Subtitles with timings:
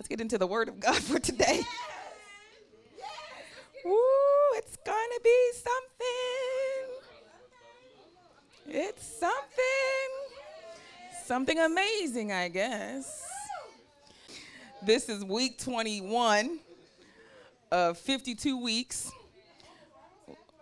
[0.00, 1.60] Let's get into the Word of God for today.
[3.84, 3.94] Woo,
[4.54, 6.88] it's gonna be something.
[8.66, 9.36] It's something.
[11.26, 13.26] Something amazing, I guess.
[14.80, 16.60] This is week 21
[17.70, 19.12] of 52 weeks.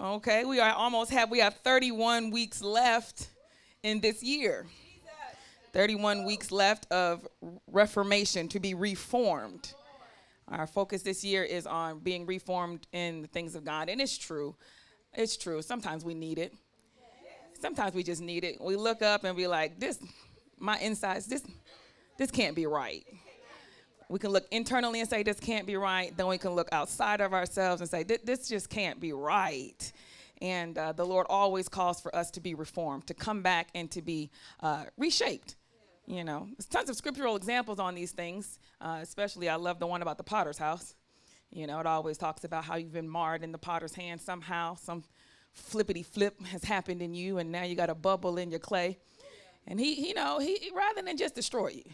[0.01, 3.29] Okay, we are almost have we have 31 weeks left
[3.85, 4.67] in this year.
[5.79, 7.25] 31 weeks left of
[7.69, 9.75] reformation to be reformed.
[10.49, 13.89] Our focus this year is on being reformed in the things of God.
[13.89, 14.57] And it's true.
[15.15, 15.63] It's true.
[15.63, 16.53] Sometimes we need it.
[17.61, 18.61] Sometimes we just need it.
[18.61, 20.01] We look up and be like, this,
[20.59, 21.45] my insides, this,
[22.19, 23.07] this can't be right.
[24.09, 26.13] We can look internally and say, this can't be right.
[26.17, 29.93] Then we can look outside of ourselves and say, this just can't be right.
[30.43, 33.89] And uh, the Lord always calls for us to be reformed, to come back and
[33.93, 35.55] to be uh, reshaped.
[36.09, 38.59] You know, there's tons of scriptural examples on these things.
[38.81, 40.95] Uh, especially, I love the one about the potter's house.
[41.51, 44.75] You know, it always talks about how you've been marred in the potter's hand somehow.
[44.77, 45.05] Some
[45.53, 48.97] flippity flip has happened in you, and now you got a bubble in your clay.
[49.67, 51.85] And he, you know, he rather than just destroy you,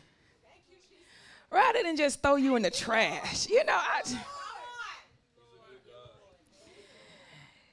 [1.50, 4.02] rather than just throw you in the trash, you know, I,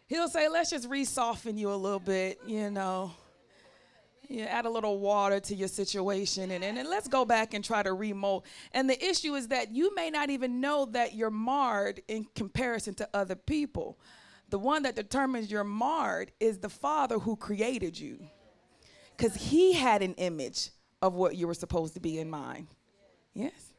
[0.07, 3.11] he'll say, let's just re-soften you a little bit, you know
[4.39, 7.83] add a little water to your situation and, and, and let's go back and try
[7.83, 8.45] to remold.
[8.71, 12.93] And the issue is that you may not even know that you're marred in comparison
[12.95, 13.99] to other people.
[14.49, 18.19] The one that determines you're marred is the Father who created you.
[19.15, 20.71] Because He had an image
[21.01, 22.67] of what you were supposed to be in mind.
[23.33, 23.73] Yes?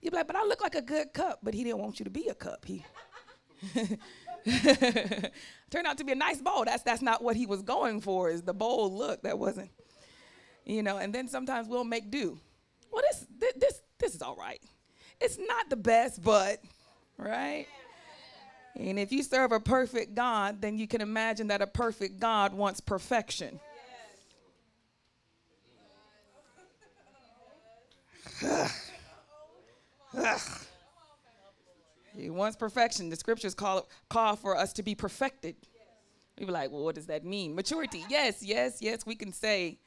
[0.00, 2.04] You'd be like, but I look like a good cup, but He didn't want you
[2.04, 2.64] to be a cup.
[2.64, 2.84] He
[5.70, 6.64] turned out to be a nice bowl.
[6.64, 8.30] That's that's not what he was going for.
[8.30, 9.70] Is the bowl look that wasn't
[10.66, 12.38] you know, and then sometimes we'll make do.
[12.92, 14.60] Well, this, this, this, is all right.
[15.20, 16.60] It's not the best, but,
[17.16, 17.66] right?
[18.74, 22.52] And if you serve a perfect God, then you can imagine that a perfect God
[22.52, 23.58] wants perfection.
[32.14, 33.08] he wants perfection.
[33.08, 35.56] The scriptures call, call for us to be perfected.
[36.38, 37.54] We be like, well, what does that mean?
[37.54, 38.04] Maturity.
[38.10, 39.06] Yes, yes, yes.
[39.06, 39.78] We can say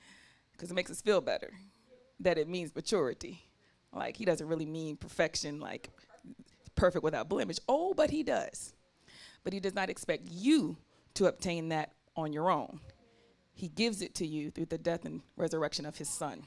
[0.59, 1.53] because it makes us feel better
[2.20, 3.42] that it means maturity.
[3.94, 5.90] Like he doesn't really mean perfection, like
[6.75, 7.59] perfect without blemish.
[7.70, 8.74] Oh, but he does.
[9.46, 10.75] But he does not expect you
[11.14, 12.81] to obtain that on your own.
[13.53, 16.44] He gives it to you through the death and resurrection of his son.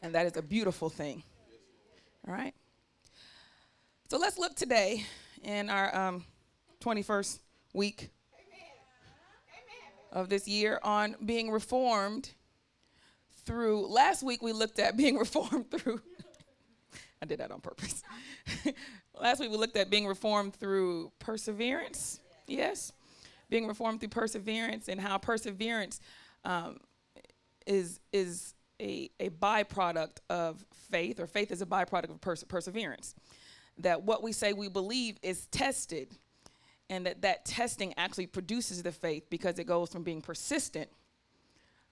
[0.00, 1.24] And that is a beautiful thing.
[2.28, 2.54] All right?
[4.08, 5.04] So let's look today
[5.42, 6.24] in our um,
[6.80, 7.40] 21st
[7.74, 8.10] week
[10.12, 12.30] of this year on being reformed
[13.48, 16.00] through, last week we looked at being reformed through,
[17.20, 18.02] I did that on purpose.
[19.20, 22.92] last week we looked at being reformed through perseverance, yes?
[23.48, 26.00] Being reformed through perseverance and how perseverance
[26.44, 26.76] um,
[27.66, 33.14] is, is a, a byproduct of faith, or faith is a byproduct of perse- perseverance.
[33.78, 36.14] That what we say we believe is tested,
[36.90, 40.90] and that that testing actually produces the faith because it goes from being persistent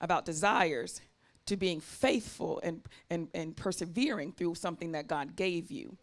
[0.00, 1.00] about desires
[1.46, 5.96] to being faithful and, and, and persevering through something that God gave you.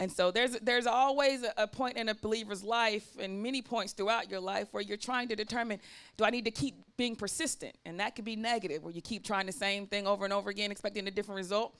[0.00, 3.92] And so there's there's always a, a, point in a believer's life, and many points
[3.92, 5.80] throughout your life, where you're trying to determine,
[6.16, 7.76] do I need to keep being persistent?
[7.84, 10.50] And that could be negative, where you keep trying the same thing over and over
[10.50, 11.76] again, expecting a different result.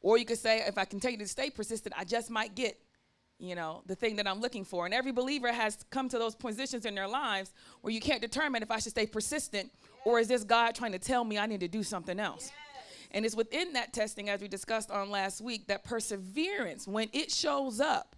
[0.00, 2.80] Or you could say, if I continue to stay persistent, I just might get,
[3.38, 4.86] you know, the thing that I'm looking for.
[4.86, 8.62] And every believer has come to those positions in their lives where you can't determine
[8.62, 9.70] if I should stay persistent
[10.04, 12.50] or is this God trying to tell me I need to do something else?
[13.10, 17.30] And it's within that testing, as we discussed on last week, that perseverance, when it
[17.30, 18.16] shows up,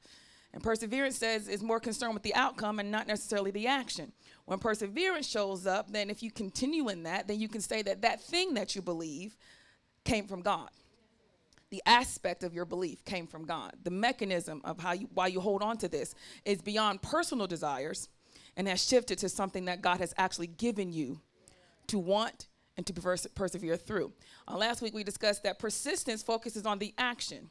[0.53, 4.13] and perseverance says is more concerned with the outcome and not necessarily the action.
[4.47, 8.03] When perseverance shows up, then if you continue in that, then you can say that
[8.03, 9.37] that thing that you believe
[10.05, 10.71] came from God.
[11.71, 13.75] The aspect of your belief came from God.
[13.85, 18.09] The mechanism of how you why you hold on to this is beyond personal desires
[18.57, 21.21] and has shifted to something that God has actually given you
[21.91, 24.13] to want and to perse- persevere through.
[24.48, 27.51] Uh, last week we discussed that persistence focuses on the action.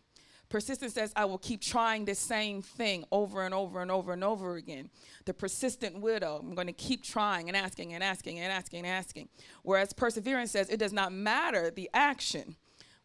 [0.50, 4.24] Persistence says, I will keep trying the same thing over and over and over and
[4.24, 4.90] over again.
[5.26, 8.88] The persistent widow, I'm going to keep trying and asking and asking and asking and
[8.88, 9.30] asking.
[9.62, 12.56] Whereas perseverance says, it does not matter the action.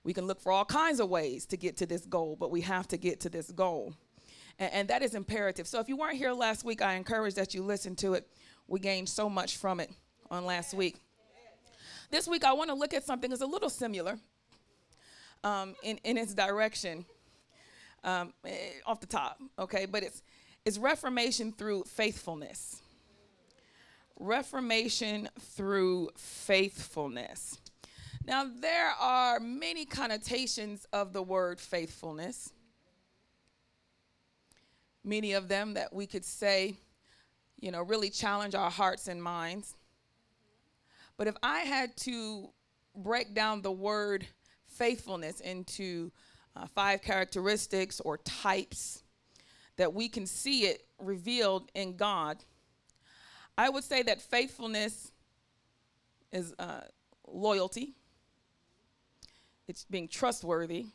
[0.04, 2.62] We can look for all kinds of ways to get to this goal, but we
[2.62, 3.92] have to get to this goal.
[4.58, 5.66] And, and that is imperative.
[5.66, 8.26] So if you weren't here last week, I encourage that you listen to it.
[8.68, 9.90] We gained so much from it
[10.30, 11.03] on last week.
[12.10, 14.18] This week, I want to look at something that's a little similar
[15.42, 17.04] um, in, in its direction.
[18.04, 19.86] um, eh, off the top, okay?
[19.86, 20.22] But it's
[20.64, 22.80] it's reformation through faithfulness.
[24.18, 27.58] Reformation through faithfulness.
[28.26, 32.52] Now, there are many connotations of the word faithfulness.
[35.02, 36.76] Many of them that we could say,
[37.60, 39.74] you know, really challenge our hearts and minds.
[41.16, 42.50] But if I had to
[42.96, 44.26] break down the word
[44.66, 46.10] faithfulness into
[46.56, 49.02] uh, five characteristics or types
[49.76, 52.38] that we can see it revealed in God,
[53.56, 55.12] I would say that faithfulness
[56.32, 56.80] is uh,
[57.26, 57.94] loyalty,
[59.68, 60.86] it's being trustworthy,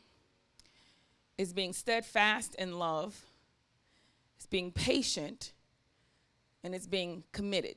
[1.38, 3.18] it's being steadfast in love,
[4.36, 5.52] it's being patient,
[6.62, 7.76] and it's being committed.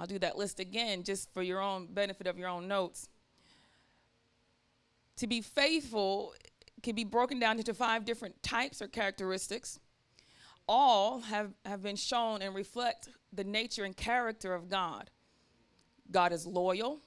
[0.00, 3.10] I'll do that list again just for your own benefit of your own notes.
[5.16, 6.32] To be faithful
[6.82, 9.78] can be broken down into five different types or characteristics.
[10.66, 15.10] All have, have been shown and reflect the nature and character of God.
[16.10, 17.00] God is loyal,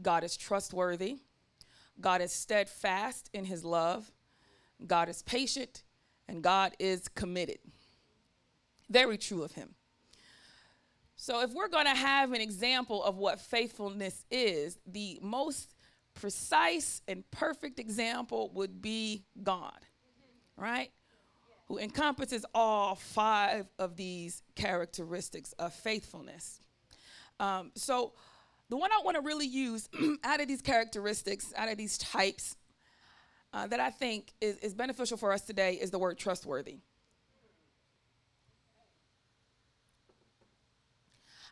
[0.00, 1.18] God is trustworthy,
[2.00, 4.12] God is steadfast in his love,
[4.86, 5.82] God is patient,
[6.28, 7.58] and God is committed.
[8.88, 9.74] Very true of him.
[11.22, 15.74] So, if we're going to have an example of what faithfulness is, the most
[16.14, 19.84] precise and perfect example would be God,
[20.56, 20.90] right?
[21.68, 26.58] Who encompasses all five of these characteristics of faithfulness.
[27.38, 28.14] Um, so,
[28.70, 29.90] the one I want to really use
[30.24, 32.56] out of these characteristics, out of these types,
[33.52, 36.78] uh, that I think is, is beneficial for us today is the word trustworthy.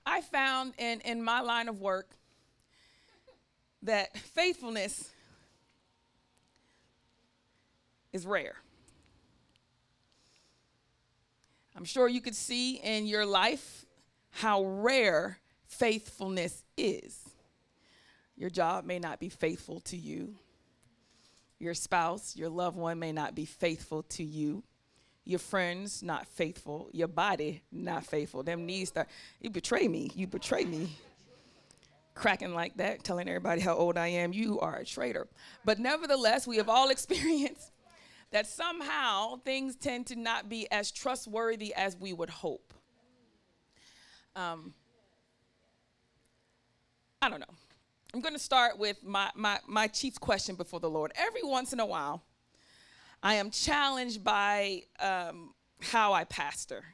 [0.09, 2.09] I found in, in my line of work
[3.83, 5.11] that faithfulness
[8.11, 8.57] is rare.
[11.77, 13.85] I'm sure you could see in your life
[14.31, 17.29] how rare faithfulness is.
[18.35, 20.37] Your job may not be faithful to you.
[21.59, 24.63] Your spouse, your loved one may not be faithful to you
[25.29, 28.43] your friends not faithful, your body not faithful.
[28.43, 29.09] Them knees start,
[29.43, 30.97] you betray me, you betray me.
[32.15, 35.29] Cracking like that, telling everybody how old I am, you are a traitor.
[35.67, 37.73] But nevertheless, we have all experienced
[38.31, 42.73] that somehow things tend to not be as trustworthy as we would hope.
[44.35, 44.73] Um,
[47.21, 47.55] I don't know.
[48.15, 51.13] I'm going to start with my, my, my chief question before the Lord.
[51.17, 52.23] Every once in a while,
[53.23, 56.85] I am challenged by um, how I pastor,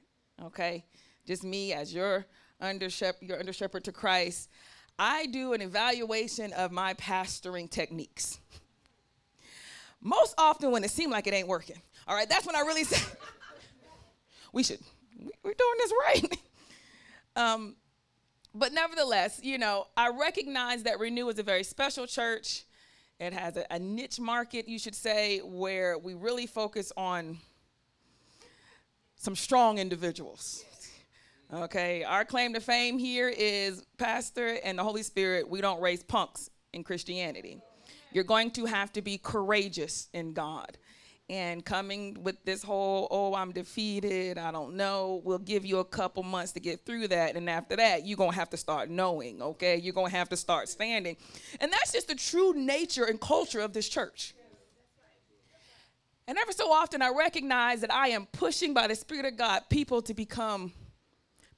[0.43, 0.85] okay?
[1.27, 2.27] Just me as your
[2.61, 4.49] under shepherd, your under shepherd to Christ.
[4.99, 8.39] I do an evaluation of my pastoring techniques.
[10.01, 11.81] Most often when it seems like it ain't working.
[12.07, 13.03] All right, that's when I really say,
[14.53, 14.81] we should,
[15.43, 16.39] we're doing this right.
[17.37, 17.77] um,
[18.55, 22.65] but nevertheless, you know, I recognize that Renew is a very special church.
[23.21, 27.39] It has a, a niche market, you should say, where we really focus on
[29.17, 30.65] some strong individuals.
[31.53, 36.03] Okay, our claim to fame here is Pastor and the Holy Spirit, we don't raise
[36.03, 37.61] punks in Christianity.
[38.13, 40.77] You're going to have to be courageous in God
[41.31, 45.85] and coming with this whole oh i'm defeated i don't know we'll give you a
[45.85, 47.37] couple months to get through that.
[47.37, 49.77] And after that you're going to have to start knowing okay?
[49.77, 51.17] You're going to have to start standing.
[51.61, 54.35] And that's just the true nature and culture of this church.
[56.27, 59.63] And ever so often i recognize that i am pushing by the spirit of god
[59.69, 60.73] people to become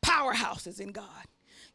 [0.05, 1.26] powerhouses in god.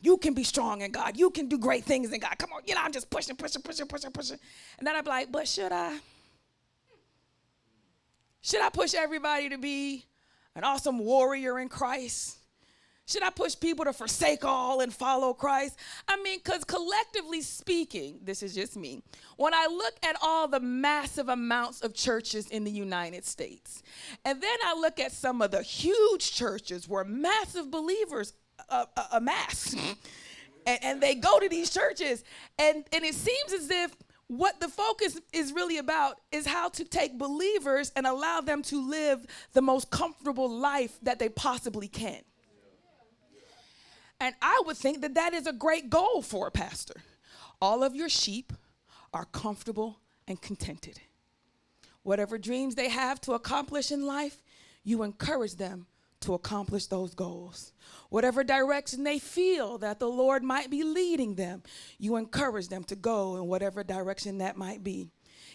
[0.04, 1.16] You can be strong in god.
[1.16, 2.38] You can do great things in god.
[2.38, 4.38] Come on you know i'm just pushing pushing pushing pushing pushing.
[4.78, 6.00] And then i'm like but should i
[8.42, 10.06] should I push everybody to be
[10.56, 12.38] an awesome warrior in Christ?
[13.12, 15.78] Should I push people to forsake all and follow Christ?
[16.08, 19.04] I mean, because collectively speaking, this is just me,
[19.36, 23.84] when I look at all the massive amounts of churches in the United States,
[24.24, 28.34] and then I look at some of the huge churches where massive believers
[28.70, 29.74] uh, uh, amass,
[30.66, 32.24] and, and they go to these churches,
[32.58, 33.96] and, and it seems as if
[34.32, 38.90] what the focus is really about is how to take believers and allow them to
[38.90, 42.22] live the most comfortable life that they possibly can.
[44.22, 47.02] And I would think that that is a great goal for a pastor.
[47.62, 48.54] All of your sheep
[49.14, 51.02] are comfortable and contented.
[52.04, 54.42] Whatever dreams they have to accomplish in life,
[54.86, 55.88] you encourage them
[56.22, 57.74] to accomplish those goals.
[58.12, 61.64] Whatever direction they feel that the Lord might be leading them,
[61.98, 65.10] you encourage them to go in whatever direction that might be.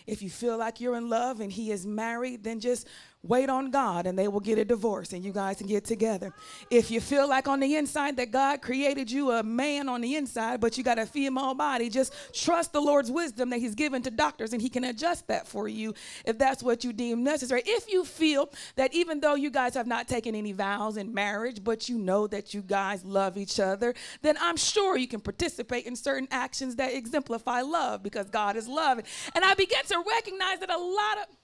[0.06, 2.88] If you feel like you're in love and he is married, then just
[3.26, 6.32] wait on God and they will get a divorce and you guys can get together.
[6.70, 10.16] If you feel like on the inside that God created you a man on the
[10.16, 14.02] inside, but you got a female body, just trust the Lord's wisdom that He's given
[14.02, 17.62] to doctors and He can adjust that for you if that's what you deem necessary.
[17.64, 21.62] If you feel that even though you guys have not taken any vows in marriage,
[21.62, 25.86] but you know that you guys love each other, then I'm sure you can participate
[25.86, 28.98] in certain actions that exemplify love because God is love.
[29.34, 31.36] And I began to recognize that a lot of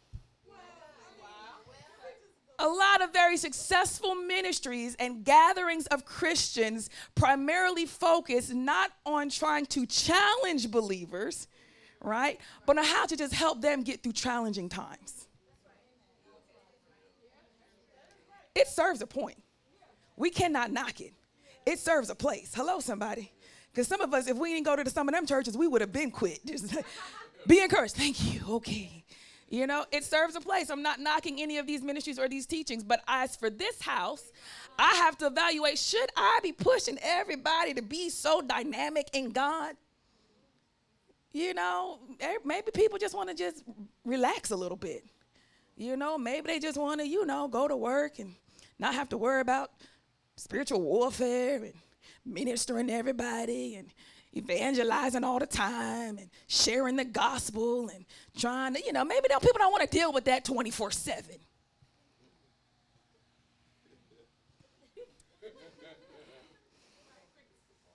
[2.62, 9.66] a lot of very successful ministries and gatherings of Christians primarily focus not on trying
[9.66, 11.48] to challenge believers,
[12.00, 15.26] right, but on how to just help them get through challenging times.
[18.54, 19.42] It serves a point.
[20.16, 21.12] We cannot knock it.
[21.66, 22.52] It serves a place.
[22.54, 23.32] Hello, somebody.
[23.72, 25.80] Because some of us, if we didn't go to some of them churches, we would
[25.80, 26.44] have been quit.
[26.44, 26.76] Just
[27.46, 27.94] be encouraged.
[27.94, 28.40] Thank you.
[28.56, 29.01] Okay.
[29.52, 30.70] You know, it serves a place.
[30.70, 34.32] I'm not knocking any of these ministries or these teachings, but as for this house,
[34.78, 39.74] I have to evaluate should I be pushing everybody to be so dynamic in God?
[41.34, 41.98] You know,
[42.46, 43.62] maybe people just want to just
[44.06, 45.04] relax a little bit.
[45.76, 48.34] You know, maybe they just want to, you know, go to work and
[48.78, 49.70] not have to worry about
[50.36, 51.74] spiritual warfare and
[52.24, 53.88] ministering to everybody and
[54.36, 58.04] evangelizing all the time and sharing the gospel and
[58.36, 61.24] trying to, you know, maybe people don't want to deal with that 24 7.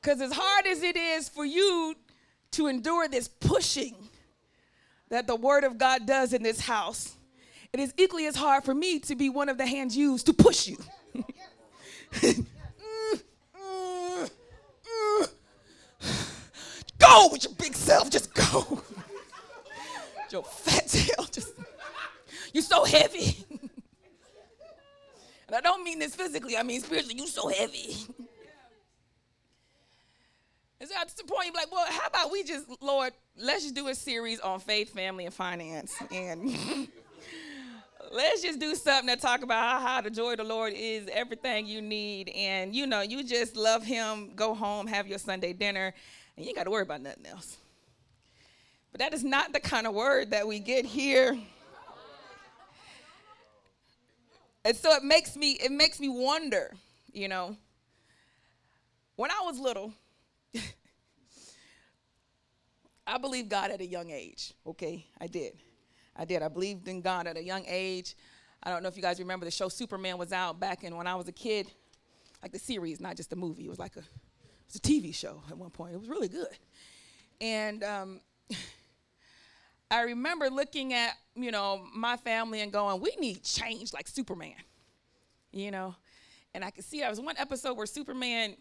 [0.01, 1.93] Because as hard as it is for you
[2.51, 3.93] to endure this pushing
[5.09, 7.17] that the Word of God does in this house,
[7.73, 10.33] it is equally as hard for me to be one of the hands used to
[10.33, 10.77] push you.
[12.13, 12.45] Mm,
[13.59, 14.29] mm,
[15.19, 15.29] mm.
[17.07, 18.09] Go with your big self.
[18.09, 18.81] Just go.
[20.31, 21.25] your fat tail.
[21.31, 21.53] Just
[22.53, 23.37] you're so heavy.
[25.47, 27.95] and I don't mean this physically, I mean spiritually, you're so heavy.
[30.79, 33.73] And so at the point, you're like, well, how about we just, Lord, let's just
[33.73, 35.95] do a series on faith, family, and finance.
[36.11, 36.55] And
[38.11, 41.09] let's just do something that talk about how, how the joy of the Lord is
[41.11, 42.29] everything you need.
[42.29, 45.95] And, you know, you just love him, go home, have your Sunday dinner,
[46.37, 47.57] and you ain't got to worry about nothing else.
[48.91, 51.37] But that is not the kind of word that we get here.
[54.63, 56.73] And so it makes me it makes me wonder,
[57.13, 57.57] you know.
[59.15, 59.93] When I was little,
[63.07, 64.53] I believed God at a young age.
[64.65, 65.53] Okay, I did.
[66.15, 66.41] I did.
[66.41, 68.15] I believed in God at a young age.
[68.61, 71.07] I don't know if you guys remember the show Superman was out back in when
[71.07, 71.71] I was a kid,
[72.41, 73.65] like the series, not just the movie.
[73.65, 74.03] It was like a
[74.67, 75.93] was a TV show at one point.
[75.93, 76.57] It was really good.
[77.41, 78.21] And um,
[79.91, 84.55] I remember looking at, you know, my family and going, we need change like Superman,
[85.51, 85.95] you know?
[86.53, 88.55] And I could see there was one episode where Superman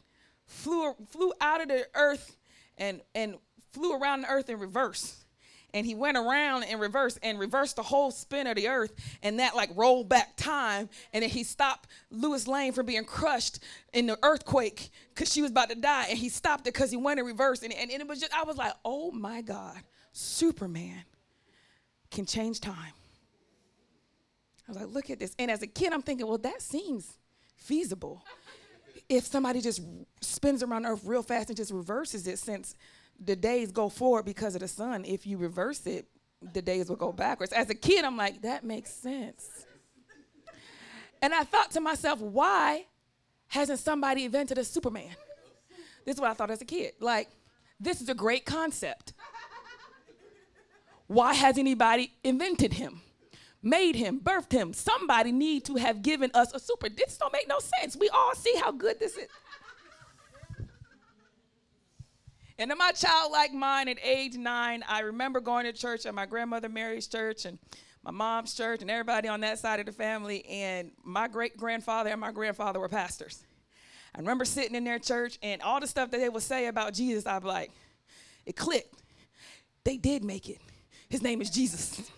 [0.46, 2.36] flew, flew out of the earth
[2.78, 3.36] and, and
[3.72, 5.25] flew around the earth in reverse
[5.76, 9.38] and he went around in reverse and reversed the whole spin of the earth and
[9.38, 13.58] that like rolled back time and then he stopped Lois Lane from being crushed
[13.92, 16.96] in the earthquake because she was about to die and he stopped it because he
[16.96, 19.76] went in reverse and, and, and it was just I was like oh my God
[20.12, 21.04] Superman
[22.10, 22.94] can change time.
[24.66, 25.34] I was like look at this.
[25.38, 27.18] And as a kid I'm thinking well that seems
[27.54, 28.24] feasible.
[29.10, 29.82] If somebody just
[30.22, 32.74] spins around earth real fast and just reverses it since
[33.22, 35.04] the days go forward because of the sun.
[35.04, 36.06] If you reverse it,
[36.52, 37.52] the days will go backwards.
[37.52, 39.66] As a kid, I'm like, that makes sense.
[41.22, 42.86] And I thought to myself, why
[43.48, 45.16] hasn't somebody invented a Superman?
[46.04, 46.92] This is what I thought as a kid.
[47.00, 47.28] Like,
[47.80, 49.12] this is a great concept.
[51.06, 53.00] Why has anybody invented him?
[53.62, 54.72] Made him, birthed him.
[54.72, 56.88] Somebody need to have given us a super.
[56.88, 57.96] This don't make no sense.
[57.96, 59.26] We all see how good this is.
[62.58, 66.26] And in my childlike mind at age nine, I remember going to church at my
[66.26, 67.58] grandmother Mary's church and
[68.02, 70.44] my mom's church and everybody on that side of the family.
[70.46, 73.44] And my great grandfather and my grandfather were pastors.
[74.14, 76.94] I remember sitting in their church and all the stuff that they would say about
[76.94, 77.70] Jesus, I'd be like,
[78.46, 79.02] it clicked.
[79.84, 80.60] They did make it.
[81.10, 82.10] His name is Jesus.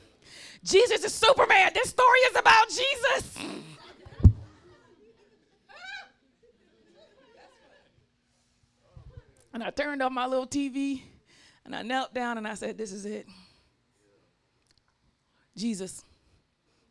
[0.62, 1.72] Jesus is Superman.
[1.74, 3.38] This story is about Jesus.
[9.58, 11.02] And I turned off my little TV
[11.64, 13.26] and I knelt down and I said, This is it.
[15.56, 16.04] Jesus,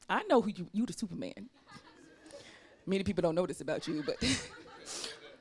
[0.10, 1.48] I know who you, you the Superman.
[2.86, 4.18] Many people don't know this about you, but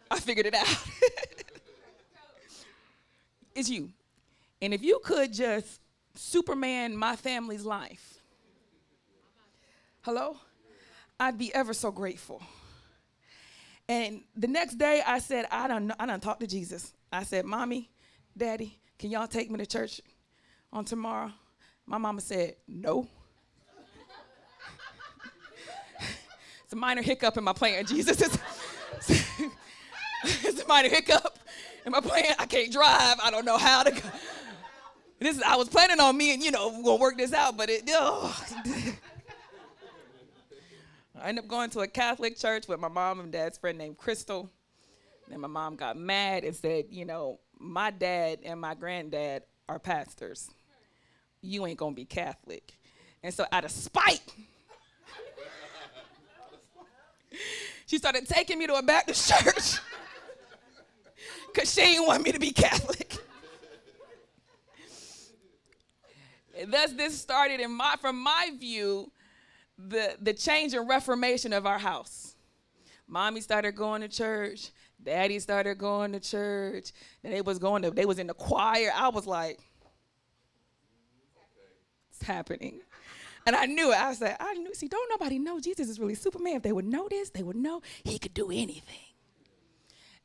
[0.08, 0.68] I figured it out.
[3.56, 3.90] it's you.
[4.62, 5.80] And if you could just
[6.14, 8.20] Superman my family's life,
[10.02, 10.36] hello,
[11.18, 12.40] I'd be ever so grateful.
[13.88, 16.92] And the next day I said, I don't know, I don't talk to Jesus.
[17.16, 17.90] I said, Mommy,
[18.36, 20.00] Daddy, can y'all take me to church
[20.72, 21.32] on tomorrow?
[21.86, 23.08] My mama said, No.
[26.64, 28.20] it's a minor hiccup in my plan, Jesus.
[28.20, 28.38] It's,
[30.24, 31.38] it's a minor hiccup
[31.84, 32.34] in my plan.
[32.38, 33.18] I can't drive.
[33.22, 34.00] I don't know how to go.
[35.18, 37.56] This is, I was planning on me and you know, we're gonna work this out,
[37.56, 38.44] but it oh.
[41.18, 43.96] I ended up going to a Catholic church with my mom and dad's friend named
[43.96, 44.50] Crystal.
[45.28, 49.78] Then my mom got mad and said, you know, my dad and my granddad are
[49.78, 50.50] pastors.
[51.40, 52.76] You ain't gonna be Catholic.
[53.22, 54.22] And so out of spite,
[57.86, 59.78] she started taking me to a Baptist church
[61.52, 63.16] because she didn't want me to be Catholic.
[66.58, 69.12] and thus this started in my from my view
[69.78, 72.34] the the change and reformation of our house.
[73.08, 74.70] Mommy started going to church.
[75.02, 76.92] Daddy started going to church.
[77.22, 78.90] And they was going to they was in the choir.
[78.94, 79.60] I was like,
[82.10, 82.80] it's happening.
[83.46, 83.96] And I knew it.
[83.96, 84.74] I like, I knew.
[84.74, 86.56] See, don't nobody know Jesus is really Superman.
[86.56, 88.82] If they would know this, they would know he could do anything.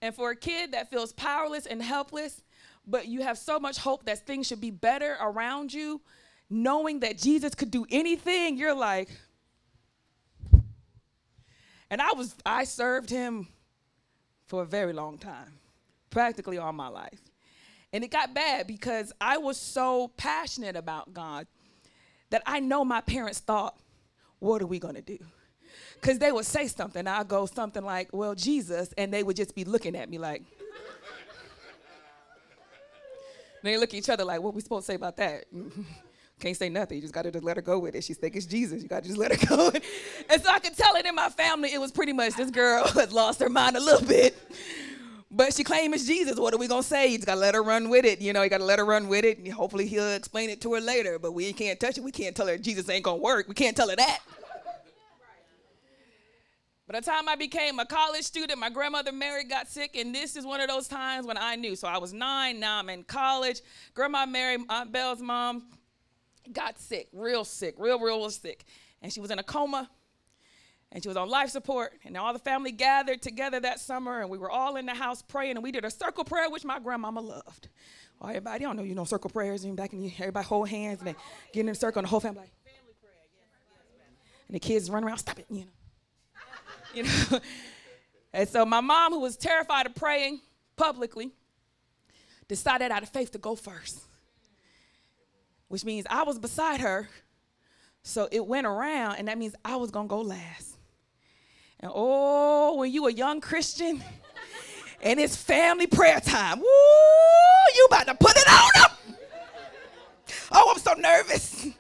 [0.02, 2.42] And for a kid that feels powerless and helpless,
[2.88, 6.02] but you have so much hope that things should be better around you,
[6.50, 9.10] knowing that Jesus could do anything, you're like,
[11.92, 13.48] and I was I served him
[14.52, 15.48] for a very long time,
[16.10, 17.22] practically all my life.
[17.94, 21.48] And it got bad because I was so passionate about God
[22.32, 23.80] that I know my parents thought,
[24.40, 25.20] what are we going to do?
[25.94, 29.56] Because they would say something, I'd go something like, well, Jesus, and they would just
[29.56, 30.44] be looking at me like,
[33.64, 35.46] they look at each other like, what we supposed to say about that?
[36.42, 36.96] Can't say nothing.
[36.96, 38.04] You just got to just let her go with it.
[38.04, 38.82] She's think it's Jesus.
[38.82, 39.72] You got to just let her go.
[40.28, 41.72] and so I could tell it in my family.
[41.72, 44.36] It was pretty much this girl had lost her mind a little bit.
[45.30, 46.38] But she claimed it's Jesus.
[46.38, 47.08] What are we gonna say?
[47.08, 48.20] You just gotta let her run with it.
[48.20, 50.74] You know, you gotta let her run with it, and hopefully he'll explain it to
[50.74, 51.20] her later.
[51.20, 52.04] But we can't touch it.
[52.04, 53.48] We can't tell her Jesus ain't gonna work.
[53.48, 54.20] We can't tell her that.
[56.92, 60.36] By the time I became a college student, my grandmother Mary got sick, and this
[60.36, 61.78] is one of those times when I knew.
[61.78, 63.62] So I was nine, now I'm in college.
[63.94, 65.64] Grandma Mary, Aunt Belle's mom,
[66.52, 68.66] got sick, real sick, real, real, real sick.
[69.02, 69.90] And she was in a coma
[70.92, 71.94] and she was on life support.
[72.04, 75.22] And all the family gathered together that summer and we were all in the house
[75.22, 77.70] praying and we did a circle prayer, which my grandmama loved.
[78.20, 81.00] Well, everybody, I don't know, you know, circle prayers and back and everybody hold hands
[81.00, 81.16] and they
[81.54, 83.48] get in a circle and the whole family like, family prayer, yes,
[83.98, 84.08] yes,
[84.48, 85.72] and the kids run around, stop it, you know.
[86.94, 87.40] you know.
[88.34, 90.40] and so my mom, who was terrified of praying
[90.76, 91.32] publicly,
[92.48, 94.02] decided out of faith to go first
[95.72, 97.08] which means I was beside her.
[98.04, 100.78] So it went around, and that means I was gonna go last.
[101.80, 104.04] And oh, when you a young Christian
[105.02, 106.66] and it's family prayer time, woo,
[107.76, 109.00] you about to put it on up.
[110.52, 111.68] Oh, I'm so nervous.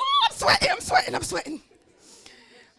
[0.00, 1.60] Oh, I'm sweating, I'm sweating, I'm sweating.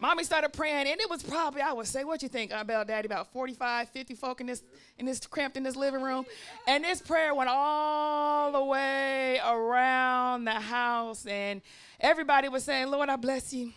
[0.00, 3.04] Mommy started praying, and it was probably, I would say, what you think, Belle, Daddy,
[3.04, 4.62] about 45, 50 folk in this,
[4.96, 6.24] in this cramped in this living room.
[6.66, 11.60] And this prayer went all the way around the house, and
[12.00, 13.74] everybody was saying, Lord, I bless you.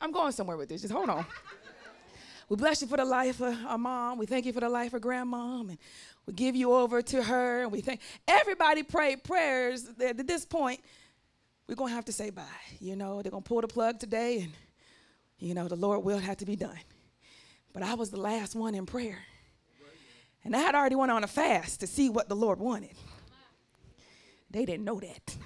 [0.00, 1.26] I'm going somewhere with this, just hold on.
[2.48, 4.16] we bless you for the life of our mom.
[4.16, 5.78] We thank you for the life of grandmom, and
[6.24, 10.80] we give you over to her, and we thank, everybody prayed prayers at this point,
[11.68, 12.44] we're going to have to say bye.
[12.80, 14.52] You know, they're going to pull the plug today, and
[15.38, 16.78] you know, the Lord will have to be done.
[17.72, 19.18] But I was the last one in prayer.
[20.44, 22.94] And I had already went on a fast to see what the Lord wanted.
[24.50, 25.36] They didn't know that.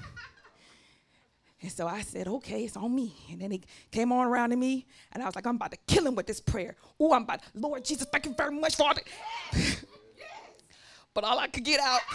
[1.62, 3.14] And so I said, okay, it's on me.
[3.30, 5.78] And then he came on around to me, and I was like, I'm about to
[5.86, 6.76] kill him with this prayer.
[6.98, 9.02] Oh, I'm about, Lord Jesus, thank you very much, Father.
[11.14, 12.00] but all I could get out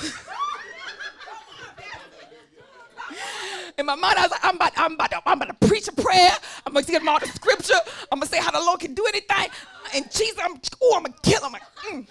[3.78, 5.88] in my mind, I was like, I'm about, I'm about, to, I'm about to preach
[5.88, 6.32] a prayer.
[6.66, 7.76] I'm gonna give them all the scripture.
[8.12, 9.50] I'm gonna say how the Lord can do anything.
[9.94, 11.52] And Jesus, I'm, oh, I'm gonna kill him.
[11.52, 12.08] Like, mm,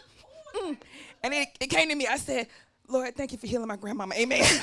[0.57, 0.77] mm.
[1.22, 2.07] And it, it came to me.
[2.07, 2.48] I said,
[2.88, 4.14] Lord, thank you for healing my grandmama.
[4.14, 4.44] Amen.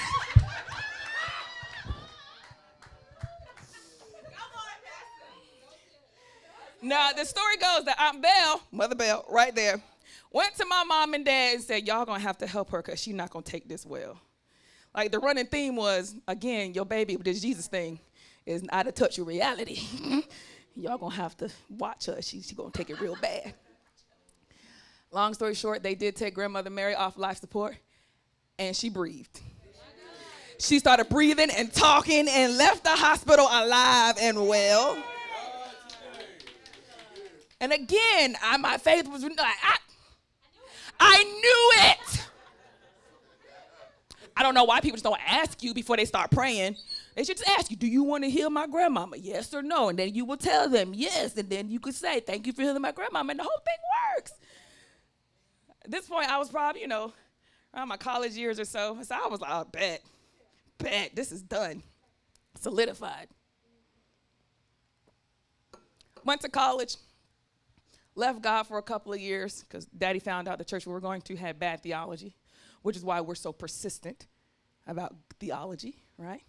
[6.84, 9.82] now the story goes that Aunt Belle, Mother Belle, right there,
[10.32, 13.02] went to my mom and dad and said, "Y'all gonna have to help her because
[13.02, 14.20] she's not gonna take this well."
[14.94, 18.00] Like the running theme was, again, your baby this Jesus thing
[18.46, 19.82] is out of touch with reality.
[20.76, 22.22] Y'all gonna have to watch her.
[22.22, 23.54] She's she gonna take it real bad.
[25.12, 27.76] Long story short, they did take grandmother Mary off life support,
[28.58, 29.42] and she breathed.
[30.58, 35.02] She started breathing and talking and left the hospital alive and well.
[37.60, 39.78] And again, I, my faith was like, I,
[41.00, 41.98] I knew it.
[44.36, 46.78] I don't know why people just don't ask you before they start praying.
[47.16, 49.18] They should just ask you, do you want to heal my grandmama?
[49.18, 49.90] Yes or no?
[49.90, 51.36] And then you will tell them yes.
[51.38, 53.32] And then you could say, thank you for healing my grandmama.
[53.32, 53.76] And the whole thing
[54.16, 54.34] works.
[55.84, 57.12] At this point, I was probably, you know,
[57.76, 58.98] around my college years or so.
[59.02, 60.02] So I was like, oh, bet,
[60.78, 61.84] bet, this is done.
[62.60, 63.28] Solidified.
[66.24, 66.98] Went to college,
[68.16, 71.00] left God for a couple of years because daddy found out the church we were
[71.00, 72.36] going to had bad theology,
[72.82, 74.28] which is why we're so persistent
[74.88, 76.42] about theology, right?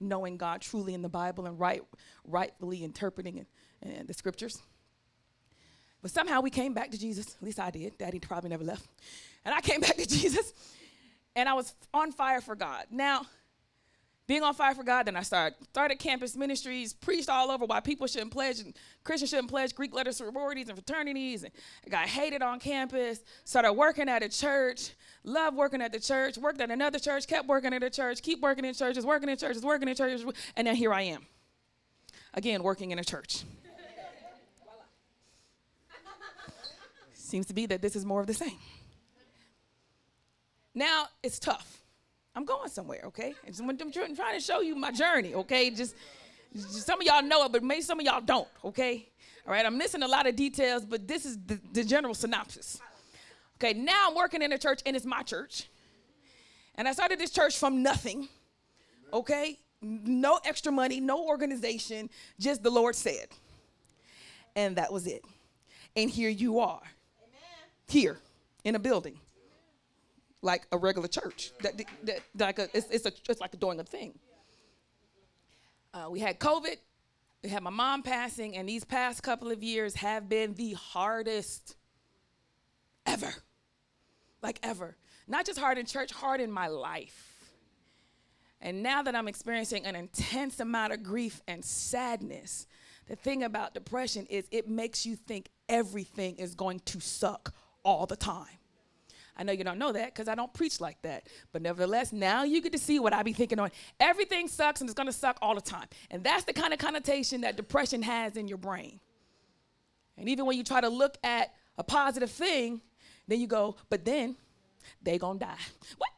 [0.00, 1.82] Knowing God truly in the Bible and right,
[2.24, 3.44] rightfully interpreting
[3.82, 4.62] and, in the scriptures.
[6.00, 7.34] But somehow we came back to Jesus.
[7.34, 7.98] At least I did.
[7.98, 8.86] Daddy probably never left.
[9.44, 10.52] And I came back to Jesus
[11.34, 12.86] and I was on fire for God.
[12.90, 13.26] Now,
[14.28, 17.80] being on fire for God, then I started started campus ministries, preached all over why
[17.80, 21.52] people shouldn't pledge and Christians shouldn't pledge Greek letter sororities and fraternities, and
[21.86, 23.20] I got hated on campus.
[23.44, 24.90] Started working at a church,
[25.24, 28.40] loved working at the church, worked at another church, kept working at a church, keep
[28.42, 30.24] working in churches, working in churches, working in churches,
[30.56, 31.26] and then here I am,
[32.34, 33.44] again working in a church.
[37.14, 38.58] Seems to be that this is more of the same.
[40.74, 41.77] Now it's tough.
[42.34, 43.34] I'm going somewhere, okay?
[43.46, 45.70] I'm trying to show you my journey, okay?
[45.70, 45.96] Just,
[46.54, 49.08] just, some of y'all know it, but maybe some of y'all don't, okay?
[49.46, 52.80] All right, I'm missing a lot of details, but this is the, the general synopsis.
[53.56, 55.68] Okay, now I'm working in a church, and it's my church.
[56.76, 58.28] And I started this church from nothing,
[59.12, 59.58] okay?
[59.82, 63.28] No extra money, no organization, just the Lord said.
[64.54, 65.24] And that was it.
[65.96, 66.82] And here you are,
[67.20, 67.40] Amen.
[67.88, 68.18] here
[68.64, 69.18] in a building
[70.42, 71.52] like a regular church.
[71.62, 74.18] That, that, that like a, it's, it's, a, it's like doing a thing.
[75.92, 76.76] Uh, we had COVID.
[77.42, 81.76] We had my mom passing, and these past couple of years have been the hardest
[83.06, 83.32] ever.
[84.42, 84.96] Like ever.
[85.26, 87.34] Not just hard in church, hard in my life.
[88.60, 92.66] And now that I'm experiencing an intense amount of grief and sadness,
[93.06, 98.06] the thing about depression is it makes you think everything is going to suck all
[98.06, 98.57] the time.
[99.38, 101.28] I know you don't know that because I don't preach like that.
[101.52, 103.70] But nevertheless, now you get to see what I be thinking on.
[104.00, 105.86] Everything sucks and it's to suck all the time.
[106.10, 108.98] And that's the kind of connotation that depression has in your brain.
[110.16, 112.80] And even when you try to look at a positive thing,
[113.28, 114.36] then you go, but then
[115.02, 115.54] they to die.
[115.98, 116.10] What?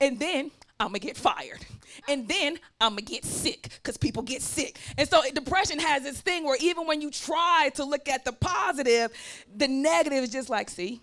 [0.00, 1.64] and then I'm gonna get fired.
[2.08, 4.78] And then I'm gonna get sick because people get sick.
[4.96, 8.32] And so depression has this thing where even when you try to look at the
[8.32, 9.10] positive,
[9.54, 11.00] the negative is just like, see,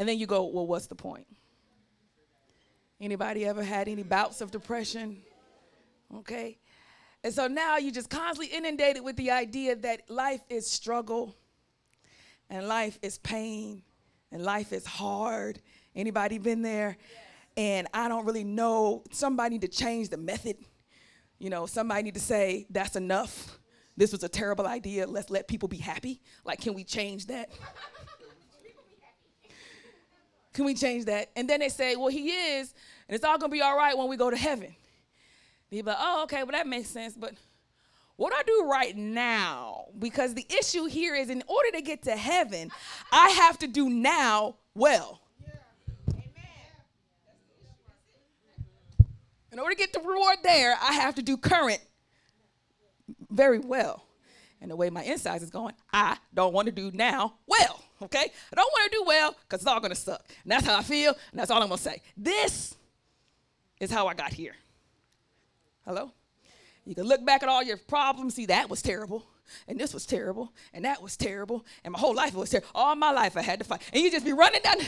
[0.00, 1.26] and then you go, well, what's the point?
[3.02, 5.18] Anybody ever had any bouts of depression?
[6.16, 6.58] Okay.
[7.22, 11.36] And so now you're just constantly inundated with the idea that life is struggle
[12.48, 13.82] and life is pain
[14.32, 15.60] and life is hard.
[15.94, 16.96] Anybody been there?
[17.58, 19.04] And I don't really know.
[19.12, 20.56] Somebody need to change the method.
[21.38, 23.58] You know, somebody need to say, that's enough.
[23.98, 25.06] This was a terrible idea.
[25.06, 26.22] Let's let people be happy.
[26.42, 27.50] Like, can we change that?
[30.60, 31.30] Can we change that?
[31.36, 32.74] And then they say, well, he is,
[33.08, 34.76] and it's all gonna be all right when we go to heaven.
[35.70, 37.32] People like, oh, okay, well, that makes sense, but
[38.16, 39.86] what I do right now?
[39.98, 42.70] Because the issue here is in order to get to heaven,
[43.10, 45.22] I have to do now well.
[49.50, 51.80] In order to get the reward there, I have to do current
[53.30, 54.04] very well.
[54.60, 58.32] And the way my insides is going, I don't want to do now well okay?
[58.52, 60.24] I don't want to do well because it's all going to suck.
[60.42, 62.02] And that's how I feel, and that's all I'm going to say.
[62.16, 62.74] This
[63.78, 64.54] is how I got here.
[65.86, 66.12] Hello?
[66.84, 69.26] You can look back at all your problems, see that was terrible,
[69.68, 72.68] and this was terrible, and that was terrible, and my whole life was terrible.
[72.74, 73.82] All my life I had to fight.
[73.92, 74.76] And you just be running down.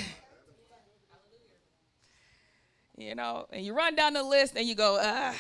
[2.97, 5.35] you know, and you run down the list and you go, ah,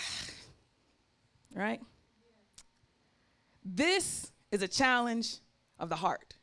[1.54, 1.80] right?
[3.64, 5.38] This is a challenge
[5.78, 6.34] of the heart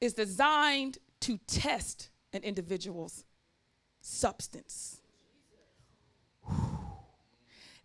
[0.00, 3.24] is designed to test an individual's
[4.00, 5.00] substance.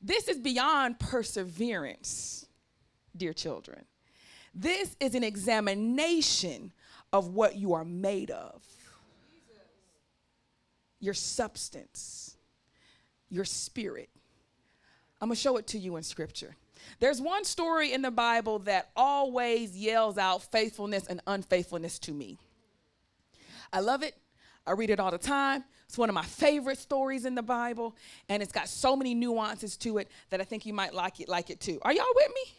[0.06, 2.46] This is beyond perseverance,
[3.16, 3.86] dear children.
[4.54, 6.74] This is an examination
[7.14, 8.62] of what you are made of
[11.04, 12.38] your substance,
[13.30, 14.10] your spirit.
[15.20, 16.56] I'm gonna show it to you in scripture.
[17.00, 22.38] There's one story in the Bible that always yells out faithfulness and unfaithfulness to me.
[23.72, 24.16] I love it.
[24.66, 25.64] I read it all the time.
[25.88, 27.96] It's one of my favorite stories in the Bible,
[28.30, 31.30] and it's got so many nuances to it that I think you might like it,
[31.30, 31.80] like it too.
[31.84, 32.54] Are y'all with me?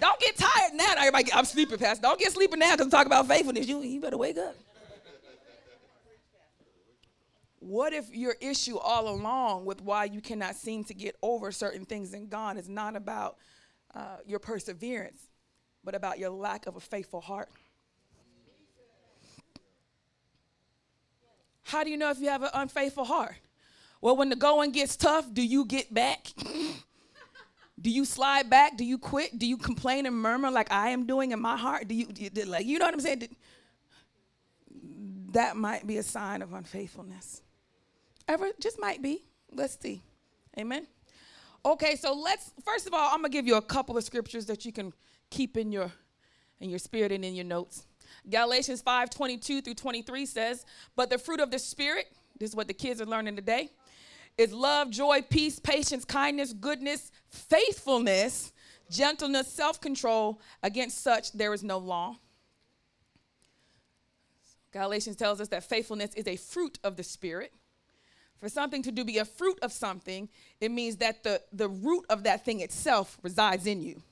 [0.00, 0.94] Don't get tired now.
[0.98, 2.02] Everybody, I'm sleeping, Pastor.
[2.02, 3.66] Don't get sleeping now because I'm talking about faithfulness.
[3.66, 4.56] You, you better wake up.
[7.66, 11.86] What if your issue all along with why you cannot seem to get over certain
[11.86, 13.38] things in God is not about
[13.94, 15.30] uh, your perseverance,
[15.82, 17.48] but about your lack of a faithful heart?
[21.62, 23.36] How do you know if you have an unfaithful heart?
[24.02, 26.26] Well, when the going gets tough, do you get back?
[27.80, 28.76] do you slide back?
[28.76, 29.38] Do you quit?
[29.38, 31.88] Do you complain and murmur like I am doing in my heart?
[31.88, 33.34] Do you, do you like you know what I'm saying?
[35.32, 37.40] That might be a sign of unfaithfulness.
[38.26, 39.22] Ever just might be.
[39.52, 40.02] Let's see.
[40.58, 40.86] Amen.
[41.64, 44.64] Okay, so let's first of all, I'm gonna give you a couple of scriptures that
[44.64, 44.92] you can
[45.30, 45.90] keep in your
[46.60, 47.86] in your spirit and in your notes.
[48.28, 50.64] Galatians 5 22 through 23 says,
[50.96, 52.06] But the fruit of the Spirit,
[52.38, 53.70] this is what the kids are learning today,
[54.38, 58.52] is love, joy, peace, patience, kindness, goodness, faithfulness,
[58.90, 60.40] gentleness, self control.
[60.62, 62.16] Against such there is no law.
[64.72, 67.52] Galatians tells us that faithfulness is a fruit of the Spirit.
[68.44, 70.28] For something to do be a fruit of something,
[70.60, 74.02] it means that the, the root of that thing itself resides in you.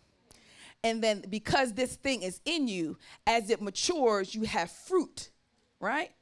[0.83, 5.29] And then because this thing is in you, as it matures, you have fruit,
[5.81, 6.13] right?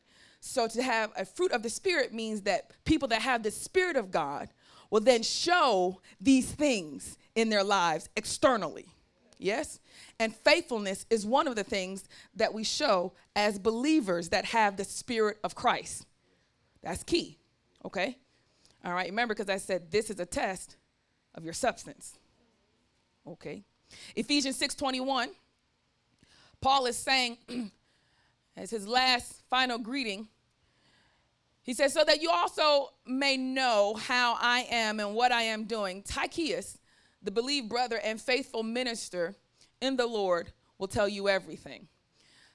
[0.40, 3.94] So to have a fruit of the Spirit means that people that have the Spirit
[3.94, 4.49] of God
[4.90, 8.87] will then show these things in their lives externally.
[9.38, 9.79] Yes?
[10.18, 14.83] And faithfulness is one of the things that we show as believers that have the
[14.83, 16.07] Spirit of Christ.
[16.83, 17.37] That's key.
[17.85, 18.16] Okay?
[18.85, 20.77] All right, remember, because I said this is a test
[21.35, 22.19] of your substance.
[23.27, 23.62] Okay.
[24.16, 25.29] Ephesians 6:21,
[26.61, 27.38] Paul is saying,
[28.57, 30.29] as his last final greeting,
[31.62, 35.64] he says, so that you also may know how I am and what I am
[35.64, 36.03] doing.
[36.03, 36.79] Tychicus,
[37.23, 39.35] the believed brother and faithful minister
[39.81, 41.88] in the Lord, will tell you everything.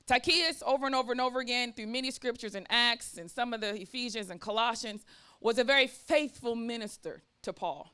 [0.07, 3.61] Tychicus, over and over and over again, through many scriptures and Acts and some of
[3.61, 5.03] the Ephesians and Colossians,
[5.39, 7.91] was a very faithful minister to Paul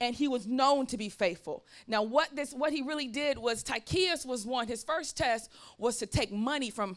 [0.00, 1.64] and he was known to be faithful.
[1.86, 4.68] Now, what this what he really did was Tychicus was one.
[4.68, 6.96] His first test was to take money from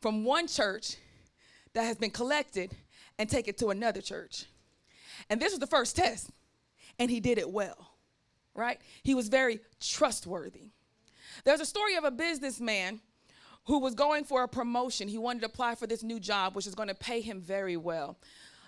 [0.00, 0.96] from one church
[1.74, 2.72] that has been collected
[3.18, 4.46] and take it to another church.
[5.28, 6.30] And this was the first test,
[6.98, 7.94] and he did it well.
[8.54, 8.80] Right?
[9.02, 10.70] He was very trustworthy.
[11.44, 13.00] There's a story of a businessman
[13.64, 15.08] who was going for a promotion.
[15.08, 17.76] He wanted to apply for this new job, which is going to pay him very
[17.76, 18.18] well.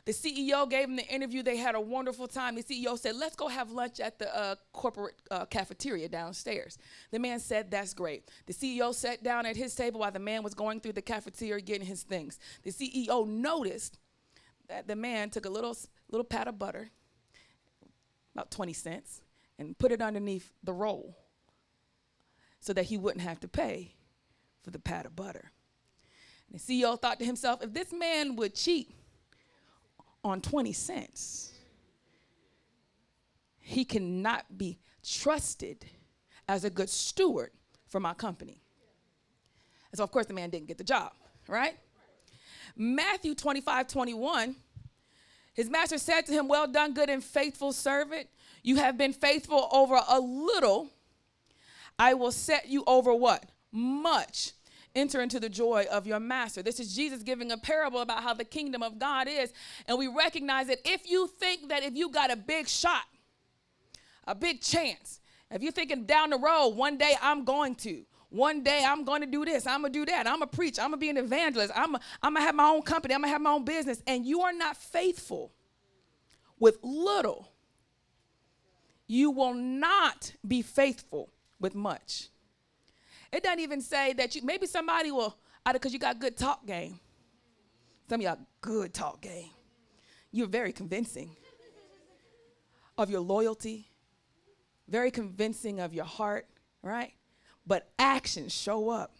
[0.05, 1.45] The CEO gave him the interview.
[1.45, 2.57] They had a wonderful time.
[2.57, 6.77] The CEO said, Let's go have lunch at the uh, corporate uh, cafeteria downstairs.
[7.13, 8.29] The man said, That's great.
[8.47, 11.63] The CEO sat down at his table while the man was going through the cafeteria
[11.63, 12.41] getting his things.
[12.65, 13.99] The CEO noticed
[14.69, 15.77] that the man took a little,
[16.11, 16.91] little pat of butter,
[18.35, 19.21] about 20 cents,
[19.57, 21.17] and put it underneath the roll
[22.59, 23.95] so that he wouldn't have to pay
[24.63, 25.51] for the pat of butter.
[26.51, 28.95] And the CEO thought to himself, If this man would cheat,
[30.25, 31.53] on 20 cents.
[33.59, 35.85] He cannot be trusted
[36.49, 37.51] as a good steward
[37.89, 38.61] for my company.
[39.91, 41.13] And so, of course, the man didn't get the job,
[41.49, 41.75] right?
[42.77, 44.57] Matthew 25, 21,
[45.55, 48.29] his master said to him, Well done, good and faithful servant.
[48.63, 50.89] You have been faithful over a little.
[51.99, 53.45] I will set you over what?
[53.73, 54.53] Much
[54.95, 56.63] enter into the joy of your master.
[56.63, 59.53] This is Jesus giving a parable about how the kingdom of God is.
[59.87, 63.05] And we recognize that if you think that if you got a big shot,
[64.27, 68.63] a big chance, if you're thinking down the road, one day I'm going to, one
[68.63, 70.79] day I'm going to do this, I'm going to do that, I'm going to preach,
[70.79, 73.29] I'm going to be an evangelist, I'm going to have my own company, I'm going
[73.29, 75.53] to have my own business, and you are not faithful
[76.59, 77.53] with little,
[79.07, 81.31] you will not be faithful
[81.61, 82.29] with much.
[83.33, 85.37] It doesn't even say that you, maybe somebody will,
[85.73, 87.01] because you got good talk game.
[88.09, 89.49] Some of y'all good talk game.
[90.31, 91.35] You're very convincing
[92.99, 93.89] of your loyalty,
[94.87, 96.47] very convincing of your heart,
[96.83, 97.15] right?
[97.67, 99.17] But actions show up.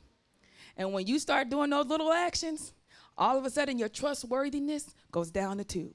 [0.77, 2.75] And when you start doing those little actions,
[3.17, 5.95] all of a sudden your trustworthiness goes down the tube.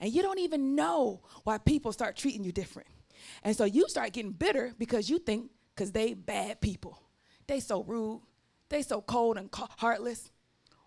[0.00, 2.88] And you don't even know why people start treating you different.
[3.42, 7.00] And so you start getting bitter because you think because they bad people
[7.48, 8.20] they so rude,
[8.68, 10.30] they so cold and heartless?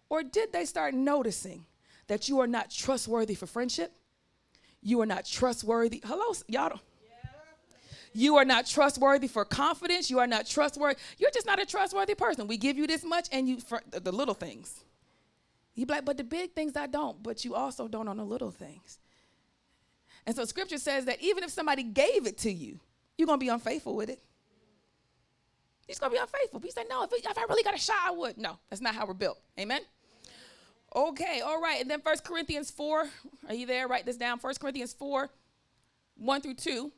[0.09, 1.65] Or did they start noticing
[2.07, 3.91] that you are not trustworthy for friendship?
[4.81, 6.01] You are not trustworthy.
[6.05, 6.79] Hello, y'all.
[8.13, 10.09] You are not trustworthy for confidence.
[10.09, 10.99] You are not trustworthy.
[11.17, 12.47] You're just not a trustworthy person.
[12.47, 14.83] We give you this much and you for the little things.
[15.75, 18.25] You be like, but the big things I don't, but you also don't on the
[18.25, 18.99] little things.
[20.27, 22.79] And so scripture says that even if somebody gave it to you,
[23.17, 24.21] you're gonna be unfaithful with it.
[25.99, 26.61] You're gonna be unfaithful.
[26.63, 28.37] You say, no, if, if I really got a shot, I would.
[28.37, 29.39] No, that's not how we're built.
[29.59, 29.81] Amen.
[30.95, 31.81] Okay, all right.
[31.81, 33.07] And then First Corinthians 4,
[33.49, 33.87] are you there?
[33.87, 34.39] Write this down.
[34.39, 35.29] First Corinthians 4,
[36.17, 36.91] 1 through 2.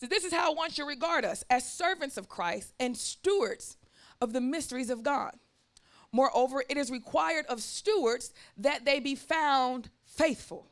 [0.00, 2.96] So this is how I want you to regard us as servants of Christ and
[2.96, 3.76] stewards
[4.20, 5.34] of the mysteries of God.
[6.12, 10.66] Moreover, it is required of stewards that they be found faithful.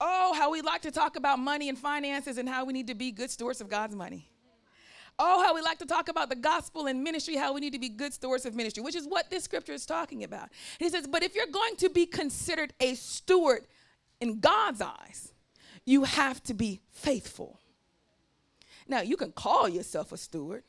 [0.00, 2.94] Oh, how we like to talk about money and finances and how we need to
[2.94, 4.28] be good stewards of God's money.
[5.18, 7.78] Oh, how we like to talk about the gospel and ministry, how we need to
[7.78, 10.50] be good stewards of ministry, which is what this scripture is talking about.
[10.78, 13.66] He says, But if you're going to be considered a steward
[14.20, 15.32] in God's eyes,
[15.84, 17.58] you have to be faithful.
[18.86, 20.62] Now, you can call yourself a steward,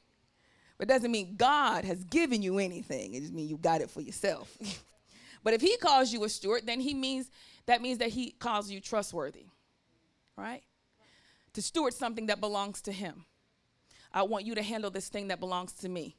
[0.77, 3.13] but it doesn't mean God has given you anything.
[3.13, 4.57] It just means you got it for yourself.
[5.43, 7.29] but if he calls you a steward, then he means
[7.67, 9.45] that means that he calls you trustworthy.
[10.35, 10.63] Right?
[11.53, 13.25] To steward something that belongs to him.
[14.13, 16.15] I want you to handle this thing that belongs to me.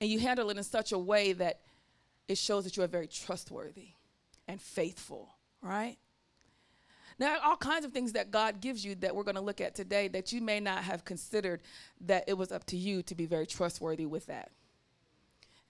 [0.00, 1.60] And you handle it in such a way that
[2.28, 3.88] it shows that you are very trustworthy
[4.46, 5.96] and faithful, right?
[7.18, 9.74] Now, all kinds of things that God gives you that we're going to look at
[9.74, 11.62] today that you may not have considered
[12.02, 14.52] that it was up to you to be very trustworthy with that.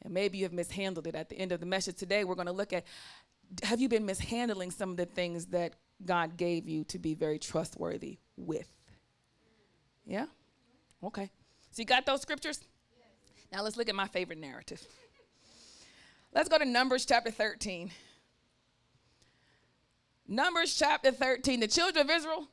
[0.03, 1.15] And maybe you have mishandled it.
[1.15, 2.85] At the end of the message today, we're going to look at
[3.63, 5.73] have you been mishandling some of the things that
[6.05, 8.69] God gave you to be very trustworthy with?
[10.05, 10.27] Yeah?
[11.03, 11.31] Okay.
[11.79, 12.59] So you got those scriptures?
[13.53, 14.85] Now let's look at my favorite narrative.
[16.35, 17.93] Let's go to Numbers chapter 13.
[20.27, 21.61] Numbers chapter 13.
[21.61, 22.49] The children of Israel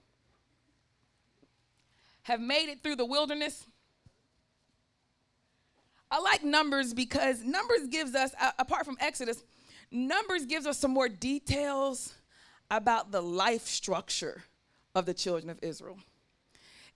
[2.21, 3.65] have made it through the wilderness.
[6.11, 9.43] I like Numbers because Numbers gives us, apart from Exodus,
[9.89, 12.13] Numbers gives us some more details
[12.69, 14.43] about the life structure
[14.93, 15.97] of the children of Israel.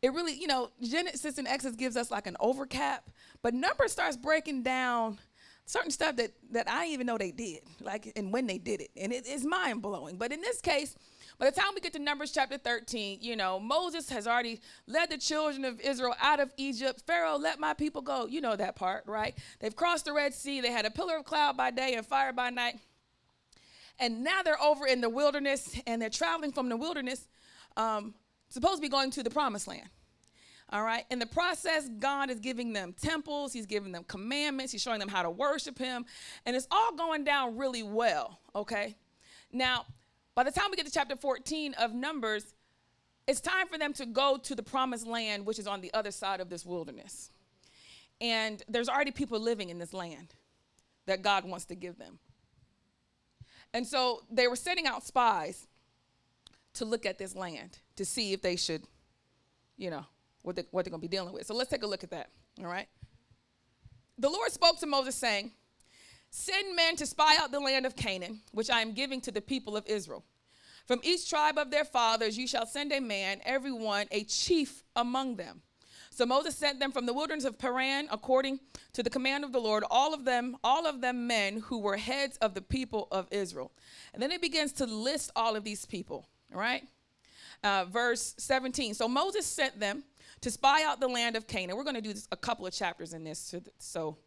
[0.02, 3.10] It really, you know, Genesis and Exodus gives us like an overcap,
[3.42, 5.20] but Numbers starts breaking down
[5.66, 8.82] certain stuff that that I didn't even know they did, like and when they did
[8.82, 10.18] it, and it is mind blowing.
[10.18, 10.96] But in this case,
[11.40, 15.10] by the time we get to Numbers chapter 13, you know, Moses has already led
[15.10, 17.04] the children of Israel out of Egypt.
[17.08, 18.26] Pharaoh, let my people go.
[18.26, 19.38] You know that part, right?
[19.60, 20.60] They've crossed the Red Sea.
[20.60, 22.80] They had a pillar of cloud by day and fire by night.
[24.00, 27.28] And now they're over in the wilderness and they're traveling from the wilderness,
[27.78, 28.14] um,
[28.50, 29.90] supposed to be going to the promised land.
[30.72, 31.06] All right.
[31.10, 35.10] In the process, God is giving them temples, He's giving them commandments, He's showing them
[35.10, 36.06] how to worship Him,
[36.46, 38.40] and it's all going down really well.
[38.56, 38.96] Okay.
[39.52, 39.86] Now,
[40.36, 42.54] by the time we get to chapter 14 of Numbers,
[43.28, 46.12] it's time for them to go to the promised land, which is on the other
[46.12, 47.32] side of this wilderness.
[48.22, 50.34] And there's already people living in this land
[51.06, 52.20] that God wants to give them.
[53.74, 55.68] And so they were sending out spies
[56.74, 58.84] to look at this land to see if they should,
[59.78, 60.06] you know,
[60.44, 61.46] what, they, what they're going to be dealing with.
[61.46, 62.30] So let's take a look at that,
[62.60, 62.88] all right?
[64.18, 65.52] The Lord spoke to Moses, saying,
[66.32, 69.42] Send men to spy out the land of Canaan, which I am giving to the
[69.42, 70.24] people of Israel.
[70.86, 74.84] From each tribe of their fathers you shall send a man, every one a chief
[74.96, 75.62] among them.
[76.10, 78.60] So Moses sent them from the wilderness of Paran according
[78.94, 81.98] to the command of the Lord, all of them, all of them men who were
[81.98, 83.72] heads of the people of Israel.
[84.14, 86.84] And then it begins to list all of these people, right?
[87.64, 88.94] Uh, verse 17.
[88.94, 90.04] So Moses sent them
[90.42, 91.76] to spy out the land of Canaan.
[91.76, 94.18] We're going to do this, a couple of chapters in this, so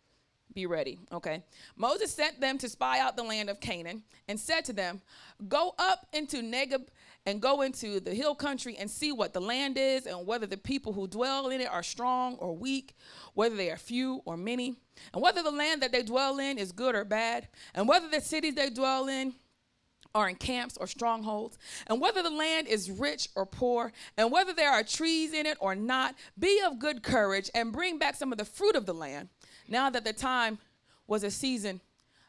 [0.55, 1.43] be ready, okay?
[1.77, 5.01] Moses sent them to spy out the land of Canaan and said to them,
[5.49, 6.89] Go up into Negeb
[7.25, 10.57] and go into the hill country and see what the land is and whether the
[10.57, 12.95] people who dwell in it are strong or weak,
[13.35, 14.75] whether they are few or many,
[15.15, 18.21] and whether the land that they dwell in is good or bad, and whether the
[18.21, 19.33] cities they dwell in
[20.15, 24.53] are in camps or strongholds, and whether the land is rich or poor, and whether
[24.53, 28.33] there are trees in it or not, be of good courage and bring back some
[28.33, 29.29] of the fruit of the land,
[29.69, 30.59] now that the time
[31.07, 31.81] was a season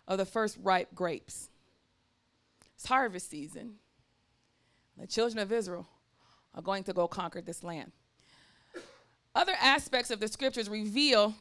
[0.07, 1.49] of the first ripe grapes.
[2.75, 3.75] It's harvest season.
[4.97, 5.87] The children of Israel
[6.53, 7.91] are going to go conquer this land.
[9.35, 11.33] Other aspects of the scriptures reveal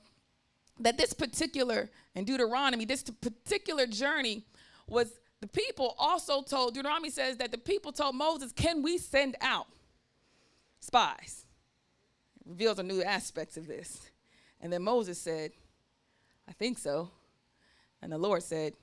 [0.80, 4.44] that this particular, in Deuteronomy, this particular journey
[4.88, 5.12] was
[5.42, 9.66] the people also told, Deuteronomy says that the people told Moses, Can we send out
[10.78, 11.46] spies?
[12.40, 14.08] It reveals a new aspect of this.
[14.60, 15.50] And then Moses said,
[16.48, 17.10] I think so.
[18.00, 18.74] And the Lord said,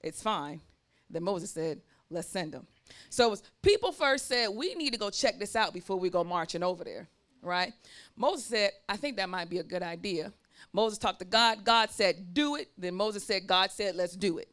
[0.00, 0.62] It's fine.
[1.10, 2.66] Then Moses said, Let's send them.
[3.10, 6.62] So people first said, We need to go check this out before we go marching
[6.62, 7.08] over there,
[7.42, 7.74] right?
[8.16, 10.32] Moses said, I think that might be a good idea.
[10.72, 11.62] Moses talked to God.
[11.62, 12.70] God said, do it.
[12.78, 14.48] Then Moses said, God said, let's do it.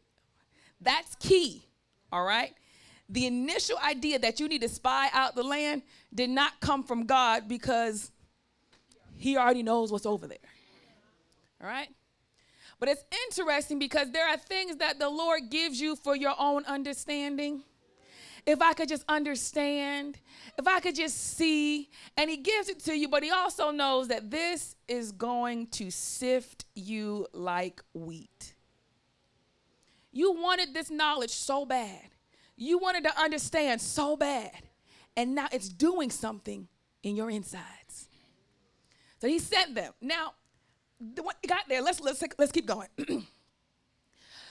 [0.84, 1.66] That's key,
[2.12, 2.54] all right?
[3.10, 7.06] The initial idea that you need to spy out the land did not come from
[7.06, 8.12] God because
[9.18, 10.38] he already knows what's over there.
[11.62, 11.90] All right?
[12.80, 16.66] But it's interesting because there are things that the Lord gives you for your own
[16.66, 17.64] understanding.
[18.46, 20.18] If I could just understand,
[20.58, 24.10] if I could just see, and He gives it to you, but He also knows
[24.10, 28.54] that this is going to sift you like wheat.
[30.14, 32.10] You wanted this knowledge so bad,
[32.56, 34.70] you wanted to understand so bad,
[35.18, 36.68] and now it's doing something
[37.02, 38.08] in your insides.
[39.20, 39.92] So He sent them.
[40.00, 40.34] Now,
[41.48, 41.82] got there.
[41.82, 42.88] Let's let's let's keep going.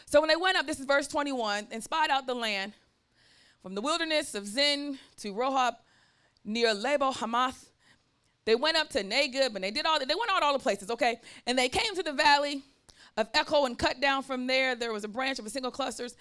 [0.07, 2.73] so when they went up, this is verse 21, and spied out the land
[3.63, 5.77] from the wilderness of Zin to Rehob
[6.45, 7.71] near Lebo Hamath.
[8.45, 10.91] They went up to Negeb and they did all they went out all the places,
[10.91, 11.21] okay?
[11.47, 12.63] And they came to the valley
[13.17, 14.75] of Eshcol and cut down from there.
[14.75, 16.17] There was a branch of a single clusters.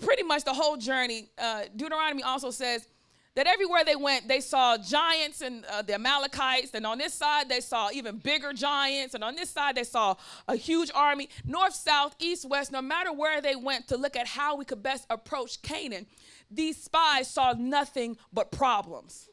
[0.00, 1.28] Pretty much the whole journey.
[1.38, 2.86] Uh, Deuteronomy also says
[3.34, 7.50] that everywhere they went, they saw giants and uh, the Amalekites, and on this side,
[7.50, 10.14] they saw even bigger giants, and on this side, they saw
[10.48, 11.28] a huge army.
[11.44, 14.82] North, south, east, west, no matter where they went to look at how we could
[14.82, 16.06] best approach Canaan,
[16.50, 19.28] these spies saw nothing but problems.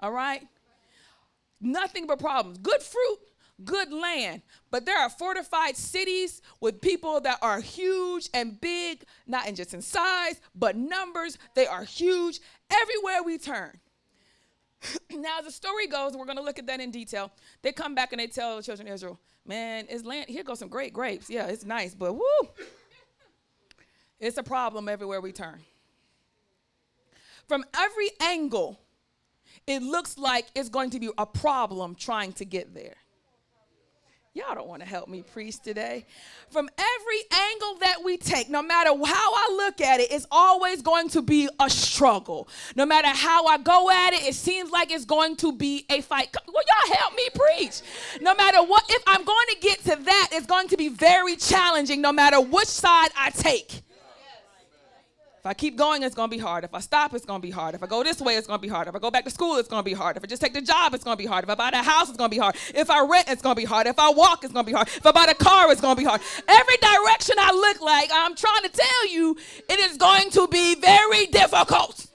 [0.00, 0.42] All right?
[1.60, 2.58] Nothing but problems.
[2.58, 3.18] Good fruit,
[3.64, 4.42] good land.
[4.70, 9.74] But there are fortified cities with people that are huge and big, not in just
[9.74, 11.38] in size, but numbers.
[11.54, 12.40] They are huge
[12.70, 13.78] everywhere we turn.
[15.10, 17.32] now, as the story goes, we're going to look at that in detail.
[17.62, 20.58] They come back and they tell the children of Israel, man, it's land, here goes
[20.58, 21.28] some great grapes.
[21.28, 22.48] Yeah, it's nice, but woo,
[24.20, 25.60] it's a problem everywhere we turn.
[27.48, 28.78] From every angle,
[29.66, 32.96] it looks like it's going to be a problem trying to get there.
[34.34, 36.04] Y'all don't want to help me preach today.
[36.50, 40.82] From every angle that we take, no matter how I look at it, it's always
[40.82, 42.48] going to be a struggle.
[42.76, 46.02] No matter how I go at it, it seems like it's going to be a
[46.02, 46.34] fight.
[46.46, 47.80] Well, y'all help me preach.
[48.20, 51.34] No matter what, if I'm going to get to that, it's going to be very
[51.34, 53.82] challenging no matter which side I take.
[55.48, 56.64] I keep going, it's to be hard.
[56.64, 57.74] If I stop, it's to be hard.
[57.74, 58.86] If I go this way, it's to be hard.
[58.86, 60.18] If I go back to school, it's to be hard.
[60.18, 61.44] If I just take the job, it's to be hard.
[61.44, 62.54] If I buy the house, it's to be hard.
[62.74, 63.86] If I rent, it's to be hard.
[63.86, 64.88] If I walk, it's to be hard.
[64.88, 66.20] If I buy the car, it's to be hard.
[66.46, 69.38] Every direction I look like, I'm trying to tell you,
[69.70, 72.06] it is going to be very difficult.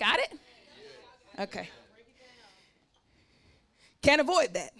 [0.00, 0.32] Got it?
[1.38, 1.68] Okay.
[4.02, 4.72] Can't avoid that.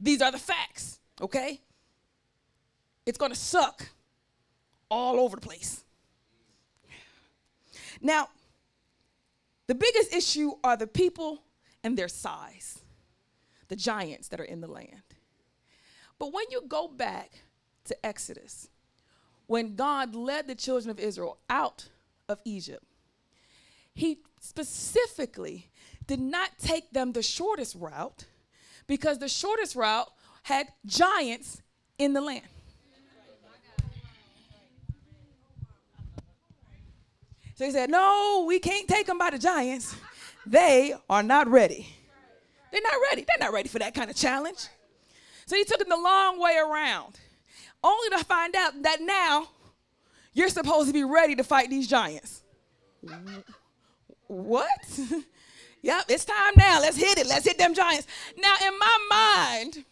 [0.00, 1.60] These are the facts, okay?
[3.06, 3.88] It's to suck
[4.90, 5.84] all over the place.
[8.00, 8.28] Now,
[9.66, 11.42] the biggest issue are the people
[11.82, 12.80] and their size,
[13.68, 15.02] the giants that are in the land.
[16.18, 17.42] But when you go back
[17.84, 18.68] to Exodus,
[19.46, 21.88] when God led the children of Israel out
[22.28, 22.84] of Egypt,
[23.94, 25.70] he specifically
[26.06, 28.24] did not take them the shortest route
[28.86, 30.10] because the shortest route
[30.42, 31.62] had giants
[31.98, 32.46] in the land.
[37.54, 39.94] So he said, No, we can't take them by the giants.
[40.46, 41.88] They are not ready.
[42.72, 43.24] They're not ready.
[43.26, 44.66] They're not ready for that kind of challenge.
[45.46, 47.20] So he took them the long way around,
[47.82, 49.48] only to find out that now
[50.32, 52.42] you're supposed to be ready to fight these giants.
[54.26, 54.68] What?
[55.82, 56.80] yep, it's time now.
[56.80, 57.26] Let's hit it.
[57.26, 58.08] Let's hit them giants.
[58.36, 59.84] Now, in my mind,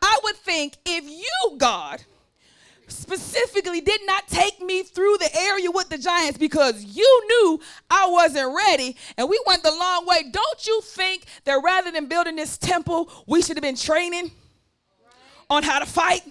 [0.00, 2.04] I would think if you, God,
[2.88, 7.60] specifically did not take me through the area with the giants because you knew
[7.90, 10.24] I wasn't ready and we went the long way.
[10.30, 14.30] Don't you think that rather than building this temple, we should have been training
[15.50, 16.22] on how to fight?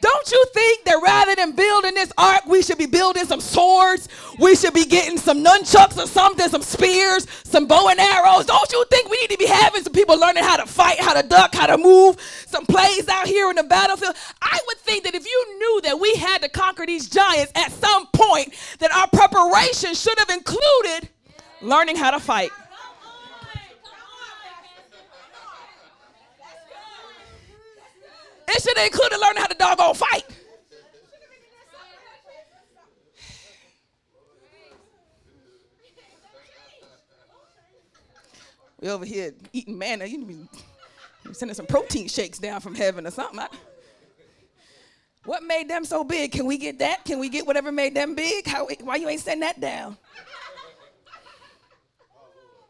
[0.00, 4.08] Don't you think that rather than building this ark, we should be building some swords?
[4.38, 8.46] We should be getting some nunchucks or something, some spears, some bow and arrows.
[8.46, 11.20] Don't you think we need to be having some people learning how to fight, how
[11.20, 14.16] to duck, how to move, some plays out here in the battlefield?
[14.40, 17.70] I would think that if you knew that we had to conquer these giants at
[17.70, 21.10] some point, that our preparation should have included
[21.60, 22.50] learning how to fight.
[28.50, 30.24] It should have included learning how to doggone fight.
[38.80, 40.06] We over here eating manna.
[40.06, 40.48] You be
[41.32, 43.38] sending some protein shakes down from heaven or something.
[43.38, 43.48] I,
[45.26, 46.32] what made them so big?
[46.32, 47.04] Can we get that?
[47.04, 48.46] Can we get whatever made them big?
[48.46, 49.98] How, why you ain't sending that down?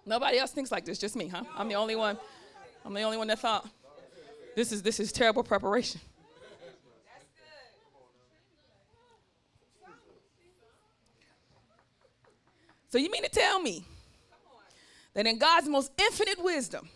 [0.05, 1.45] Nobody else thinks like this, just me, huh?
[1.57, 2.19] I'm the only one.
[2.85, 3.69] I'm the only one that thought
[4.57, 6.01] this is this is terrible preparation.
[12.91, 13.85] So you mean to tell me
[15.15, 16.89] that in God's most infinite wisdom,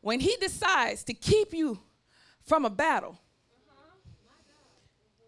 [0.00, 1.78] when He decides to keep you
[2.46, 3.18] from a battle,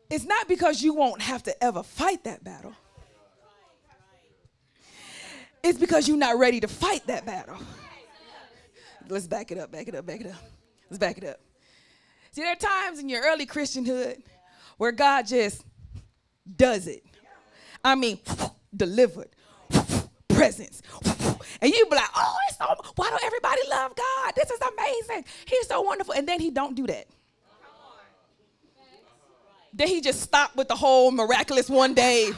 [0.09, 2.73] it's not because you won't have to ever fight that battle.
[5.63, 7.59] It's because you're not ready to fight that battle.
[9.09, 10.56] Let's back it up, back it up, back it up.
[10.91, 11.41] Let's back it up.
[12.31, 14.23] See, there are times in your early Christianhood
[14.77, 15.65] where God just
[16.57, 17.03] does it.
[17.83, 18.19] I mean,
[18.77, 19.31] delivered,
[20.29, 20.83] presence.
[21.61, 22.67] And you be like, oh, it's so,
[22.97, 24.35] why don't everybody love God?
[24.37, 25.25] This is amazing.
[25.47, 26.13] He's so wonderful.
[26.13, 27.07] And then he don't do that.
[29.73, 32.33] Then he just stopped with the whole miraculous one day.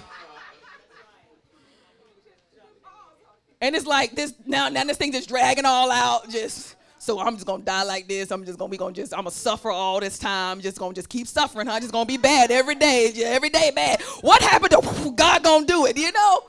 [3.60, 7.34] And it's like this now, now this thing just dragging all out, just so I'm
[7.34, 8.30] just gonna die like this.
[8.30, 10.60] I'm just gonna be gonna just I'm gonna suffer all this time.
[10.60, 11.80] Just gonna just keep suffering, huh?
[11.80, 14.02] Just gonna be bad every day, every day bad.
[14.20, 15.96] What happened to God gonna do it?
[15.96, 16.42] You know?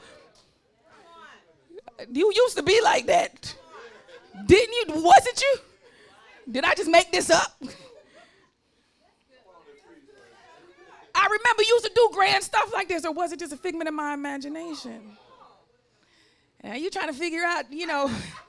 [2.12, 3.54] You used to be like that,
[4.45, 5.02] didn't you?
[5.04, 5.56] Wasn't you?
[6.52, 7.62] Did I just make this up?
[11.14, 13.58] I remember you used to do grand stuff like this, or was it just a
[13.58, 15.18] figment of my imagination?
[16.62, 18.10] And you trying to figure out, you know.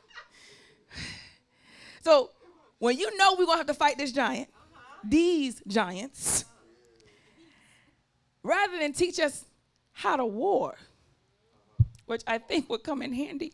[2.10, 2.30] so
[2.80, 4.48] when you know we're gonna have to fight this giant,
[5.04, 6.44] these giants,
[8.42, 9.44] rather than teach us
[9.92, 10.76] how to war,
[12.06, 13.52] which I think would come in handy,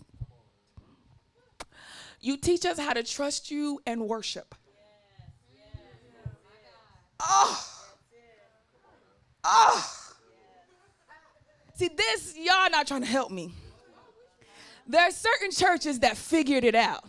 [2.22, 4.54] you teach us how to trust you and worship.
[7.20, 7.66] Oh.
[9.44, 9.92] Oh.
[11.74, 13.52] See, this, y'all not trying to help me.
[14.86, 17.04] There are certain churches that figured it out.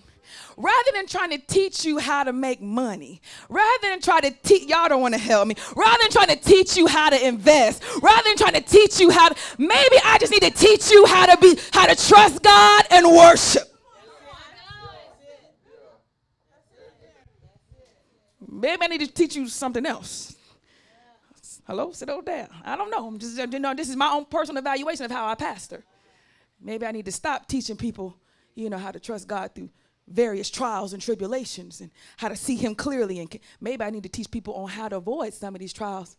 [0.56, 4.68] Rather than trying to teach you how to make money, rather than try to teach,
[4.68, 7.84] y'all don't want to help me, rather than trying to teach you how to invest,
[8.02, 11.06] rather than trying to teach you how to, maybe I just need to teach you
[11.06, 13.64] how to be, how to trust God and worship.
[18.50, 20.36] Maybe I need to teach you something else.
[21.68, 22.48] Hello, sit down.
[22.64, 23.08] I don't know.
[23.08, 25.84] I'm just, you know, this is my own personal evaluation of how I pastor.
[26.60, 28.18] Maybe I need to stop teaching people,
[28.56, 29.70] you know, how to trust God through
[30.08, 33.20] various trials and tribulations and how to see Him clearly.
[33.20, 36.18] And maybe I need to teach people on how to avoid some of these trials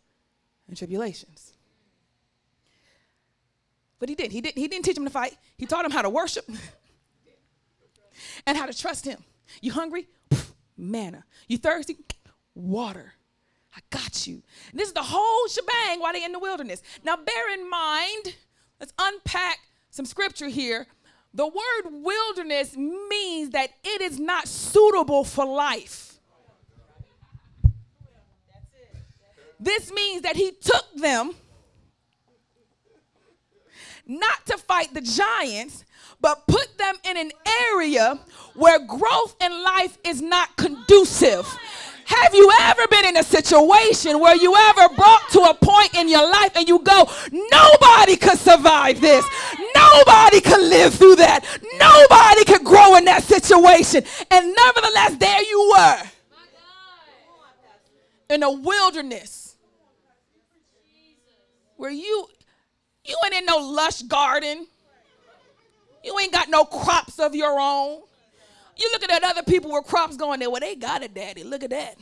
[0.67, 1.55] and tribulations.
[3.99, 4.59] But he didn't He didn't.
[4.59, 5.37] He didn't teach them to fight.
[5.57, 6.49] He taught them how to worship
[8.47, 9.23] and how to trust Him.
[9.61, 10.09] You hungry?
[10.77, 11.25] Manna.
[11.49, 11.97] You thirsty?
[12.55, 13.15] Water.
[13.75, 14.43] I got you.
[14.71, 16.83] And this is the whole shebang while they're in the wilderness.
[17.05, 18.35] Now, bear in mind,
[18.81, 19.59] let's unpack
[19.91, 20.87] some scripture here.
[21.35, 26.19] The word wilderness means that it is not suitable for life.
[29.61, 31.35] This means that he took them
[34.07, 35.85] not to fight the giants,
[36.21, 37.31] but put them in an
[37.73, 38.19] area
[38.55, 41.47] where growth in life is not conducive.
[42.09, 46.09] Have you ever been in a situation where you ever brought to a point in
[46.09, 49.27] your life and you go, nobody could survive this.
[49.75, 51.45] Nobody could live through that.
[51.75, 54.03] Nobody could grow in that situation.
[54.31, 56.03] And nevertheless, there you were
[58.31, 59.57] in a wilderness
[61.77, 62.27] where you
[63.05, 64.67] you ain't in no lush garden.
[66.03, 68.01] You ain't got no crops of your own.
[68.79, 70.51] You looking at other people with crops going there.
[70.51, 71.43] Well, they got a daddy.
[71.43, 71.97] Look at that.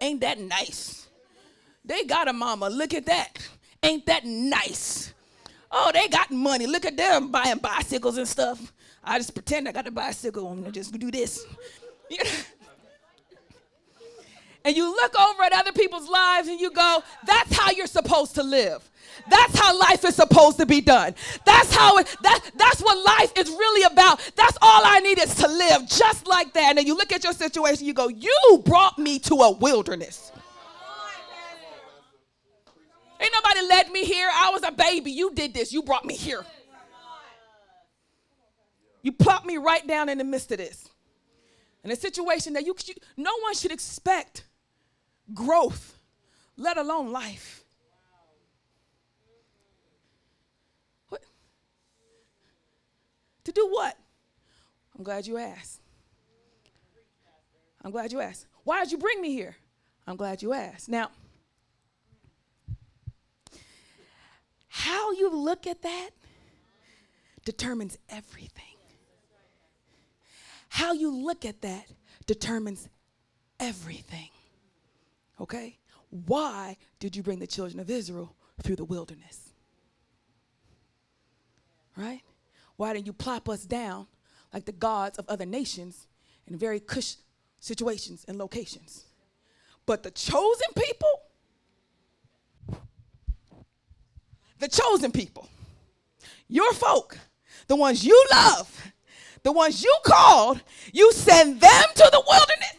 [0.00, 1.08] Ain't that nice?
[1.84, 2.68] They got a mama.
[2.68, 3.38] Look at that.
[3.82, 5.14] Ain't that nice?
[5.70, 6.66] Oh, they got money.
[6.66, 8.72] Look at them buying bicycles and stuff.
[9.02, 11.44] I just pretend I got a bicycle and I just do this.
[14.64, 18.34] and you look over at other people's lives and you go, that's how you're supposed
[18.36, 18.88] to live.
[19.28, 21.14] That's how life is supposed to be done.
[21.44, 24.20] That's how it, that, that's what life is really about.
[24.36, 26.70] That's all I need is to live just like that.
[26.70, 30.32] And then you look at your situation, you go, You brought me to a wilderness.
[33.20, 34.28] Ain't nobody led me here.
[34.32, 35.10] I was a baby.
[35.10, 35.72] You did this.
[35.72, 36.44] You brought me here.
[39.02, 40.88] You plopped me right down in the midst of this.
[41.84, 42.74] In a situation that you,
[43.16, 44.44] no one should expect
[45.32, 45.98] growth,
[46.56, 47.63] let alone life.
[53.44, 53.96] To do what?
[54.96, 55.80] I'm glad you asked.
[57.82, 58.46] I'm glad you asked.
[58.64, 59.56] Why did you bring me here?
[60.06, 60.88] I'm glad you asked.
[60.88, 61.10] Now,
[64.68, 66.10] how you look at that
[67.44, 68.64] determines everything.
[70.68, 71.86] how you look at that
[72.26, 72.88] determines
[73.60, 74.30] everything.
[75.40, 75.78] Okay?
[76.26, 79.52] Why did you bring the children of Israel through the wilderness?
[81.96, 82.22] Right?
[82.76, 84.06] Why didn't you plop us down
[84.52, 86.06] like the gods of other nations
[86.46, 87.16] in very cush
[87.60, 89.04] situations and locations?
[89.86, 91.08] But the chosen people,
[94.58, 95.48] the chosen people,
[96.48, 97.18] your folk,
[97.66, 98.92] the ones you love,
[99.42, 100.60] the ones you called,
[100.92, 102.76] you send them to the wilderness.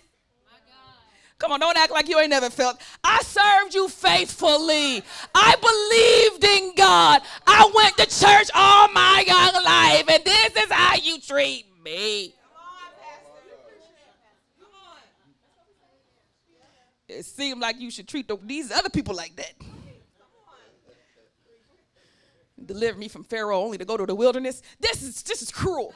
[1.46, 2.82] Come on, don't act like you ain't never felt.
[3.04, 5.04] I served you faithfully.
[5.36, 7.22] I believed in God.
[7.46, 12.34] I went to church all my young life, and this is how you treat me.
[17.08, 19.54] It seemed like you should treat the, these other people like that.
[22.66, 24.64] Deliver me from Pharaoh only to go to the wilderness.
[24.80, 25.94] This is this is cruel.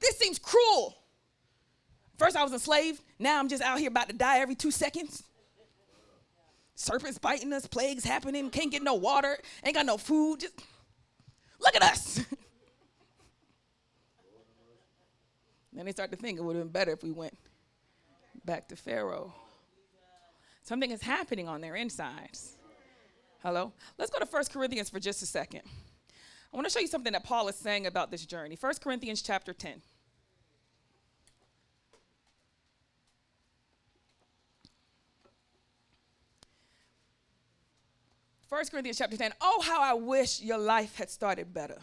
[0.00, 0.99] This seems cruel.
[2.20, 3.00] First, I was a slave.
[3.18, 5.22] Now I'm just out here about to die every two seconds.
[6.74, 10.40] Serpents biting us, plagues happening, can't get no water, ain't got no food.
[10.40, 10.52] Just
[11.58, 12.16] look at us.
[15.72, 17.38] then they start to think it would have been better if we went
[18.44, 19.32] back to Pharaoh.
[20.62, 22.58] Something is happening on their insides.
[23.42, 23.72] Hello?
[23.96, 25.62] Let's go to 1 Corinthians for just a second.
[26.52, 28.58] I want to show you something that Paul is saying about this journey.
[28.60, 29.80] 1 Corinthians chapter 10.
[38.50, 39.32] 1 Corinthians chapter 10.
[39.40, 41.78] Oh, how I wish your life had started better.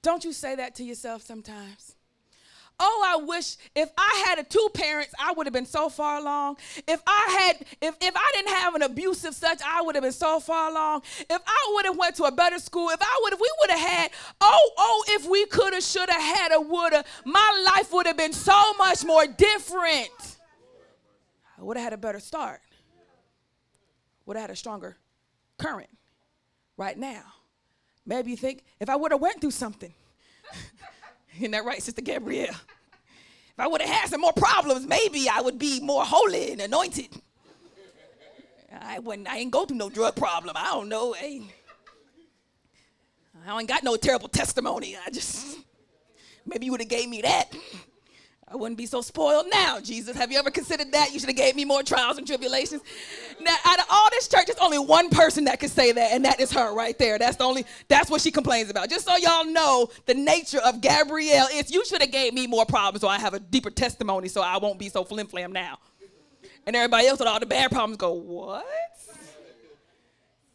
[0.00, 1.96] Don't you say that to yourself sometimes?
[2.80, 6.18] Oh, I wish if I had a two parents, I would have been so far
[6.18, 6.56] along.
[6.88, 10.12] If I had, if, if I didn't have an abusive such, I would have been
[10.12, 11.02] so far along.
[11.28, 13.70] If I would have went to a better school, if I would have, we would
[13.72, 17.64] have had, oh, oh, if we could have, should have, had a would have, my
[17.74, 20.38] life would have been so much more different.
[21.58, 22.60] I would have had a better start
[24.26, 24.96] would have had a stronger
[25.58, 25.88] current
[26.76, 27.22] right now.
[28.04, 29.92] Maybe you think if I would have went through something,
[31.38, 32.50] isn't that right, Sister Gabrielle?
[32.50, 36.60] If I would have had some more problems, maybe I would be more holy and
[36.60, 37.08] anointed.
[38.78, 39.28] I wouldn't.
[39.28, 40.54] I ain't go through no drug problem.
[40.58, 41.14] I don't know.
[41.14, 41.50] I ain't,
[43.46, 44.96] I ain't got no terrible testimony.
[44.96, 45.56] I just
[46.44, 47.54] maybe you would have gave me that.
[48.48, 50.16] I wouldn't be so spoiled now, Jesus.
[50.16, 51.12] Have you ever considered that?
[51.12, 52.80] You should have gave me more trials and tribulations.
[53.40, 56.24] Now, out of all this church, there's only one person that can say that, and
[56.24, 57.18] that is her right there.
[57.18, 58.88] That's the only, that's what she complains about.
[58.88, 62.64] Just so y'all know the nature of Gabrielle is you should have gave me more
[62.64, 65.78] problems so I have a deeper testimony so I won't be so flim flam now.
[66.66, 68.64] And everybody else with all the bad problems go, what?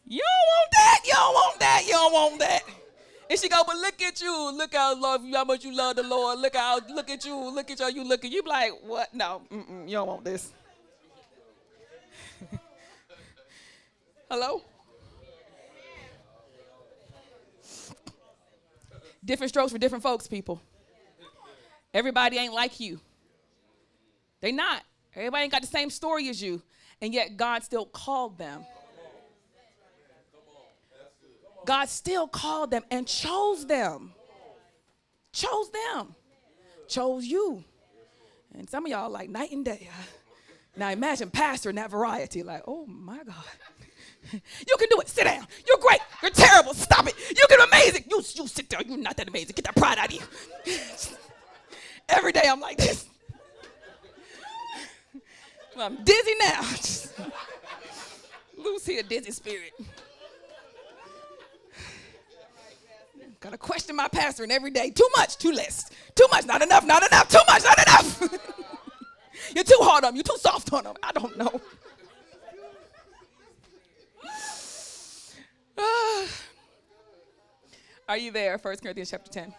[0.06, 2.62] You don't want that, you don't want that, you don't want that.
[3.32, 4.52] And she go, but look at you.
[4.52, 6.38] Look how love you, how much you love the Lord.
[6.38, 7.34] Look how, look at you.
[7.34, 8.30] Look at how you looking.
[8.30, 9.14] You be like, what?
[9.14, 10.52] No, you don't want this.
[14.30, 14.60] Hello?
[19.24, 20.60] Different strokes for different folks, people.
[21.94, 23.00] Everybody ain't like you.
[24.42, 24.82] They not.
[25.16, 26.60] Everybody ain't got the same story as you.
[27.00, 28.66] And yet God still called them.
[31.64, 34.12] God still called them and chose them.
[35.32, 36.14] Chose them.
[36.88, 37.64] Chose you.
[38.54, 39.88] And some of y'all like night and day.
[40.74, 43.34] Now imagine pastor in that variety, like, oh my God.
[44.32, 45.08] You can do it.
[45.08, 45.46] Sit down.
[45.66, 46.00] You're great.
[46.22, 46.72] You're terrible.
[46.72, 47.14] Stop it.
[47.28, 48.04] You can amazing.
[48.08, 48.84] You, you sit down.
[48.86, 49.52] You're not that amazing.
[49.54, 50.20] Get that pride out of you.
[52.08, 53.04] Every day I'm like this.
[55.76, 56.62] I'm dizzy now.
[58.56, 59.72] Lose here, dizzy spirit.
[63.42, 64.90] Gotta question my pastor and every day.
[64.90, 65.90] Too much, too less.
[66.14, 68.20] Too much, not enough, not enough, too much, not enough.
[69.56, 70.94] you're too hard on them, you're too soft on them.
[71.02, 71.60] I don't know.
[78.08, 78.58] Are you there?
[78.58, 79.52] 1 Corinthians chapter 10.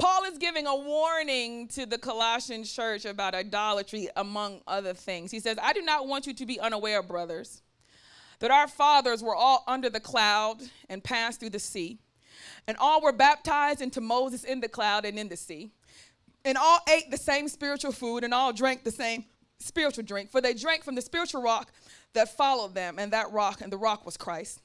[0.00, 5.30] Paul is giving a warning to the Colossian church about idolatry, among other things.
[5.30, 7.62] He says, I do not want you to be unaware, brothers,
[8.40, 12.00] that our fathers were all under the cloud and passed through the sea
[12.66, 15.70] and all were baptized into Moses in the cloud and in the sea.
[16.44, 19.24] And all ate the same spiritual food and all drank the same
[19.58, 21.72] spiritual drink, for they drank from the spiritual rock
[22.12, 24.62] that followed them, and that rock, and the rock was Christ.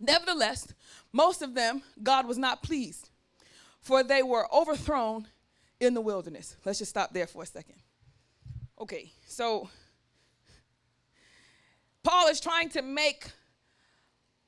[0.00, 0.74] Nevertheless,
[1.12, 3.10] most of them God was not pleased,
[3.80, 5.26] for they were overthrown
[5.80, 6.56] in the wilderness.
[6.64, 7.76] Let's just stop there for a second.
[8.78, 9.70] Okay, so
[12.02, 13.30] Paul is trying to make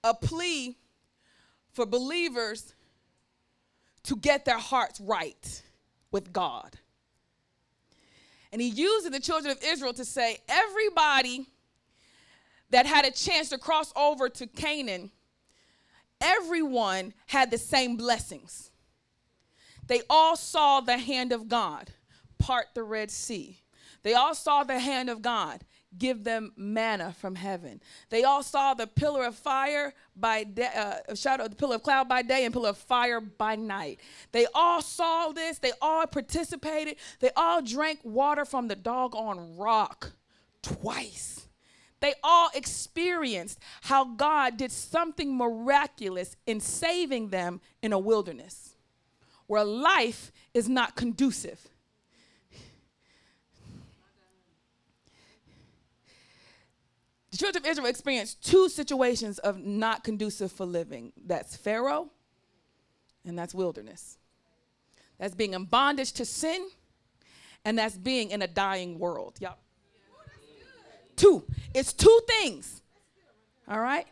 [0.05, 0.77] a plea
[1.79, 2.75] for believers
[4.03, 5.63] to get their hearts right
[6.11, 6.77] with God.
[8.51, 11.47] And he used the children of Israel to say, everybody
[12.71, 15.13] that had a chance to cross over to Canaan,
[16.21, 18.73] everyone had the same blessings.
[19.87, 21.93] They all saw the hand of God
[22.39, 23.61] part the Red Sea.
[24.03, 25.63] They all saw the hand of God
[25.97, 27.81] give them manna from heaven.
[28.11, 32.09] They all saw the pillar of fire by day, uh, shadow, the pillar of cloud
[32.09, 34.01] by day and pillar of fire by night.
[34.33, 35.59] They all saw this.
[35.59, 36.97] They all participated.
[37.21, 40.13] They all drank water from the doggone rock
[40.63, 41.49] twice.
[42.01, 48.77] They all experienced how God did something miraculous in saving them in a wilderness
[49.47, 51.68] where life is not conducive
[57.39, 62.11] The children of Israel experienced two situations of not conducive for living that's Pharaoh
[63.25, 64.19] and that's wilderness.
[65.19, 66.69] That's being in bondage to sin
[67.65, 69.37] and that's being in a dying world.
[69.39, 69.55] Y'all.
[71.15, 71.45] Two.
[71.73, 72.83] It's two things.
[73.69, 74.09] All right?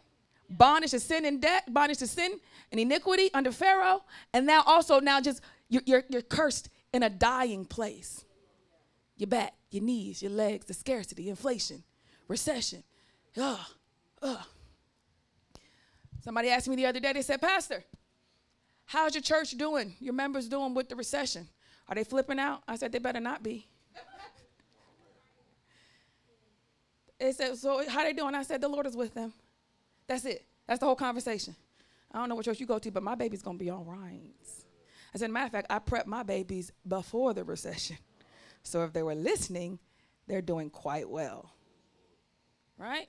[0.49, 2.39] Bondage to sin and debt, bondage to sin
[2.70, 7.11] and iniquity under Pharaoh, and now also now just you're, you're, you're cursed in a
[7.11, 8.24] dying place.
[9.16, 11.83] Your back, your knees, your legs, the scarcity, inflation,
[12.29, 12.85] recession,
[13.37, 13.59] Ugh,
[14.22, 14.47] ugh.
[16.20, 17.84] Somebody asked me the other day, they said, Pastor,
[18.84, 19.95] how's your church doing?
[20.01, 21.49] Your members doing with the recession?
[21.89, 22.62] Are they flipping out?
[22.66, 23.68] I said, they better not be.
[27.20, 28.34] they said, so how they doing?
[28.34, 29.32] I said, the Lord is with them.
[30.07, 30.45] That's it.
[30.66, 31.55] That's the whole conversation.
[32.12, 34.32] I don't know what church you go to, but my baby's gonna be all right.
[35.14, 37.99] I said, matter of fact, I prepped my babies before the recession.
[38.62, 39.78] So if they were listening,
[40.26, 41.53] they're doing quite well.
[42.76, 43.07] Right?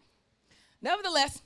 [0.82, 1.42] Nevertheless,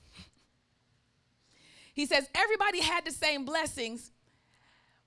[1.93, 4.11] he says everybody had the same blessings,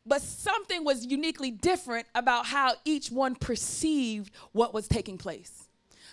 [0.06, 5.68] but something was uniquely different about how each one perceived what was taking place.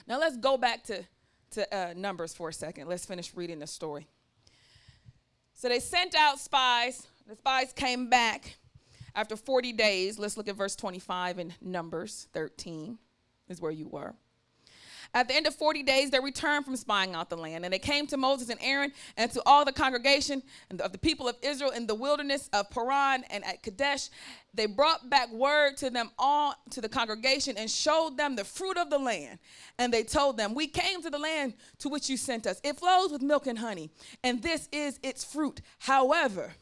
[0.07, 1.03] Now let's go back to,
[1.51, 2.87] to uh, Numbers for a second.
[2.87, 4.07] Let's finish reading the story.
[5.53, 7.05] So they sent out spies.
[7.27, 8.57] The spies came back
[9.13, 10.17] after 40 days.
[10.17, 12.97] Let's look at verse 25 in Numbers 13,
[13.49, 14.15] is where you were.
[15.13, 17.65] At the end of 40 days, they returned from spying out the land.
[17.65, 20.41] And they came to Moses and Aaron and to all the congregation
[20.79, 24.09] of the people of Israel in the wilderness of Paran and at Kadesh.
[24.53, 28.77] They brought back word to them all, to the congregation, and showed them the fruit
[28.77, 29.39] of the land.
[29.77, 32.61] And they told them, We came to the land to which you sent us.
[32.63, 33.91] It flows with milk and honey,
[34.23, 35.61] and this is its fruit.
[35.79, 36.53] However,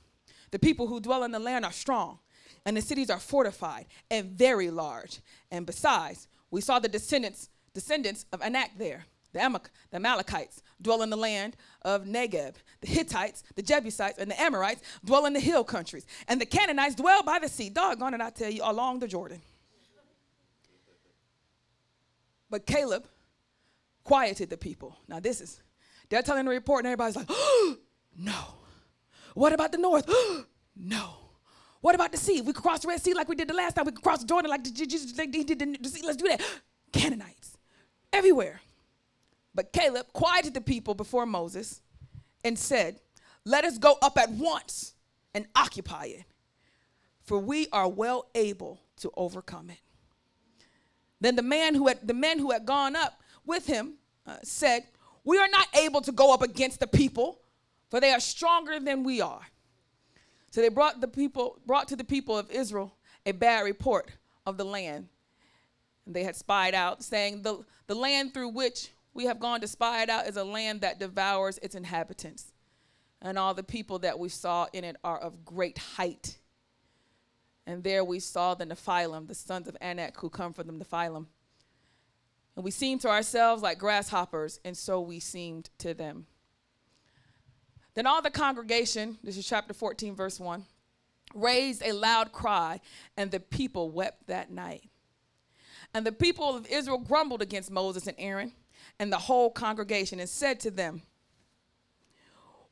[0.51, 2.19] the people who dwell in the land are strong,
[2.65, 5.19] and the cities are fortified and very large.
[5.51, 9.05] And besides, we saw the descendants descendants of Anak there.
[9.31, 12.55] The, Amak, the Amalekites dwell in the land of Negeb.
[12.81, 16.07] The Hittites, the Jebusites, and the Amorites dwell in the hill countries.
[16.27, 17.69] And the Canaanites dwell by the sea.
[17.69, 19.41] Doggone it, I tell you, along the Jordan.
[22.49, 23.05] But Caleb
[24.03, 24.97] quieted the people.
[25.07, 25.61] Now, this is,
[26.09, 27.77] they're telling the report, and everybody's like, oh,
[28.17, 28.55] no.
[29.35, 30.09] What about the north?
[30.75, 31.13] no.
[31.81, 32.41] What about the sea?
[32.41, 33.85] We could cross the Red Sea like we did the last time.
[33.85, 36.01] We could cross the Jordan like Jesus did the sea.
[36.03, 36.41] Let's do that.
[36.91, 37.58] Canaanites
[38.13, 38.61] everywhere.
[39.55, 41.81] But Caleb quieted the people before Moses
[42.43, 42.99] and said,
[43.45, 44.93] Let us go up at once
[45.33, 46.23] and occupy it,
[47.23, 49.79] for we are well able to overcome it.
[51.21, 53.95] Then the man who had the men who had gone up with him
[54.25, 54.83] uh, said,
[55.23, 57.41] "We are not able to go up against the people,
[57.89, 59.45] for they are stronger than we are."
[60.51, 62.95] So they brought the people brought to the people of Israel
[63.25, 64.09] a bad report
[64.45, 65.09] of the land
[66.13, 70.03] they had spied out, saying, the, the land through which we have gone to spy
[70.03, 72.53] it out is a land that devours its inhabitants.
[73.21, 76.37] And all the people that we saw in it are of great height.
[77.67, 81.25] And there we saw the Nephilim, the sons of Anak who come from the Nephilim.
[82.55, 86.25] And we seemed to ourselves like grasshoppers, and so we seemed to them.
[87.93, 90.65] Then all the congregation, this is chapter 14, verse 1,
[91.33, 92.81] raised a loud cry,
[93.15, 94.88] and the people wept that night.
[95.93, 98.51] And the people of Israel grumbled against Moses and Aaron
[98.99, 101.01] and the whole congregation and said to them,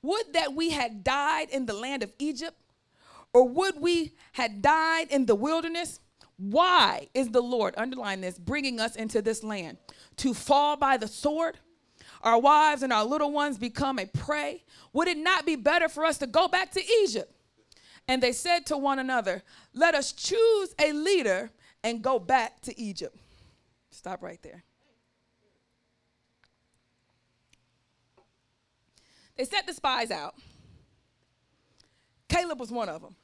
[0.01, 2.55] Would that we had died in the land of Egypt,
[3.33, 5.99] or would we had died in the wilderness?
[6.37, 9.77] Why is the Lord, underline this, bringing us into this land?
[10.17, 11.57] To fall by the sword?
[12.21, 14.63] Our wives and our little ones become a prey?
[14.93, 17.33] Would it not be better for us to go back to Egypt?
[18.07, 19.43] And they said to one another,
[19.73, 21.51] Let us choose a leader
[21.87, 23.17] and go back to Egypt.
[23.91, 24.61] Stop right there.
[29.37, 30.35] They sent the spies out.
[32.27, 33.15] Caleb was one of them.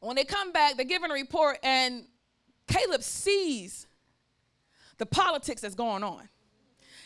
[0.00, 2.06] When they come back, they're giving a report, and
[2.66, 3.86] Caleb sees
[4.98, 6.28] the politics that's going on.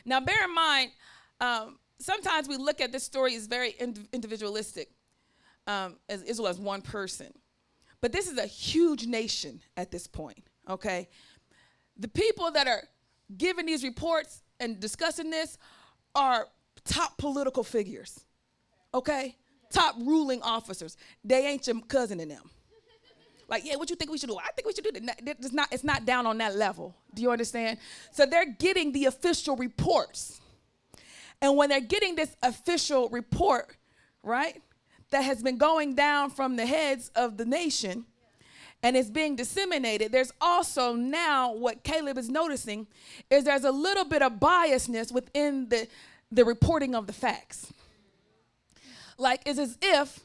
[0.06, 0.92] Now, bear in mind,
[1.42, 4.88] um, sometimes we look at this story as very ind- individualistic,
[5.66, 7.34] um, as Israel as one person.
[8.06, 10.38] But this is a huge nation at this point,
[10.70, 11.08] okay?
[11.96, 12.84] The people that are
[13.36, 15.58] giving these reports and discussing this
[16.14, 16.46] are
[16.84, 18.20] top political figures,
[18.94, 19.34] okay?
[19.72, 20.96] Top ruling officers.
[21.24, 22.48] They ain't your cousin in them.
[23.48, 24.38] Like, yeah, what you think we should do?
[24.38, 25.20] I think we should do that.
[25.26, 26.94] It's not, it's not down on that level.
[27.12, 27.76] Do you understand?
[28.12, 30.40] So they're getting the official reports.
[31.42, 33.76] And when they're getting this official report,
[34.22, 34.62] right,
[35.10, 38.06] that has been going down from the heads of the nation
[38.82, 42.86] and it's being disseminated, there's also now what Caleb is noticing
[43.30, 45.88] is there's a little bit of biasness within the,
[46.30, 47.72] the reporting of the facts.
[49.18, 50.20] Like, it's as if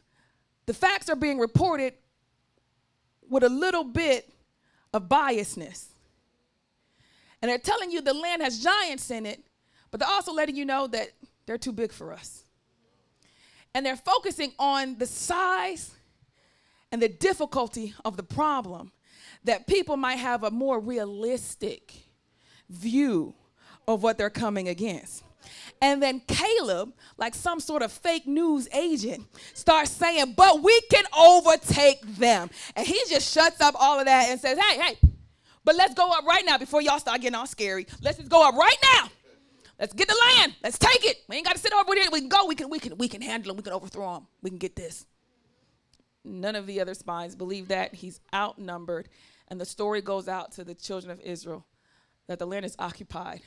[0.65, 1.93] the facts are being reported
[3.29, 4.31] with a little bit
[4.93, 5.85] of biasness.
[7.41, 9.43] And they're telling you the land has giants in it,
[9.89, 11.11] but they're also letting you know that
[11.45, 12.40] they're too big for us.
[13.73, 15.91] And they're focusing on the size
[16.91, 18.91] and the difficulty of the problem
[19.43, 21.93] that people might have a more realistic
[22.69, 23.33] view
[23.87, 25.23] of what they're coming against.
[25.81, 31.05] And then Caleb, like some sort of fake news agent, starts saying, But we can
[31.17, 32.49] overtake them.
[32.75, 34.97] And he just shuts up all of that and says, Hey, hey,
[35.63, 37.87] but let's go up right now before y'all start getting all scary.
[38.01, 39.09] Let's just go up right now.
[39.81, 40.53] Let's get the land.
[40.63, 41.23] Let's take it.
[41.27, 42.05] We ain't got to sit over there.
[42.11, 42.45] We can go.
[42.45, 43.57] We can, we can, we can handle them.
[43.57, 44.27] We can overthrow them.
[44.43, 45.07] We can get this.
[46.23, 47.95] None of the other spies believe that.
[47.95, 49.09] He's outnumbered.
[49.47, 51.65] And the story goes out to the children of Israel
[52.27, 53.41] that the land is occupied,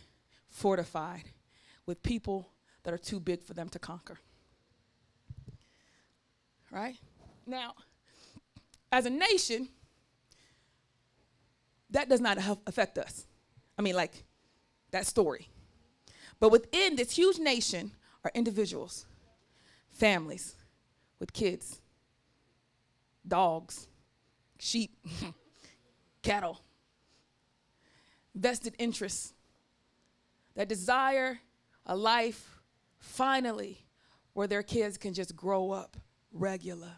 [0.51, 1.23] fortified,
[1.87, 2.49] with people
[2.83, 4.19] that are too big for them to conquer.
[6.73, 6.97] Right?
[7.47, 7.75] Now,
[8.91, 9.69] as a nation,
[11.91, 13.25] that does not affect us.
[13.79, 14.25] I mean, like
[14.91, 15.49] that story.
[16.41, 17.93] But within this huge nation
[18.25, 19.07] are individuals,
[19.93, 20.55] families
[21.19, 21.81] with kids,
[23.27, 23.87] dogs,
[24.59, 24.97] sheep,
[26.23, 26.61] cattle,
[28.35, 29.33] vested interests
[30.55, 31.39] that desire
[31.87, 32.61] a life
[32.99, 33.85] finally
[34.33, 35.97] where their kids can just grow up
[36.33, 36.93] regular.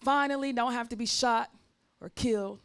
[0.00, 1.50] Finally, don't have to be shot
[2.00, 2.60] or killed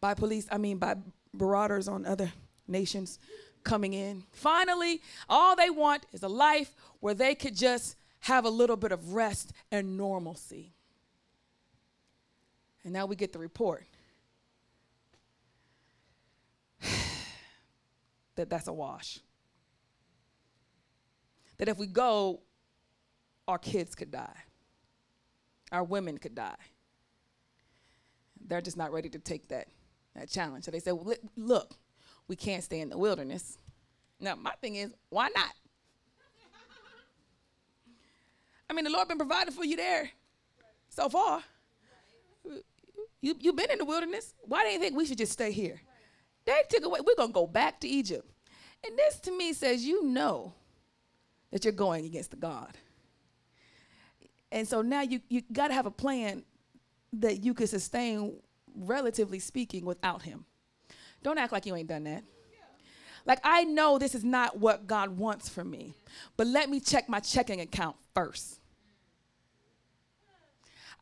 [0.00, 0.94] by police, I mean, by
[1.32, 2.32] marauders on other
[2.68, 3.18] nations
[3.66, 4.22] coming in.
[4.32, 8.92] Finally, all they want is a life where they could just have a little bit
[8.92, 10.72] of rest and normalcy.
[12.84, 13.84] And now we get the report
[18.36, 19.20] that that's a wash
[21.58, 22.40] that if we go,
[23.48, 24.36] our kids could die,
[25.72, 26.54] our women could die.
[28.46, 29.68] They're just not ready to take that,
[30.14, 30.64] that challenge.
[30.64, 31.74] So they said, well, look,
[32.28, 33.58] we can't stay in the wilderness.
[34.20, 35.52] Now, my thing is, why not?
[38.68, 40.10] I mean, the Lord been providing for you there
[40.88, 41.42] so far.
[43.20, 44.34] You, you've been in the wilderness.
[44.42, 45.80] Why do you think we should just stay here?
[46.44, 48.28] They took away, we're going to go back to Egypt.
[48.86, 50.52] And this to me says, you know
[51.50, 52.76] that you're going against the God.
[54.52, 56.44] And so now you, you got to have a plan
[57.14, 58.36] that you could sustain,
[58.74, 60.44] relatively speaking, without Him.
[61.26, 62.22] Don't act like you ain't done that.
[63.24, 65.92] Like, I know this is not what God wants for me,
[66.36, 68.60] but let me check my checking account first.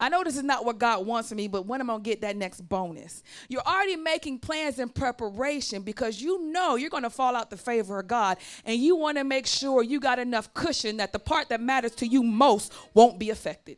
[0.00, 2.04] I know this is not what God wants for me, but when am I going
[2.04, 3.22] to get that next bonus?
[3.50, 7.58] You're already making plans in preparation because you know you're going to fall out the
[7.58, 11.18] favor of God and you want to make sure you got enough cushion that the
[11.18, 13.76] part that matters to you most won't be affected.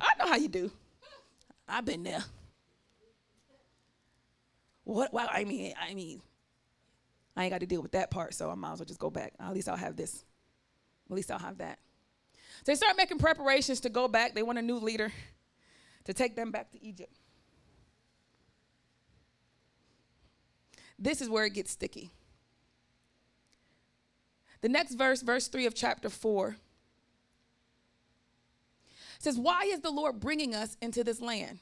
[0.00, 0.72] I know how you do.
[1.68, 2.24] I've been there.
[4.88, 5.12] What?
[5.12, 6.22] Well, I mean, I mean,
[7.36, 9.10] I ain't got to deal with that part, so I might as well just go
[9.10, 9.34] back.
[9.38, 10.24] At least I'll have this.
[11.10, 11.78] At least I'll have that.
[12.64, 14.34] So they start making preparations to go back.
[14.34, 15.12] They want a new leader
[16.04, 17.12] to take them back to Egypt.
[20.98, 22.10] This is where it gets sticky.
[24.62, 26.56] The next verse, verse 3 of chapter 4,
[29.18, 31.58] says, Why is the Lord bringing us into this land?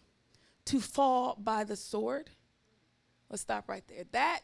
[0.67, 2.31] To fall by the sword?
[3.31, 4.05] Let's stop right there.
[4.13, 4.41] That,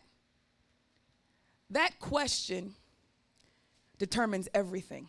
[1.71, 2.75] that question
[3.99, 5.09] determines everything.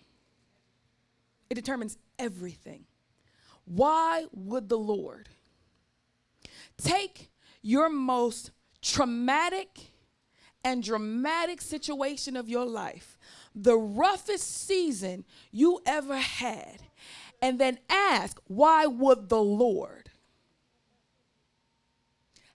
[1.49, 2.85] It determines everything.
[3.65, 5.29] Why would the Lord
[6.77, 8.51] take your most
[8.81, 9.93] traumatic
[10.63, 13.17] and dramatic situation of your life,
[13.53, 16.83] the roughest season you ever had,
[17.41, 20.02] and then ask, why would the Lord?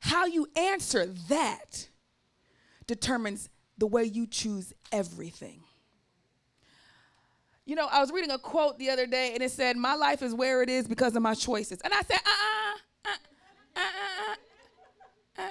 [0.00, 1.88] How you answer that
[2.86, 5.62] determines the way you choose everything.
[7.64, 10.22] You know, I was reading a quote the other day and it said, My life
[10.22, 11.78] is where it is because of my choices.
[11.84, 13.10] And I said, uh uh-uh,
[13.76, 15.50] uh, uh, uh, uh.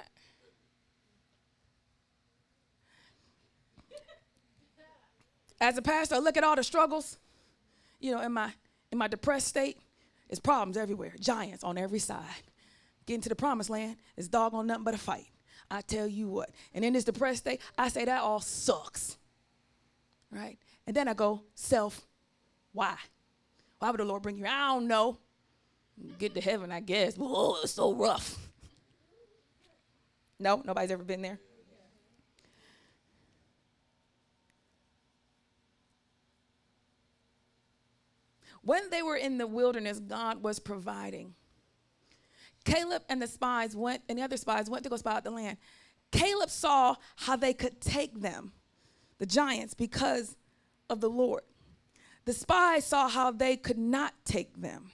[5.59, 7.17] As a pastor, I look at all the struggles,
[7.99, 8.51] you know, in my
[8.91, 9.77] in my depressed state,
[10.29, 12.46] it's problems everywhere, giants on every side.
[13.07, 15.27] Getting to the promised land is doggone nothing but a fight.
[15.71, 16.51] I tell you what.
[16.73, 19.17] And in this depressed state, I say that all sucks.
[20.29, 20.59] Right?
[20.85, 22.05] And then I go, self,
[22.73, 22.95] why?
[23.79, 24.45] Why would the Lord bring you?
[24.45, 25.17] I don't know.
[26.19, 27.15] Get to heaven, I guess.
[27.19, 28.37] Oh, it's so rough.
[30.37, 31.39] No, nobody's ever been there.
[38.61, 41.35] When they were in the wilderness, God was providing.
[42.67, 45.31] Caleb and the spies went, and the other spies went to go spy out the
[45.31, 45.57] land.
[46.11, 48.51] Caleb saw how they could take them,
[49.19, 50.35] the giants, because
[50.89, 51.43] of the Lord.
[52.25, 54.91] The spies saw how they could not take them.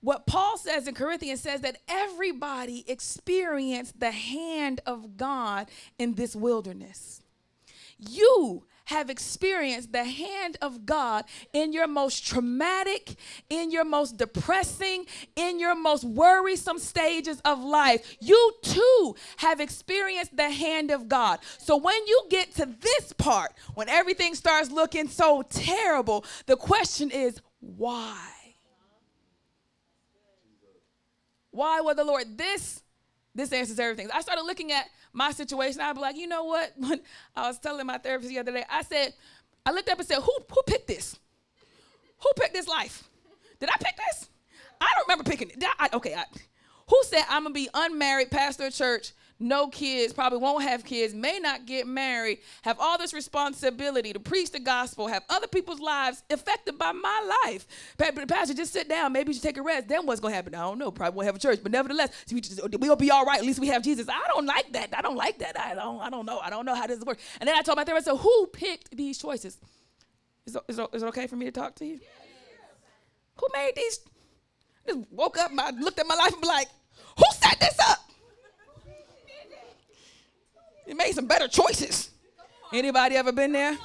[0.00, 5.68] What Paul says in Corinthians says that everybody experienced the hand of God
[5.98, 7.22] in this wilderness.
[7.98, 13.16] You have experienced the hand of God in your most traumatic,
[13.50, 15.06] in your most depressing,
[15.36, 21.40] in your most worrisome stages of life, you too have experienced the hand of God.
[21.58, 27.10] So when you get to this part, when everything starts looking so terrible, the question
[27.10, 28.30] is why?
[31.50, 32.82] Why was the Lord this?
[33.34, 34.08] This answers everything.
[34.12, 36.72] I started looking at my situation, I'd be like, you know what?
[36.78, 37.00] When
[37.34, 39.14] I was telling my therapist the other day, I said,
[39.64, 41.18] I looked up and said, who, who picked this?
[42.18, 43.08] Who picked this life?
[43.58, 44.28] Did I pick this?
[44.80, 45.64] I don't remember picking it.
[45.78, 46.24] I, okay, I,
[46.88, 51.12] who said I'm gonna be unmarried, pastor of church, no kids, probably won't have kids,
[51.12, 55.80] may not get married, have all this responsibility to preach the gospel, have other people's
[55.80, 57.66] lives affected by my life.
[57.98, 59.12] Pastor, just sit down.
[59.12, 59.88] Maybe you should take a rest.
[59.88, 60.54] Then what's going to happen?
[60.54, 60.90] I don't know.
[60.90, 61.60] Probably won't have a church.
[61.62, 63.38] But nevertheless, we'll be all right.
[63.38, 64.08] At least we have Jesus.
[64.08, 64.96] I don't like that.
[64.96, 65.58] I don't like that.
[65.58, 66.38] I don't, I don't know.
[66.38, 67.22] I don't know how this works.
[67.40, 69.58] And then I told my therapist, so who picked these choices?
[70.46, 71.98] Is it, is it, okay for me to talk to you?
[73.36, 74.00] Who made these?
[74.86, 76.68] Just woke up, I looked at my life and be like,
[77.18, 77.98] who set this up?
[80.86, 82.10] You made some better choices.
[82.72, 83.76] Anybody ever been there?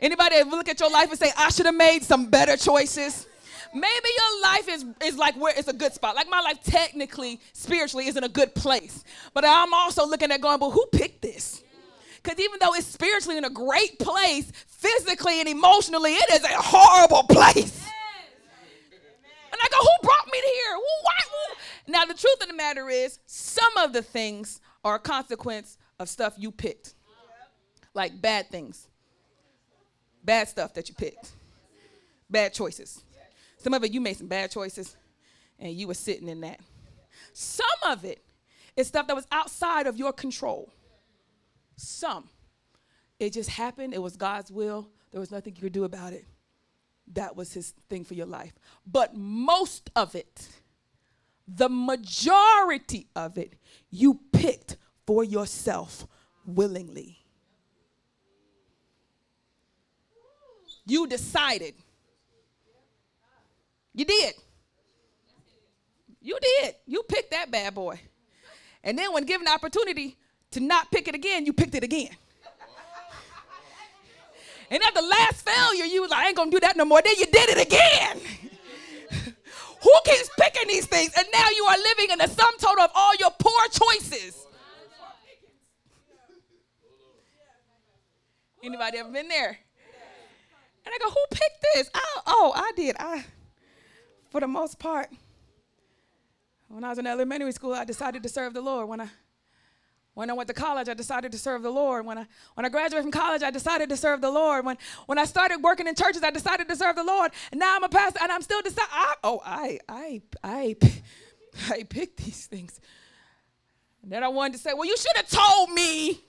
[0.00, 3.26] Anybody ever look at your life and say, I should have made some better choices?
[3.74, 6.14] Maybe your life is, is like where it's a good spot.
[6.14, 9.04] Like my life technically, spiritually, is in a good place.
[9.32, 11.62] But I'm also looking at going, but who picked this?
[12.22, 16.48] Because even though it's spiritually in a great place, physically and emotionally, it is a
[16.48, 17.84] horrible place.
[19.52, 20.76] And I go, who brought me here?
[21.02, 21.12] Why?
[21.88, 26.08] Now, the truth of the matter is, some of the things are a consequence of
[26.08, 26.94] stuff you picked,
[27.94, 28.88] like bad things,
[30.24, 31.32] bad stuff that you picked,
[32.28, 33.02] bad choices.
[33.58, 34.96] Some of it you made some bad choices,
[35.58, 36.60] and you were sitting in that.
[37.32, 38.22] Some of it
[38.76, 40.70] is stuff that was outside of your control.
[41.76, 42.28] Some.
[43.18, 43.94] It just happened.
[43.94, 44.88] It was God's will.
[45.12, 46.24] There was nothing you could do about it.
[47.12, 48.54] That was his thing for your life.
[48.86, 50.48] But most of it,
[51.46, 53.54] the majority of it,
[53.90, 54.76] you picked
[55.06, 56.06] for yourself
[56.46, 57.18] willingly.
[60.86, 61.74] You decided.
[63.94, 64.34] You did.
[66.20, 66.74] You did.
[66.86, 68.00] You picked that bad boy.
[68.82, 70.16] And then when given the opportunity
[70.52, 72.10] to not pick it again, you picked it again.
[74.70, 77.02] And at the last failure, you was like, I ain't gonna do that no more.
[77.02, 78.20] Then you did it again.
[79.82, 81.12] Who keeps picking these things?
[81.16, 84.46] And now you are living in the sum total of all your poor choices.
[88.62, 89.58] Anybody ever been there?
[90.84, 91.90] And I go, who picked this?
[91.94, 92.96] Oh, oh, I did.
[92.98, 93.24] I,
[94.30, 95.08] for the most part,
[96.68, 98.88] when I was in elementary school, I decided to serve the Lord.
[98.88, 99.08] When I
[100.14, 102.04] when I went to college, I decided to serve the Lord.
[102.04, 104.64] When I when I graduated from college, I decided to serve the Lord.
[104.64, 107.32] When when I started working in churches, I decided to serve the Lord.
[107.50, 108.90] And now I'm a pastor, and I'm still deciding.
[109.24, 110.76] Oh, I I I
[111.70, 112.80] I picked these things.
[114.02, 116.20] And then I wanted to say, well, you should have told me.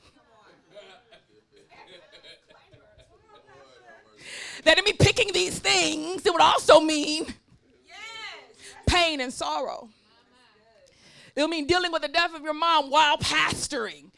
[4.64, 7.34] That in me picking these things, it would also mean
[8.88, 9.90] pain and sorrow.
[11.36, 14.12] It'll mean dealing with the death of your mom while pastoring.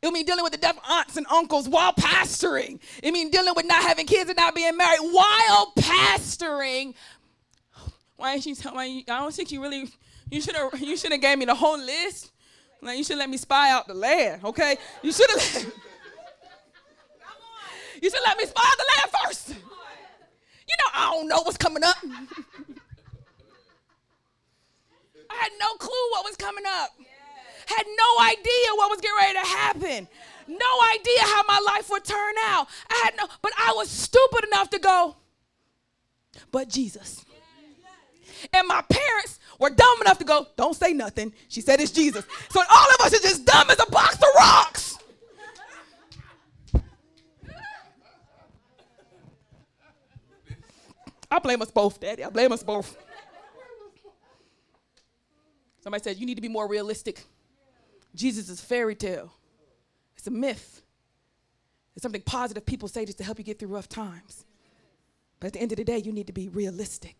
[0.00, 2.78] It'll mean dealing with the death of aunts and uncles while pastoring.
[3.02, 6.94] It mean dealing with not having kids and not being married while pastoring.
[8.16, 9.04] Why ain't you tell me?
[9.08, 9.90] I don't think you really.
[10.30, 10.78] You should have.
[10.80, 12.32] You should have gave me the whole list.
[12.80, 14.44] Like you should let me spy out the land.
[14.44, 14.76] Okay.
[15.02, 15.40] You should have.
[18.02, 19.54] you should let me spy out the land first.
[20.78, 21.96] Know I don't know what's coming up.
[25.30, 26.90] I had no clue what was coming up.
[27.66, 30.08] Had no idea what was getting ready to happen.
[30.46, 32.68] No idea how my life would turn out.
[32.90, 35.16] I had no, but I was stupid enough to go,
[36.50, 37.24] but Jesus.
[38.52, 41.32] And my parents were dumb enough to go, don't say nothing.
[41.48, 42.26] She said it's Jesus.
[42.50, 44.93] So all of us are just dumb as a box of rocks.
[51.34, 52.22] I blame us both, Daddy.
[52.22, 52.96] I blame us both.
[55.80, 57.24] Somebody said, You need to be more realistic.
[58.14, 59.32] Jesus is a fairy tale,
[60.16, 60.82] it's a myth.
[61.96, 64.44] It's something positive people say just to help you get through rough times.
[65.38, 67.16] But at the end of the day, you need to be realistic.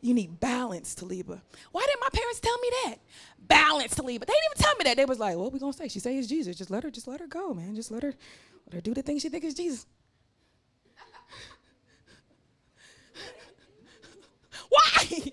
[0.00, 1.40] You need balance, Taliba.
[1.70, 2.96] Why didn't my parents tell me that?
[3.38, 4.26] Balance, Taliba.
[4.26, 4.96] They didn't even tell me that.
[4.96, 5.86] They was like, what we gonna say?
[5.86, 6.56] She say it's Jesus.
[6.56, 7.76] Just let her, just let her go, man.
[7.76, 8.14] Just let her,
[8.66, 9.86] let her do the thing she think is Jesus.
[14.68, 15.32] Why?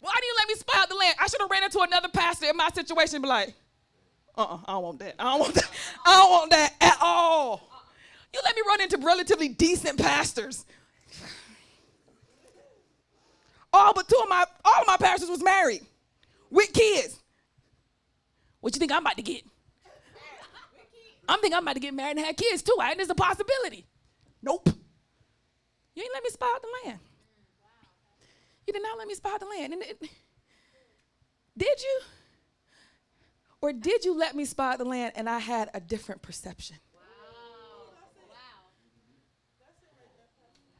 [0.00, 1.16] Why do you let me spy out the land?
[1.20, 3.54] I should have ran into another pastor in my situation be like,
[4.36, 5.14] uh-uh, I don't want that.
[5.18, 5.70] I don't want that.
[6.06, 7.68] I don't want that at all.
[8.32, 10.64] You let me run into relatively decent pastors.
[13.72, 15.82] All but two of my all of my pastors was married
[16.50, 17.18] with kids.
[18.60, 19.42] What you think I'm about to get?
[21.28, 22.76] I'm thinking I'm about to get married and have kids too.
[22.82, 23.86] And there's a possibility.
[24.42, 24.68] Nope.
[25.94, 26.98] You ain't let me spy out the land.
[28.70, 29.72] You did not let me spy out the land.
[29.72, 30.00] And it,
[31.58, 32.00] did you?
[33.60, 36.76] Or did you let me spy out the land and I had a different perception?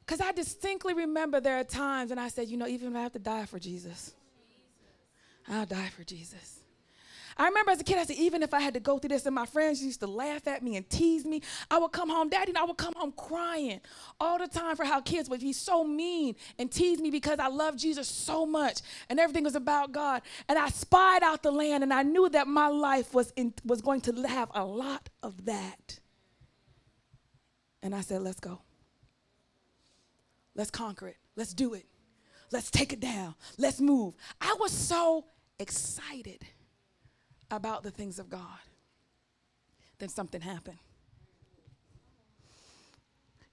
[0.07, 3.03] Because I distinctly remember there are times, and I said, you know, even if I
[3.03, 4.15] have to die for Jesus,
[5.49, 6.60] I'll die for Jesus.
[7.37, 9.27] I remember as a kid, I said, even if I had to go through this,
[9.27, 12.29] and my friends used to laugh at me and tease me, I would come home,
[12.29, 13.81] Daddy, and I would come home crying
[14.19, 17.49] all the time for how kids would be so mean and tease me because I
[17.49, 20.23] love Jesus so much and everything was about God.
[20.49, 23.81] And I spied out the land, and I knew that my life was, in, was
[23.81, 26.01] going to have a lot of that.
[27.83, 28.61] And I said, let's go.
[30.55, 31.17] Let's conquer it.
[31.37, 31.87] Let's do it.
[32.53, 33.35] Let's take it down.
[33.57, 34.15] Let's move.
[34.41, 35.25] I was so
[35.59, 36.45] excited
[37.51, 38.59] about the things of God,
[39.99, 40.79] then something happened.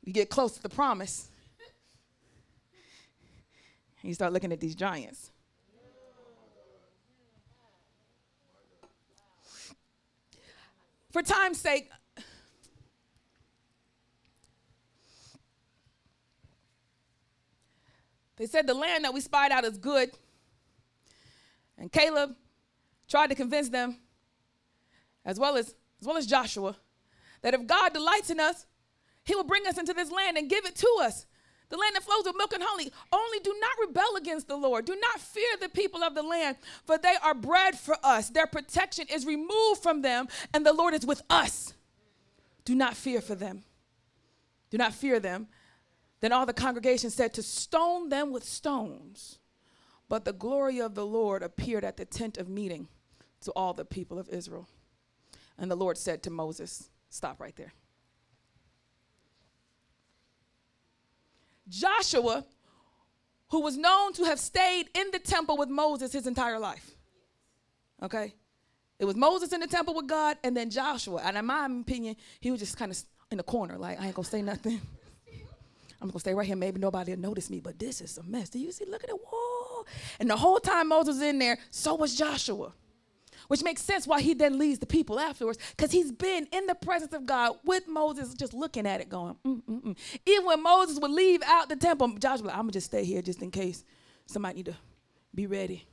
[0.04, 1.28] You get close to the promise,
[4.02, 5.32] and you start looking at these giants.
[11.12, 11.90] For time's sake,
[18.38, 20.12] they said the land that we spied out is good.
[21.78, 22.36] And Caleb
[23.08, 23.98] tried to convince them,
[25.26, 26.76] as well as, as well as Joshua,
[27.42, 28.66] that if God delights in us,
[29.24, 31.26] he will bring us into this land and give it to us.
[31.70, 32.92] The land that flows with milk and honey.
[33.12, 34.86] Only do not rebel against the Lord.
[34.86, 36.56] Do not fear the people of the land,
[36.86, 38.30] for they are bread for us.
[38.30, 41.74] Their protection is removed from them, and the Lord is with us.
[42.64, 43.64] Do not fear for them.
[44.70, 45.48] Do not fear them.
[46.22, 49.40] Then all the congregation said to stone them with stones.
[50.10, 52.88] But the glory of the Lord appeared at the tent of meeting
[53.42, 54.68] to all the people of Israel.
[55.58, 57.74] And the Lord said to Moses, Stop right there.
[61.70, 62.46] Joshua,
[63.50, 66.92] who was known to have stayed in the temple with Moses his entire life.
[68.02, 68.34] Okay?
[69.00, 71.22] It was Moses in the temple with God, and then Joshua.
[71.24, 72.98] And in my opinion, he was just kind of
[73.32, 74.82] in the corner, like, I ain't gonna say nothing.
[76.02, 76.56] I'm gonna stay right here.
[76.56, 78.50] Maybe nobody will notice me, but this is a mess.
[78.50, 78.86] Do you see?
[78.86, 79.86] Look at the wall.
[80.20, 82.74] And the whole time Moses was in there, so was Joshua
[83.48, 86.76] which makes sense why he then leads the people afterwards because he's been in the
[86.76, 89.98] presence of God with Moses, just looking at it, going, mm, mm, mm.
[90.26, 93.22] Even when Moses would leave out the temple, Joshua, like, I'm gonna just stay here
[93.22, 93.84] just in case
[94.26, 94.76] somebody need to
[95.34, 95.88] be ready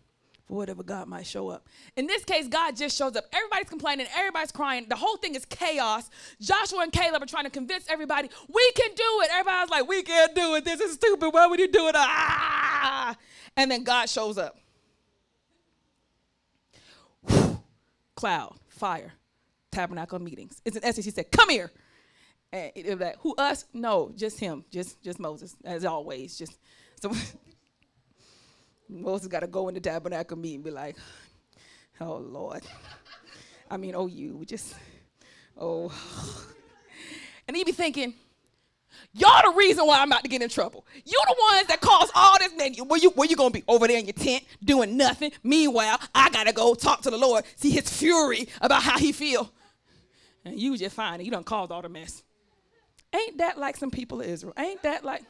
[0.47, 1.66] for whatever God might show up.
[1.97, 3.24] In this case, God just shows up.
[3.32, 4.86] Everybody's complaining, everybody's crying.
[4.89, 6.10] The whole thing is chaos.
[6.40, 9.31] Joshua and Caleb are trying to convince everybody, we can do it.
[9.32, 10.64] Everybody's like, we can't do it.
[10.64, 11.31] This is stupid.
[11.31, 11.94] Why would you do it?
[11.97, 13.16] Ah!
[13.56, 14.56] And then God shows up.
[18.15, 19.12] Cloud, fire,
[19.70, 20.61] tabernacle meetings.
[20.65, 21.70] It's an essence, he said, Come here.
[22.53, 23.65] And it, was like, who us?
[23.73, 26.39] No, just him, just just Moses, as always.
[26.39, 26.59] Just
[27.01, 27.12] so
[28.89, 30.97] Moses got to go in the tabernacle meeting and be like,
[32.01, 32.62] Oh Lord.
[33.70, 34.74] I mean, oh you, just
[35.59, 35.93] oh.
[37.47, 38.15] And he'd be thinking,
[39.12, 40.87] Y'all the reason why I'm about to get in trouble.
[41.05, 42.55] You the ones that cause all this.
[42.57, 45.33] Man, where you where you gonna be over there in your tent doing nothing?
[45.43, 49.53] Meanwhile, I gotta go talk to the Lord, see His fury about how He feel,
[50.45, 51.25] and you just fine.
[51.25, 52.23] You done caused all the mess.
[53.15, 54.55] Ain't that like some people of Israel?
[54.59, 55.23] Ain't that like?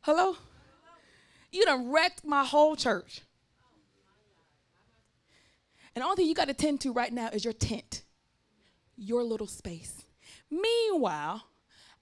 [0.00, 0.36] Hello?
[1.52, 3.20] You done wrecked my whole church.
[5.94, 8.02] And only thing you got to tend to right now is your tent,
[8.96, 10.04] your little space.
[10.50, 11.42] Meanwhile,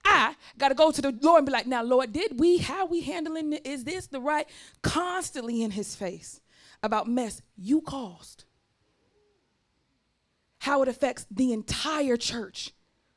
[0.04, 2.86] I got to go to the Lord and be like, now, Lord, did we, how
[2.86, 3.52] we handling?
[3.52, 4.46] Is this the right?
[4.82, 6.40] Constantly in his face
[6.82, 8.44] about mess you caused.
[10.58, 12.72] How it affects the entire church.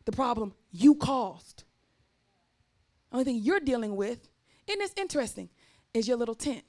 [0.05, 1.63] The problem you caused.
[3.11, 4.27] Only thing you're dealing with,
[4.67, 5.49] and it's interesting,
[5.93, 6.63] is your little tent.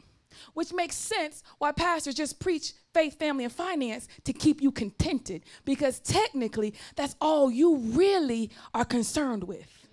[0.52, 5.44] Which makes sense why pastors just preach faith, family, and finance to keep you contented.
[5.64, 9.83] Because technically, that's all you really are concerned with.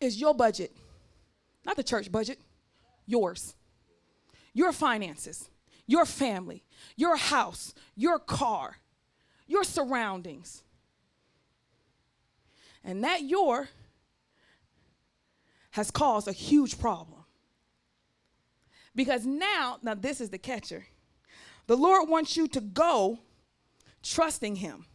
[0.00, 0.72] Is your budget,
[1.64, 2.38] not the church budget,
[3.06, 3.54] yours.
[4.52, 5.48] Your finances,
[5.86, 6.64] your family,
[6.96, 8.76] your house, your car,
[9.46, 10.62] your surroundings.
[12.84, 13.68] And that your
[15.72, 17.24] has caused a huge problem.
[18.94, 20.86] Because now, now this is the catcher.
[21.66, 23.18] The Lord wants you to go
[24.02, 24.86] trusting him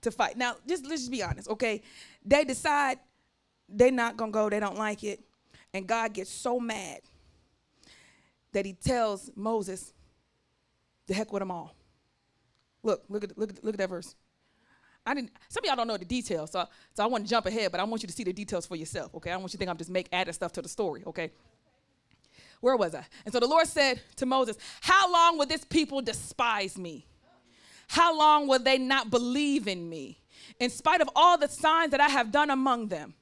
[0.00, 0.36] to fight.
[0.38, 1.82] Now, just let's just be honest, okay?
[2.24, 2.98] They decide
[3.70, 5.20] they're not gonna go, they don't like it,
[5.72, 7.00] and God gets so mad
[8.52, 9.92] that he tells Moses,
[11.06, 11.74] the heck with them all.
[12.82, 14.14] Look, look at look at look at that verse.
[15.06, 15.32] I didn't.
[15.48, 17.80] Some of y'all don't know the details, so so I want to jump ahead, but
[17.80, 19.14] I want you to see the details for yourself.
[19.14, 21.02] Okay, I want you to think I'm just make adding stuff to the story.
[21.06, 21.30] Okay.
[22.60, 23.04] Where was I?
[23.24, 27.06] And so the Lord said to Moses, "How long will this people despise me?
[27.88, 30.20] How long will they not believe in me,
[30.58, 33.14] in spite of all the signs that I have done among them?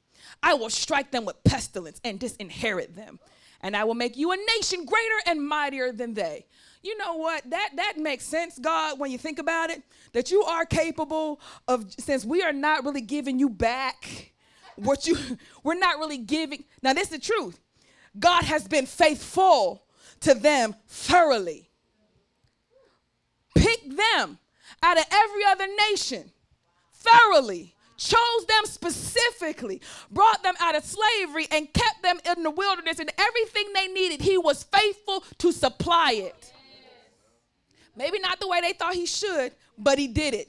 [0.42, 3.18] I will strike them with pestilence and disinherit them,
[3.60, 6.46] and I will make you a nation greater and mightier than they."
[6.82, 7.48] you know what?
[7.50, 9.82] That that makes sense, God, when you think about it.
[10.12, 14.32] That you are capable of since we are not really giving you back
[14.76, 15.16] what you
[15.62, 16.64] we're not really giving.
[16.82, 17.60] Now, this is the truth.
[18.18, 19.84] God has been faithful
[20.20, 21.68] to them thoroughly.
[23.54, 24.38] Pick them
[24.82, 26.30] out of every other nation
[26.94, 32.98] thoroughly chose them specifically, brought them out of slavery, and kept them in the wilderness,
[32.98, 36.52] and everything they needed, he was faithful to supply it.
[37.96, 40.48] Maybe not the way they thought he should, but he did it.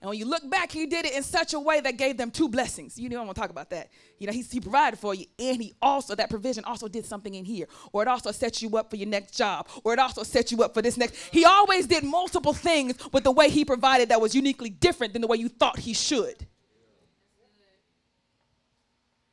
[0.00, 2.30] And when you look back, he did it in such a way that gave them
[2.30, 2.98] two blessings.
[2.98, 3.88] You know, I'm gonna talk about that.
[4.18, 7.34] You know, he, he provided for you, and he also, that provision also did something
[7.34, 7.66] in here.
[7.90, 9.66] Or it also set you up for your next job.
[9.82, 11.16] Or it also set you up for this next.
[11.32, 15.22] He always did multiple things with the way he provided that was uniquely different than
[15.22, 16.46] the way you thought he should.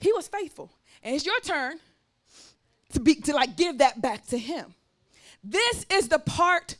[0.01, 0.71] He was faithful.
[1.03, 1.79] And it's your turn
[2.93, 4.75] to be to like give that back to him.
[5.43, 6.75] This is the part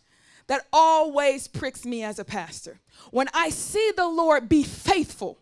[0.47, 2.79] that always pricks me as a pastor.
[3.11, 5.39] When I see the Lord be faithful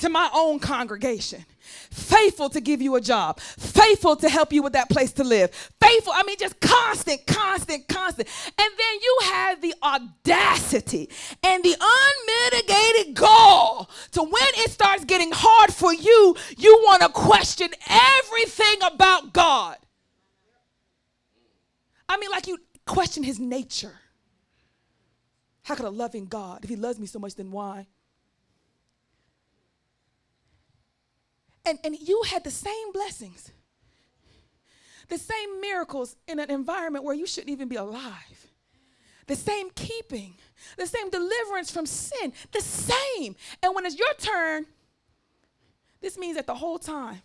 [0.00, 1.44] to my own congregation,
[1.90, 5.50] faithful to give you a job, faithful to help you with that place to live,
[5.80, 8.28] faithful, I mean, just constant, constant, constant.
[8.46, 11.10] And then you have the audacity
[11.42, 17.08] and the unmitigated gall to when it starts getting hard for you, you want to
[17.08, 19.76] question everything about God.
[22.08, 23.94] I mean, like you, question his nature.
[25.62, 27.86] How could a loving God, if he loves me so much, then why?
[31.68, 33.52] And, and you had the same blessings,
[35.08, 38.46] the same miracles in an environment where you shouldn't even be alive,
[39.26, 40.32] the same keeping,
[40.78, 43.36] the same deliverance from sin, the same.
[43.62, 44.64] And when it's your turn,
[46.00, 47.20] this means that the whole time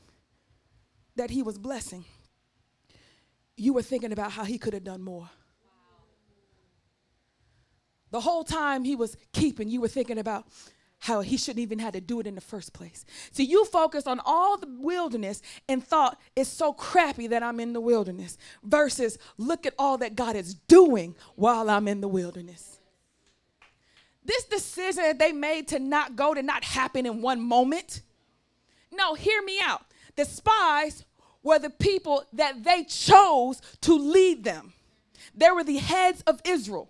[1.16, 2.04] that he was blessing,
[3.56, 5.30] you were thinking about how he could have done more.
[8.12, 10.48] The whole time he was keeping, you were thinking about
[11.04, 13.04] how he shouldn't even had to do it in the first place.
[13.34, 17.74] So you focus on all the wilderness and thought it's so crappy that I'm in
[17.74, 22.80] the wilderness versus look at all that God is doing while I'm in the wilderness.
[24.24, 28.02] This decision that they made to not go did not happen in one moment.
[28.90, 29.84] No, hear me out.
[30.16, 31.04] The spies
[31.44, 34.72] were the people that they chose to lead them.
[35.36, 36.90] They were the heads of Israel.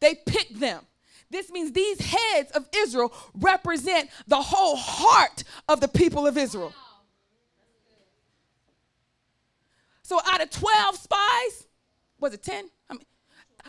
[0.00, 0.82] They picked them.
[1.30, 6.72] This means these heads of Israel represent the whole heart of the people of Israel.
[10.02, 11.66] So out of 12 spies,
[12.20, 12.68] was it 10?
[12.88, 13.02] I mean,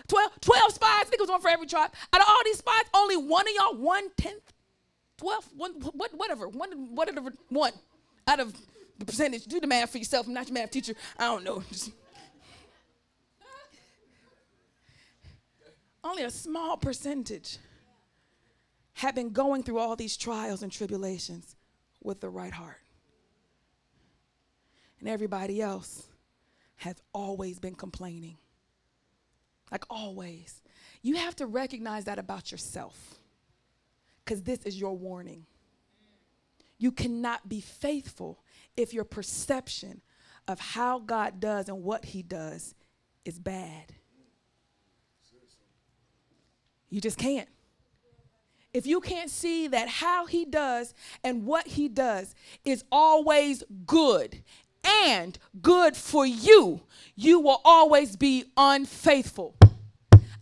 [0.07, 1.91] 12, 12 spies, I think it was one for every tribe.
[2.13, 4.53] Out of all these spies, only one of y'all, one tenth,
[5.17, 7.71] 12, one, what, whatever, one, whatever, one
[8.27, 8.53] out of
[8.99, 9.45] the percentage.
[9.45, 10.27] Do the math for yourself.
[10.27, 10.93] I'm not your math teacher.
[11.17, 11.63] I don't know.
[16.07, 17.57] Only a small percentage
[18.93, 21.55] have been going through all these trials and tribulations
[22.01, 22.81] with the right heart.
[24.99, 26.07] And everybody else
[26.77, 28.37] has always been complaining.
[29.71, 30.61] Like always.
[31.01, 33.15] You have to recognize that about yourself
[34.23, 35.45] because this is your warning.
[36.79, 38.43] You cannot be faithful
[38.75, 40.01] if your perception
[40.47, 42.75] of how God does and what He does
[43.25, 43.93] is bad.
[46.89, 47.49] You just can't.
[48.73, 50.93] If you can't see that how He does
[51.23, 54.43] and what He does is always good
[54.83, 56.81] and good for you,
[57.15, 59.56] you will always be unfaithful.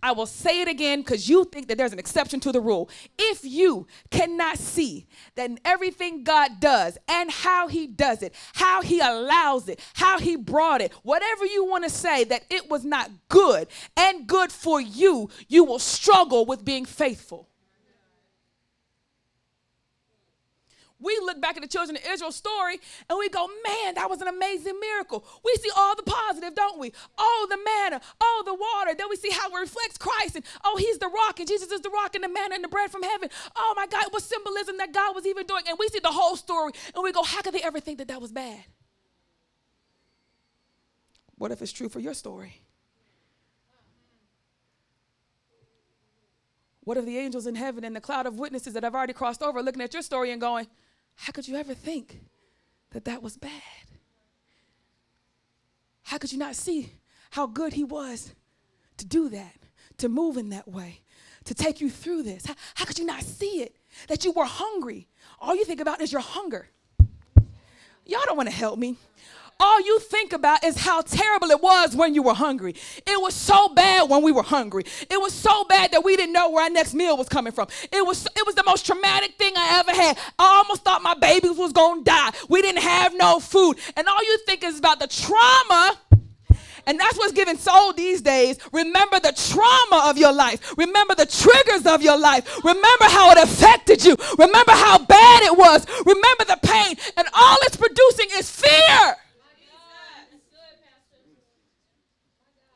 [0.06, 2.92] I will say it again because you think that there's an exception to the rule.
[3.18, 8.84] If you cannot see that in everything God does and how He does it, how
[8.84, 12.86] He allows it, how He brought it, whatever you want to say, that it was
[12.86, 13.68] not good
[13.98, 17.50] and good for you, you will struggle with being faithful.
[21.00, 24.22] We look back at the children of Israel story and we go, man, that was
[24.22, 25.26] an amazing miracle.
[25.44, 26.94] We see all the positive, don't we?
[27.18, 28.96] Oh, the manna, oh, the water.
[28.98, 31.82] Then we see how it reflects Christ and oh, he's the rock and Jesus is
[31.82, 33.30] the rock and the manna and the bread from heaven.
[33.56, 35.64] Oh my God, what symbolism that God was even doing.
[35.68, 38.08] And we see the whole story and we go, how could they ever think that
[38.08, 38.64] that was bad?
[41.38, 42.62] What if it's true for your story?
[46.86, 49.42] What if the angels in heaven and the cloud of witnesses that have already crossed
[49.42, 50.68] over looking at your story and going,
[51.16, 52.22] how could you ever think
[52.92, 53.52] that that was bad?
[56.04, 56.94] How could you not see
[57.32, 58.34] how good He was
[58.98, 59.56] to do that,
[59.98, 61.02] to move in that way,
[61.46, 62.46] to take you through this?
[62.46, 63.76] How, how could you not see it?
[64.08, 65.08] That you were hungry.
[65.40, 66.68] All you think about is your hunger.
[68.06, 68.98] Y'all don't want to help me
[69.60, 72.76] all you think about is how terrible it was when you were hungry.
[73.06, 74.84] It was so bad when we were hungry.
[75.10, 77.68] It was so bad that we didn't know where our next meal was coming from.
[77.92, 80.18] It was it was the most traumatic thing I ever had.
[80.38, 82.32] I almost thought my baby was going to die.
[82.50, 83.78] We didn't have no food.
[83.96, 85.98] And all you think is about the trauma
[86.88, 88.60] and that's what's given soul these days.
[88.72, 90.78] Remember the trauma of your life.
[90.78, 92.64] Remember the triggers of your life.
[92.64, 94.16] Remember how it affected you.
[94.38, 95.86] Remember how bad it was.
[96.06, 96.96] Remember the pain.
[97.18, 99.16] And all it's producing is fear.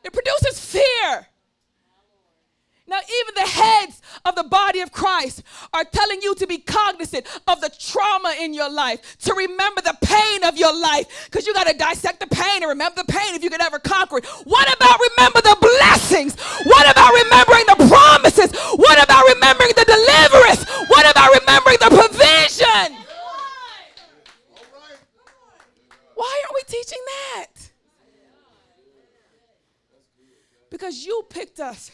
[0.10, 1.28] It produces fear.
[2.88, 7.28] Now, even the heads of the body of Christ are telling you to be cognizant
[7.48, 11.54] of the trauma in your life, to remember the pain of your life, because you
[11.54, 14.26] got to dissect the pain and remember the pain if you can ever conquer it.
[14.26, 16.36] What about remember the blessings?
[16.66, 18.52] What about remembering the promises?
[18.78, 20.66] What about remembering the deliverance?
[20.90, 22.98] What about remembering the provision?
[26.16, 27.59] Why aren't we teaching that?
[30.80, 31.92] Because you picked us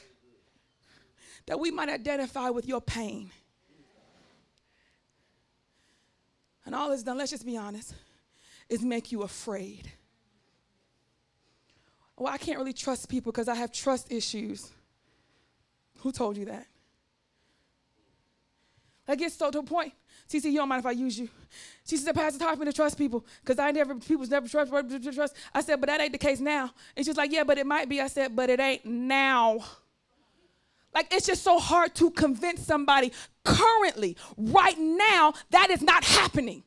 [1.47, 3.31] that we might identify with your pain.
[6.65, 7.95] And all it's done, let's just be honest,
[8.69, 9.91] is make you afraid.
[12.15, 14.71] Well, I can't really trust people because I have trust issues.
[15.99, 16.67] Who told you that?
[19.07, 19.93] That gets so to a point.
[20.29, 21.29] CC, you don't mind if I use you?
[21.85, 25.35] She said, Pastor taught me to trust people because I never, people's never trust, trust.
[25.53, 26.71] I said, but that ain't the case now.
[26.97, 28.01] And she's like, yeah, but it might be.
[28.01, 29.59] I said, but it ain't now.
[30.93, 33.11] Like, it's just so hard to convince somebody
[33.43, 36.63] currently, right now, that is not happening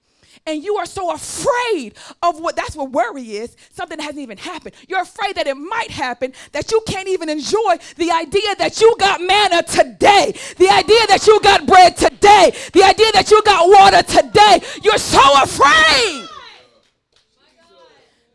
[0.49, 3.55] and you are so afraid of what that's what worry is.
[3.70, 4.75] Something that hasn't even happened.
[4.89, 8.97] You're afraid that it might happen that you can't even enjoy the idea that you
[8.99, 10.35] got manna today.
[10.57, 12.53] The idea that you got bread today.
[12.73, 14.61] The idea that you got water today.
[14.83, 16.29] You're so afraid.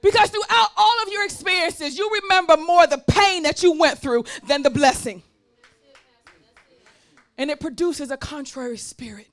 [0.02, 4.26] Because throughout all of your experiences you remember more the pain that you went through
[4.48, 5.24] than the blessing.
[7.38, 9.33] And it produces a contrary spirit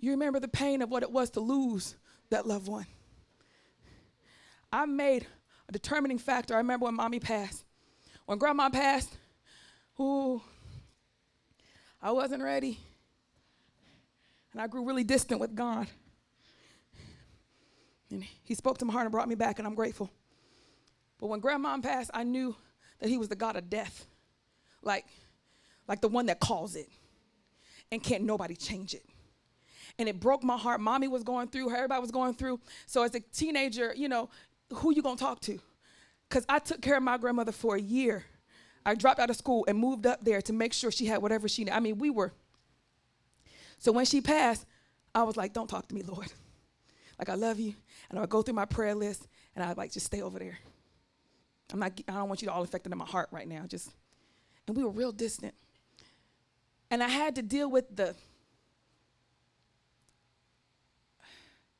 [0.00, 1.96] You remember the pain of what it was to lose
[2.30, 2.86] that loved one.
[4.72, 5.26] I made
[5.68, 6.54] a determining factor.
[6.54, 7.64] I remember when mommy passed.
[8.26, 9.16] When grandma passed,
[9.98, 10.40] ooh,
[12.00, 12.78] I wasn't ready.
[14.52, 15.88] And I grew really distant with God.
[18.10, 20.10] And he spoke to my heart and brought me back, and I'm grateful.
[21.18, 22.54] But when grandma passed, I knew
[23.00, 24.06] that he was the God of death.
[24.82, 25.06] Like,
[25.88, 26.88] like the one that calls it.
[27.90, 29.04] And can't nobody change it
[29.98, 30.80] and it broke my heart.
[30.80, 32.60] Mommy was going through, everybody was going through.
[32.86, 34.30] So as a teenager, you know,
[34.72, 35.58] who you gonna talk to?
[36.28, 38.24] Because I took care of my grandmother for a year.
[38.84, 41.48] I dropped out of school and moved up there to make sure she had whatever
[41.48, 41.74] she needed.
[41.74, 42.32] I mean, we were.
[43.78, 44.66] So when she passed,
[45.14, 46.32] I was like, don't talk to me, Lord.
[47.18, 47.74] Like, I love you.
[48.08, 50.38] And I would go through my prayer list and I would like, just stay over
[50.38, 50.58] there.
[51.72, 53.64] I'm not, I don't want you to all affected in my heart right now.
[53.66, 53.90] Just,
[54.66, 55.54] and we were real distant.
[56.90, 58.14] And I had to deal with the,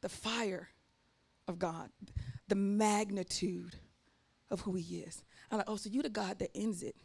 [0.08, 0.68] the fire
[1.46, 1.90] of God,
[2.48, 3.76] the magnitude
[4.50, 5.22] of who He is.
[5.50, 6.96] I'm like, oh, so you the God that ends it.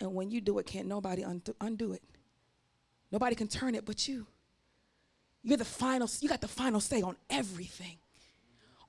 [0.00, 2.02] And when you do it, can't nobody undo, undo it.
[3.10, 4.26] Nobody can turn it but you.
[5.42, 7.96] You're the final, you got the final say on everything.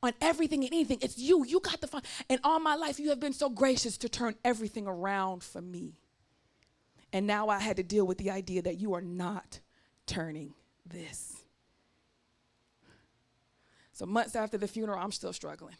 [0.01, 0.99] On everything and anything.
[1.01, 1.45] It's you.
[1.45, 2.05] You got the final.
[2.29, 5.93] And all my life, you have been so gracious to turn everything around for me.
[7.13, 9.59] And now I had to deal with the idea that you are not
[10.05, 10.53] turning
[10.85, 11.42] this.
[14.03, 15.77] So months after the funeral, I'm still struggling.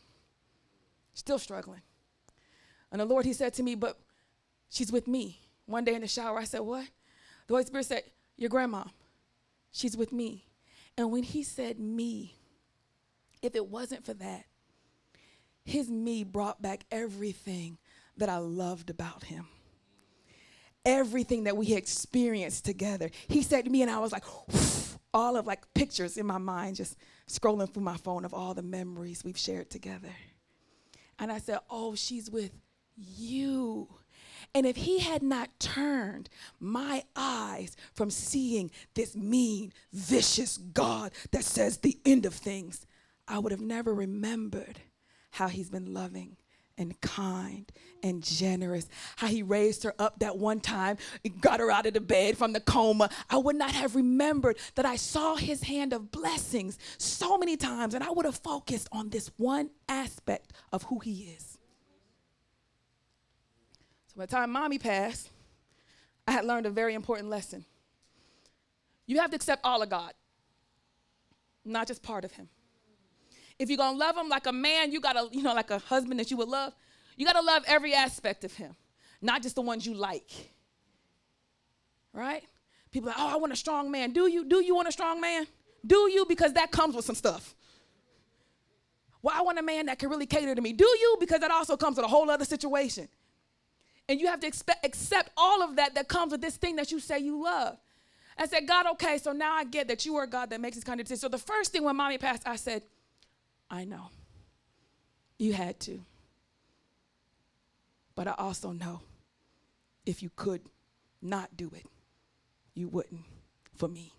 [1.14, 1.82] Still struggling.
[2.90, 4.00] And the Lord, He said to me, But
[4.70, 5.42] she's with me.
[5.66, 6.86] One day in the shower, I said, What?
[7.48, 8.04] The Holy Spirit said,
[8.38, 8.86] Your grandma,
[9.74, 10.46] she's with me.
[10.98, 12.36] And when He said me,
[13.42, 14.46] if it wasn't for that,
[15.66, 17.78] His me brought back everything
[18.16, 19.48] that I loved about Him.
[20.86, 23.10] Everything that we experienced together.
[23.28, 24.24] He said to me, and I was like,
[25.14, 26.96] all of like pictures in my mind, just
[27.28, 30.14] scrolling through my phone of all the memories we've shared together.
[31.20, 32.52] And I said, Oh, she's with
[32.96, 33.88] you.
[34.56, 36.30] And if he had not turned
[36.60, 42.86] my eyes from seeing this mean, vicious God that says the end of things,
[43.28, 44.80] I would have never remembered
[45.32, 46.38] how he's been loving
[46.78, 47.72] and kind
[48.02, 48.88] and generous.
[49.16, 50.98] How he raised her up that one time,
[51.42, 53.10] got her out of the bed from the coma.
[53.30, 57.94] I would not have remembered that I saw his hand of blessings so many times,
[57.94, 61.58] and I would have focused on this one aspect of who he is.
[64.08, 65.30] So by the time mommy passed,
[66.28, 67.66] I had learned a very important lesson.
[69.06, 70.14] You have to accept all of God,
[71.66, 72.48] not just part of him.
[73.60, 76.20] If you're gonna love him like a man, you gotta, you know, like a husband
[76.20, 76.74] that you would love,
[77.16, 78.76] you gotta love every aspect of him,
[79.22, 80.32] not just the ones you like.
[82.14, 82.44] Right?
[82.92, 84.12] People like, oh, I want a strong man.
[84.14, 84.46] Do you?
[84.46, 85.48] Do you want a strong man?
[85.86, 86.26] Do you?
[86.28, 87.56] Because that comes with some stuff.
[89.22, 90.74] Well, I want a man that can really cater to me.
[90.74, 91.18] Do you?
[91.20, 93.08] Because that also comes with a whole other situation.
[94.10, 96.92] And you have to expect, accept all of that that comes with this thing that
[96.92, 97.78] you say you love.
[98.38, 100.84] I said, God, okay, so now I get that you are God that makes this
[100.84, 101.22] kind of decision.
[101.22, 102.84] So the first thing when mommy passed, I said,
[103.74, 104.12] I know.
[105.40, 106.06] You had to.
[108.14, 109.02] But I also know
[110.06, 110.62] if you could
[111.24, 111.86] not do it,
[112.76, 113.22] you wouldn't
[113.76, 114.14] for me.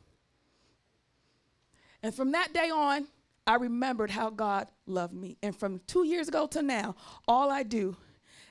[2.03, 3.07] And from that day on,
[3.47, 5.39] I remembered how God loved me.
[5.41, 6.97] And from two years ago to now,
[7.29, 7.97] all I do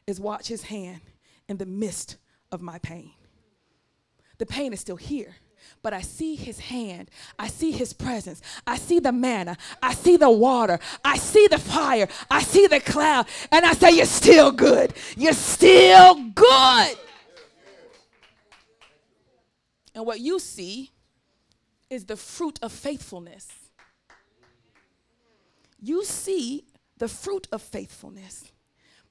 [0.08, 1.02] is watch his hand
[1.50, 2.16] in the midst
[2.50, 3.12] of my pain.
[4.38, 5.36] The pain is still here,
[5.81, 7.10] but I see his hand.
[7.38, 8.41] I see his presence.
[8.65, 9.57] I see the manna.
[9.81, 10.80] I see the water.
[11.03, 12.07] I see the fire.
[12.31, 13.27] I see the cloud.
[13.52, 14.94] And I say, You're still good.
[15.18, 16.98] You're still good.
[19.95, 20.91] And what you see
[21.90, 23.48] is the fruit of faithfulness.
[25.80, 26.65] You see
[26.98, 28.52] the fruit of faithfulness,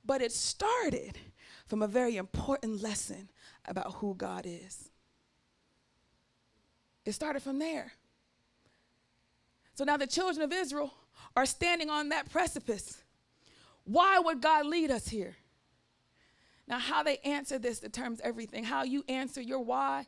[0.05, 1.19] but it started
[1.67, 3.29] from a very important lesson
[3.67, 4.89] about who God is.
[7.05, 7.93] It started from there.
[9.75, 10.93] So now the children of Israel
[11.37, 13.03] are standing on that precipice.
[13.85, 15.37] Why would God lead us here?
[16.69, 18.65] Now, how they answer this determines everything.
[18.65, 20.07] How you answer your why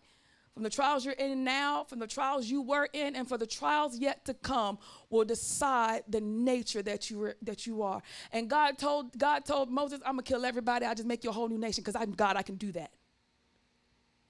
[0.54, 3.46] from the trials you're in now, from the trials you were in, and for the
[3.46, 4.78] trials yet to come,
[5.10, 8.00] will decide the nature that you are, that you are.
[8.32, 10.86] And God told God told Moses, "I'm gonna kill everybody.
[10.86, 12.36] I just make you a whole new nation because I'm God.
[12.36, 12.92] I can do that.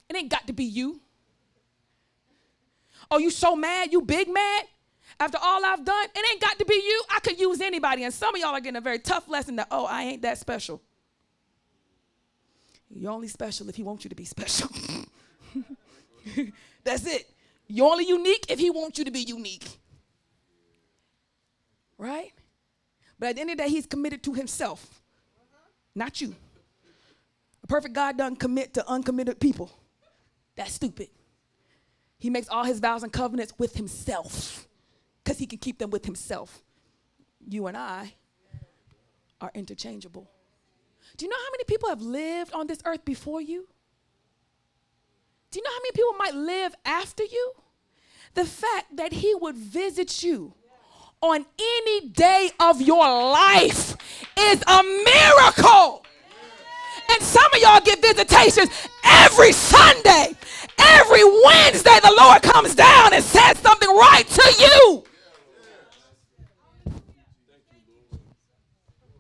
[0.09, 1.03] It ain't got to be you.
[3.11, 3.93] Oh, you so mad?
[3.93, 4.65] You big mad?
[5.21, 7.03] After all I've done, it ain't got to be you.
[7.15, 8.05] I could use anybody.
[8.05, 10.39] And some of y'all are getting a very tough lesson that, oh, I ain't that
[10.39, 10.83] special.
[12.91, 14.69] You're only special if he wants you to be special.
[16.85, 17.31] That's it.
[17.67, 19.67] You're only unique if he wants you to be unique.
[21.97, 22.33] Right?
[23.19, 25.03] But at the end of the day, he's committed to himself,
[25.95, 26.35] not you.
[27.63, 29.71] A perfect God doesn't commit to uncommitted people.
[30.57, 31.09] That's stupid.
[32.19, 34.67] He makes all his vows and covenants with himself
[35.23, 36.63] because he can keep them with himself.
[37.49, 38.15] You and I
[39.41, 40.31] are interchangeable.
[41.17, 43.69] Do you know how many people have lived on this earth before you?
[45.51, 47.53] Do you know how many people might live after you?
[48.35, 50.55] The fact that he would visit you
[51.21, 53.97] on any day of your life
[54.37, 56.05] is a miracle.
[57.11, 58.71] And some of y'all get visitations
[59.05, 60.35] every Sunday.
[60.79, 65.05] Every Wednesday, the Lord comes down and says something right to you.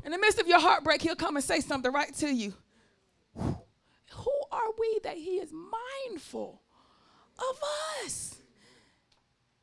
[0.04, 2.54] In the midst of your heartbreak, He'll come and say something right to you.
[3.36, 6.60] Who are we that He is mindful
[7.38, 7.58] of
[8.04, 8.36] us?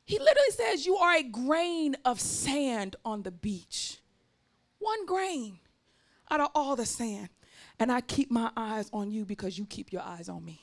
[0.04, 3.98] He literally says, You are a grain of sand on the beach.
[4.78, 5.60] One grain
[6.30, 7.28] out of all the sand.
[7.78, 10.60] And I keep my eyes on you because you keep your eyes on me.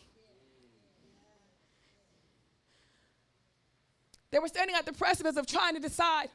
[4.32, 6.30] They were standing at the precipice of trying to decide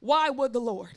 [0.00, 0.90] why would the Lord?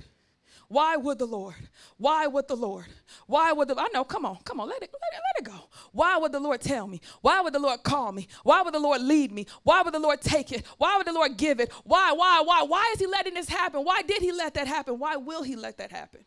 [0.68, 1.56] Why would the Lord?
[1.98, 2.86] Why would the Lord?
[3.26, 5.52] Why would the I know, come on, come on, let it, let it, let it
[5.52, 5.68] go.
[5.92, 7.02] Why would the Lord tell me?
[7.22, 8.28] Why would the Lord call me?
[8.44, 9.48] Why would the Lord lead me?
[9.64, 10.64] Why would the Lord take it?
[10.78, 11.72] Why would the Lord give it?
[11.84, 12.64] Why, why, why?
[12.64, 13.84] Why is he letting this happen?
[13.84, 15.00] Why did he let that happen?
[15.00, 16.24] Why will he let that happen?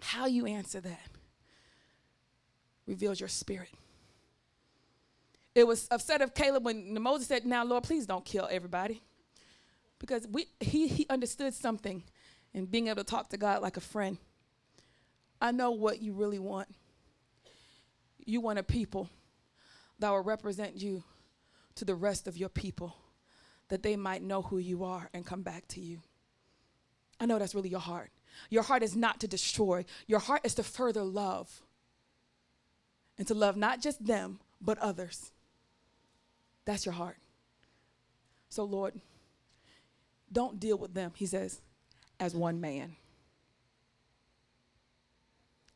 [0.00, 1.15] How you answer that
[2.86, 3.70] reveals your spirit.
[5.54, 9.02] It was upset of Caleb when Moses said, Now, Lord, please don't kill everybody.
[9.98, 12.02] Because we, he, he understood something
[12.52, 14.18] and being able to talk to God like a friend.
[15.40, 16.68] I know what you really want.
[18.24, 19.08] You want a people
[19.98, 21.02] that will represent you
[21.76, 22.94] to the rest of your people,
[23.68, 26.00] that they might know who you are and come back to you.
[27.18, 28.10] I know that's really your heart.
[28.50, 31.62] Your heart is not to destroy, your heart is to further love
[33.18, 35.32] and to love not just them, but others.
[36.64, 37.16] That's your heart.
[38.48, 38.94] So, Lord,
[40.32, 41.60] don't deal with them, he says
[42.18, 42.96] as one man.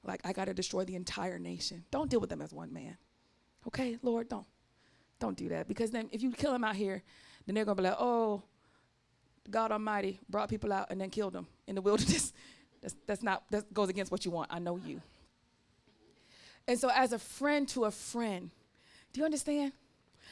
[0.03, 1.85] Like, I got to destroy the entire nation.
[1.91, 2.97] Don't deal with them as one man.
[3.67, 4.47] Okay, Lord, don't.
[5.19, 5.69] Don't do that.
[5.69, 7.03] Because then if you kill them out here,
[7.47, 8.43] then they're going to be like, oh,
[9.51, 12.33] God Almighty brought people out and then killed them in the wilderness.
[12.83, 14.49] that's, that's not, that goes against what you want.
[14.51, 15.03] I know you.
[16.71, 18.49] And so, as a friend to a friend,
[19.13, 19.73] do you understand?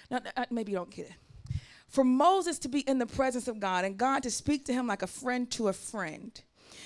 [0.09, 1.56] Now, uh, maybe you don't get it.
[1.89, 4.86] For Moses to be in the presence of God and God to speak to him
[4.86, 6.40] like a friend to a friend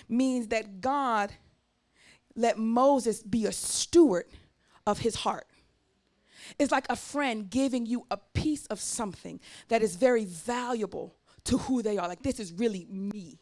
[0.08, 1.32] means that God
[2.34, 4.24] let Moses be a steward
[4.86, 5.46] of his heart.
[6.58, 9.38] It's like a friend giving you a piece of something
[9.68, 11.14] that is very valuable
[11.44, 12.08] to who they are.
[12.08, 13.38] Like, this is really me.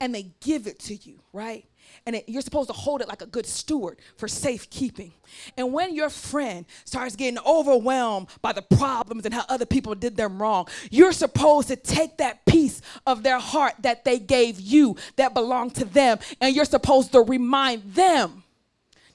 [0.00, 1.66] And they give it to you, right?
[2.06, 5.12] and it, you're supposed to hold it like a good steward for safekeeping.
[5.56, 10.16] And when your friend starts getting overwhelmed by the problems and how other people did
[10.16, 14.96] them wrong, you're supposed to take that piece of their heart that they gave you
[15.16, 18.44] that belonged to them, and you're supposed to remind them.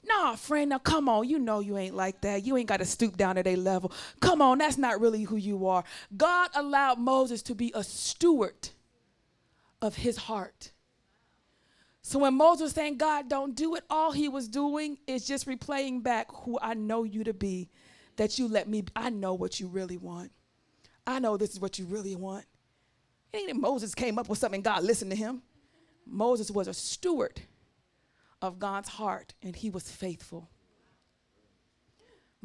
[0.08, 1.28] Nah, friend, now come on.
[1.28, 2.44] You know you ain't like that.
[2.46, 3.90] You ain't got to stoop down to their level.
[4.20, 5.82] Come on, that's not really who you are.
[6.16, 8.68] God allowed Moses to be a steward
[9.82, 10.72] of his heart.
[12.02, 15.46] So when Moses was saying, God, don't do it, all he was doing is just
[15.46, 17.68] replaying back who I know you to be,
[18.16, 20.30] that you let me, I know what you really want.
[21.06, 22.44] I know this is what you really want.
[23.32, 25.42] It ain't that Moses came up with something, God listened to him.
[26.06, 27.42] Moses was a steward
[28.40, 30.48] of God's heart, and he was faithful.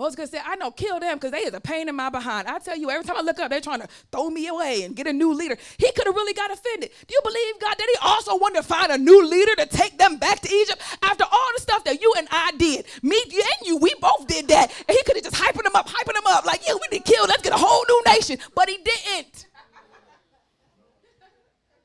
[0.02, 2.48] Moses could say, I know, kill them because they is a pain in my behind.
[2.48, 4.96] I tell you, every time I look up, they're trying to throw me away and
[4.96, 5.56] get a new leader.
[5.78, 6.90] He could have really got offended.
[7.06, 10.00] Do you believe God that he also wanted to find a new leader to take
[10.00, 12.88] them back to Egypt after all the stuff that you and I did?
[13.04, 14.72] Me and you, we both did that.
[14.88, 17.04] And he could have just hyping them up, hyping them up, like, yeah, we to
[17.04, 18.40] kill, let's get a whole new nation.
[18.56, 19.46] But he didn't.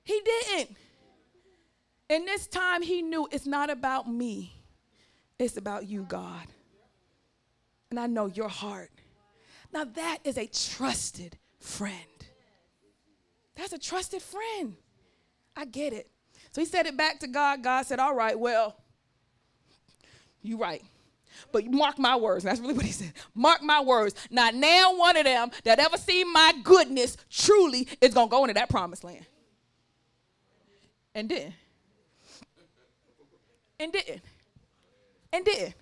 [0.04, 0.74] He didn't.
[2.08, 4.54] And this time he knew it's not about me,
[5.38, 6.46] it's about you, God
[7.90, 8.90] and I know your heart.
[9.72, 11.94] Now, that is a trusted friend.
[13.54, 14.76] That's a trusted friend.
[15.56, 16.10] I get it.
[16.52, 17.62] So he said it back to God.
[17.62, 18.76] God said, All right, well,
[20.42, 20.82] you right.
[21.52, 22.44] But mark my words.
[22.44, 23.12] And that's really what he said.
[23.34, 24.14] Mark my words.
[24.30, 28.44] Not now one of them that ever seen my goodness truly is going to go
[28.44, 29.26] into that promised land.
[31.14, 31.52] And did.
[33.78, 34.22] And did.
[35.32, 35.74] And did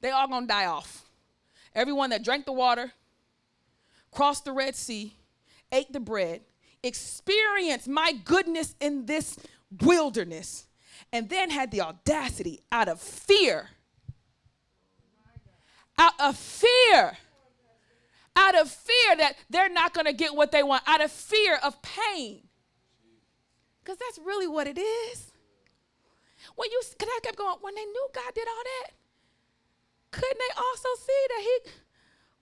[0.00, 1.04] they all gonna die off.
[1.74, 2.92] Everyone that drank the water,
[4.10, 5.14] crossed the Red Sea,
[5.70, 6.42] ate the bread,
[6.82, 9.38] experienced my goodness in this
[9.80, 10.66] wilderness,
[11.12, 13.68] and then had the audacity out of fear,
[15.98, 17.18] out of fear,
[18.36, 21.80] out of fear that they're not gonna get what they want, out of fear of
[21.82, 22.42] pain.
[23.82, 25.32] Because that's really what it is.
[26.54, 28.92] When you, because I kept going, when they knew God did all that,
[30.10, 31.70] couldn't they also see that he,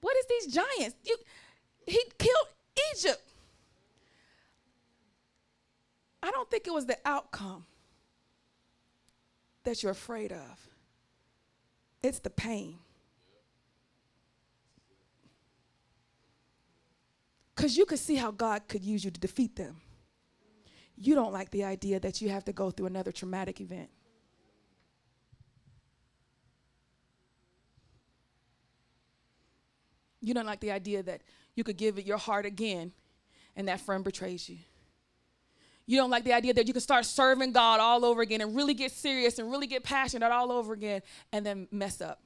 [0.01, 0.97] what is these giants?
[1.05, 1.17] You,
[1.87, 2.49] he killed
[2.95, 3.23] Egypt.
[6.23, 7.65] I don't think it was the outcome
[9.65, 10.69] that you're afraid of.
[12.03, 12.79] it's the pain.
[17.55, 19.81] Because you could see how God could use you to defeat them.
[20.97, 23.91] You don't like the idea that you have to go through another traumatic event.
[30.21, 31.23] You don't like the idea that
[31.55, 32.93] you could give it your heart again
[33.57, 34.59] and that friend betrays you.
[35.87, 38.55] You don't like the idea that you can start serving God all over again and
[38.55, 41.01] really get serious and really get passionate all over again
[41.33, 42.21] and then mess up.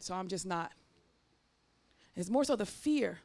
[0.00, 0.72] So I'm just not.
[2.16, 3.20] It's more so the fear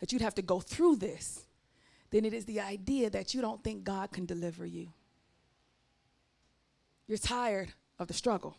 [0.00, 1.46] that you'd have to go through this
[2.10, 4.88] than it is the idea that you don't think God can deliver you.
[7.06, 8.56] You're tired of the struggle.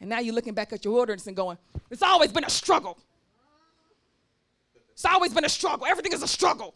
[0.00, 1.58] And now you're looking back at your wilderness and going,
[1.90, 2.98] it's always been a struggle.
[4.92, 5.86] It's always been a struggle.
[5.86, 6.74] Everything is a struggle.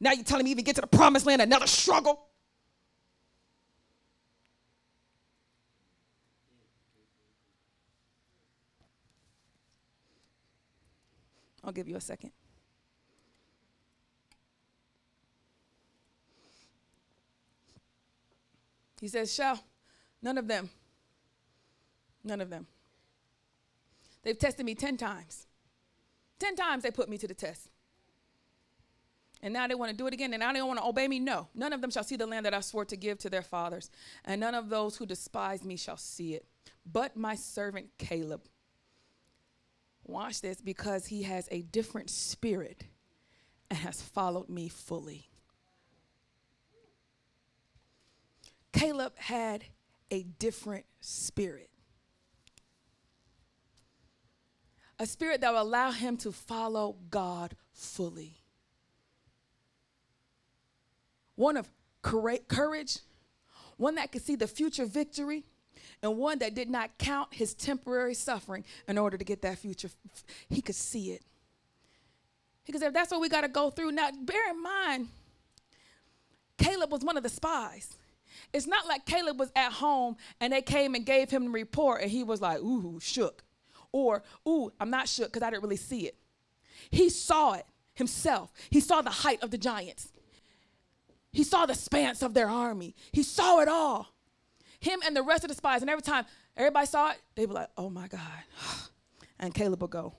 [0.00, 2.26] Now you're telling me even get to the promised land, another struggle?
[11.62, 12.30] I'll give you a second.
[19.00, 19.62] He says, Shall
[20.22, 20.68] none of them,
[22.24, 22.66] none of them.
[24.22, 25.46] They've tested me 10 times.
[26.38, 27.68] 10 times they put me to the test.
[29.42, 30.32] And now they want to do it again.
[30.32, 31.20] And now they don't want to obey me.
[31.20, 33.42] No, none of them shall see the land that I swore to give to their
[33.42, 33.90] fathers.
[34.24, 36.46] And none of those who despise me shall see it.
[36.90, 38.48] But my servant Caleb.
[40.06, 42.84] Watch this because he has a different spirit
[43.70, 45.28] and has followed me fully.
[48.72, 49.64] Caleb had
[50.10, 51.68] a different spirit.
[54.98, 58.34] A spirit that will allow him to follow God fully.
[61.36, 61.68] One of
[62.02, 62.98] courage,
[63.76, 65.44] one that could see the future victory,
[66.02, 69.88] and one that did not count his temporary suffering in order to get that future.
[70.48, 71.22] He could see it.
[72.66, 73.92] Because if that's what we got to go through.
[73.92, 75.08] Now, bear in mind,
[76.58, 77.94] Caleb was one of the spies.
[78.52, 82.02] It's not like Caleb was at home and they came and gave him the report
[82.02, 83.43] and he was like, ooh, shook.
[83.94, 86.16] Or, ooh, I'm not shook because I didn't really see it.
[86.90, 87.64] He saw it
[87.94, 88.52] himself.
[88.68, 90.12] He saw the height of the giants.
[91.30, 92.96] He saw the spans of their army.
[93.12, 94.08] He saw it all.
[94.80, 95.80] Him and the rest of the spies.
[95.80, 96.24] And every time
[96.56, 98.20] everybody saw it, they were like, oh my God.
[99.36, 100.14] And Caleb would go,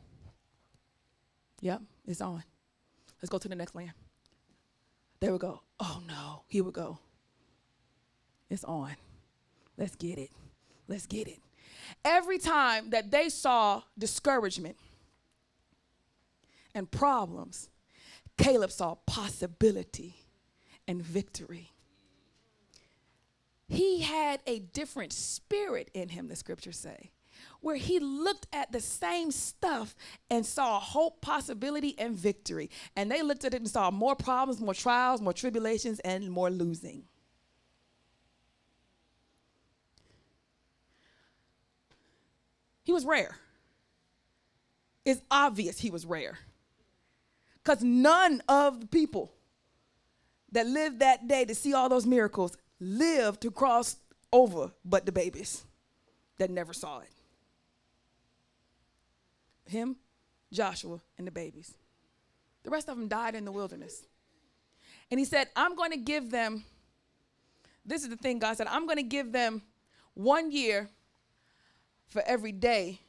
[1.62, 2.44] yep, it's on.
[3.22, 3.94] Let's go to the next land.
[5.22, 6.44] They would go, oh no.
[6.48, 7.00] He would go,
[8.50, 8.96] it's on.
[9.78, 10.32] Let's get it.
[10.88, 11.40] Let's get it.
[12.06, 14.78] Every time that they saw discouragement
[16.76, 17.68] and problems,
[18.38, 20.16] Caleb saw possibility
[20.88, 21.72] and victory.
[23.68, 27.10] He had a different spirit in him, the scriptures say,
[27.62, 29.96] where he looked at the same stuff
[30.30, 32.70] and saw hope, possibility, and victory.
[32.96, 36.52] And they looked at it and saw more problems, more trials, more tribulations, and more
[36.52, 37.06] losing.
[42.86, 43.36] He was rare.
[45.04, 46.38] It's obvious he was rare.
[47.62, 49.34] Because none of the people
[50.52, 53.98] that lived that day to see all those miracles lived to cross
[54.32, 55.66] over but the babies
[56.38, 57.10] that never saw it.
[59.68, 59.96] Him,
[60.54, 61.74] Joshua, and the babies.
[62.64, 64.06] The rest of them died in the wilderness.
[65.10, 66.64] And he said, I'm going to give them,
[67.84, 69.64] this is the thing God said, I'm going to give them
[70.14, 70.90] one year
[72.08, 73.02] for every day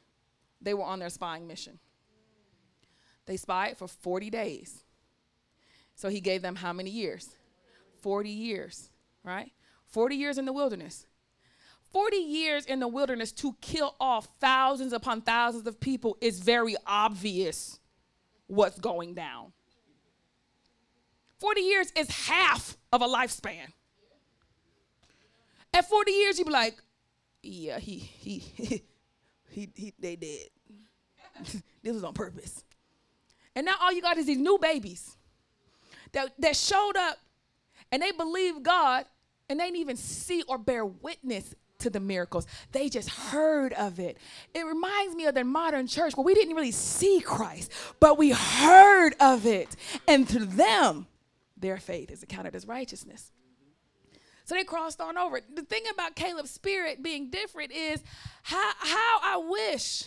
[0.61, 1.79] they were on their spying mission.
[3.25, 4.83] They spied for 40 days.
[5.95, 7.29] So he gave them how many years?
[8.01, 8.89] 40 years,
[9.23, 9.51] right?
[9.87, 11.05] 40 years in the wilderness.
[11.91, 16.75] 40 years in the wilderness to kill off thousands upon thousands of people is very
[16.85, 17.79] obvious
[18.47, 19.53] what's going down.
[21.39, 23.67] 40 years is half of a lifespan.
[25.73, 26.77] At 40 years, you'd be like,
[27.47, 28.39] yeah, he he
[29.49, 30.49] he, he they did.
[31.83, 32.63] this was on purpose.
[33.55, 35.17] And now all you got is these new babies
[36.11, 37.17] that, that showed up
[37.91, 39.05] and they believe God
[39.49, 42.45] and they didn't even see or bear witness to the miracles.
[42.71, 44.17] They just heard of it.
[44.53, 48.31] It reminds me of the modern church where we didn't really see Christ, but we
[48.31, 49.75] heard of it.
[50.07, 51.07] And to them,
[51.55, 53.31] their faith is accounted as righteousness.
[54.47, 55.41] So they crossed on over.
[55.53, 58.01] The thing about Caleb's spirit being different is
[58.43, 60.05] how, how I wish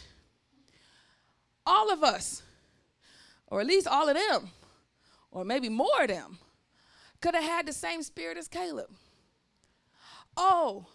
[1.67, 2.43] all of us,
[3.49, 4.49] or at least all of them,
[5.31, 6.39] or maybe more of them,
[7.21, 8.89] could have had the same spirit as Caleb.
[10.39, 10.87] Oh,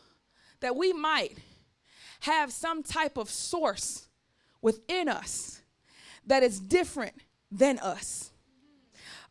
[0.62, 1.38] that we might
[2.22, 4.08] have some type of source
[4.60, 5.62] within us
[6.26, 7.14] that is different
[7.52, 8.32] than us.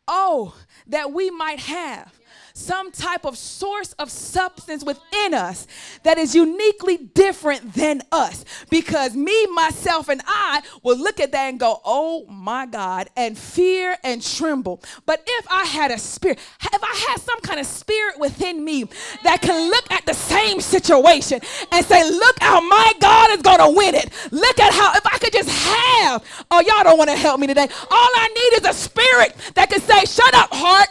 [0.06, 0.54] Oh,
[0.86, 2.14] that we might have
[2.56, 5.66] some type of source of substance within us
[6.04, 8.44] that is uniquely different than us.
[8.70, 13.36] Because me, myself, and I will look at that and go, oh my God, and
[13.36, 14.80] fear and tremble.
[15.04, 18.84] But if I had a spirit, if I had some kind of spirit within me
[19.24, 21.40] that can look at the same situation
[21.72, 24.10] and say, look how my God is going to win it.
[24.30, 27.48] Look at how, if I could just have, oh, y'all don't want to help me
[27.48, 27.66] today.
[27.90, 30.88] All I need is a spirit that can say, shut up, heart.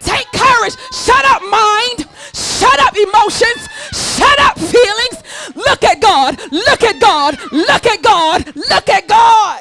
[0.00, 0.74] Take courage.
[0.92, 2.08] Shut up, mind.
[2.34, 3.68] Shut up, emotions.
[3.92, 5.22] Shut up, feelings.
[5.54, 6.40] Look at God.
[6.52, 7.38] Look at God.
[7.52, 8.56] Look at God.
[8.56, 9.60] Look at God.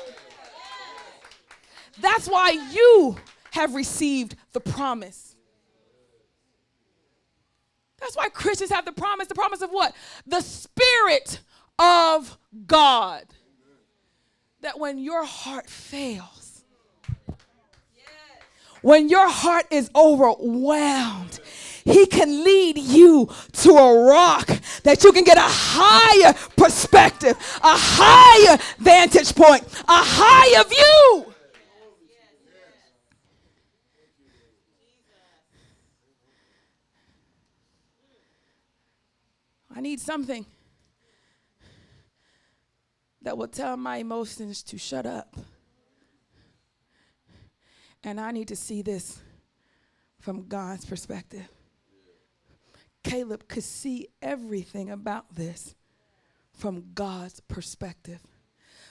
[2.01, 3.17] That's why you
[3.51, 5.35] have received the promise.
[7.99, 9.27] That's why Christians have the promise.
[9.27, 9.93] The promise of what?
[10.25, 11.41] The Spirit
[11.77, 13.25] of God.
[14.61, 16.38] That when your heart fails,
[18.81, 21.39] when your heart is overwhelmed,
[21.85, 24.47] he can lead you to a rock
[24.83, 31.33] that you can get a higher perspective, a higher vantage point, a higher view.
[39.75, 40.45] I need something
[43.21, 45.35] that will tell my emotions to shut up.
[48.03, 49.19] And I need to see this
[50.19, 51.47] from God's perspective.
[53.03, 55.75] Caleb could see everything about this
[56.53, 58.19] from God's perspective.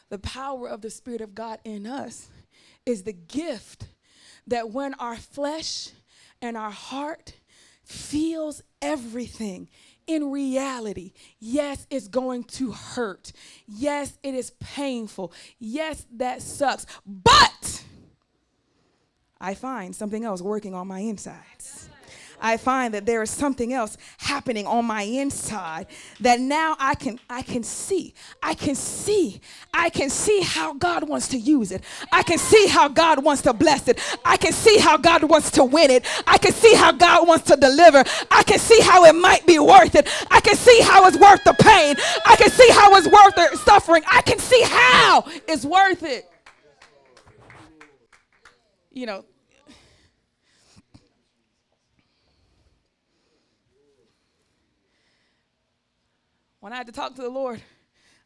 [0.09, 2.29] The power of the Spirit of God in us
[2.87, 3.89] is the gift
[4.47, 5.91] that when our flesh
[6.41, 7.35] and our heart
[7.85, 9.69] feels everything
[10.07, 13.33] in reality, yes, it's going to hurt.
[13.67, 15.33] Yes, it is painful.
[15.59, 16.87] Yes, that sucks.
[17.07, 17.48] But
[19.41, 21.89] I find something else working on my insides.
[22.41, 25.87] I find that there is something else happening on my inside
[26.21, 28.15] that now I can I can see.
[28.43, 29.41] I can see.
[29.75, 31.83] I can see how God wants to use it.
[32.13, 34.01] I can see how God wants to bless it.
[34.25, 36.07] I can see how God wants to win it.
[36.27, 38.05] I can see how God wants to deliver.
[38.31, 40.09] I can see how it might be worth it.
[40.31, 41.97] I can see how it's worth the pain.
[42.25, 44.03] I can see how it's worth the suffering.
[44.11, 46.28] I can see how it's worth it
[48.99, 49.25] you know,
[56.59, 57.63] when I had to talk to the Lord,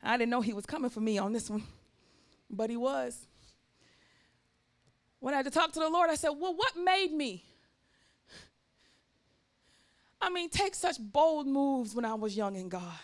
[0.02, 1.62] I didn't know He was coming for me on this one,
[2.48, 3.26] but He was.
[5.20, 7.44] When I had to talk to the Lord, I said, Well, what made me?
[10.22, 12.98] I mean, take such bold moves when I was young in God.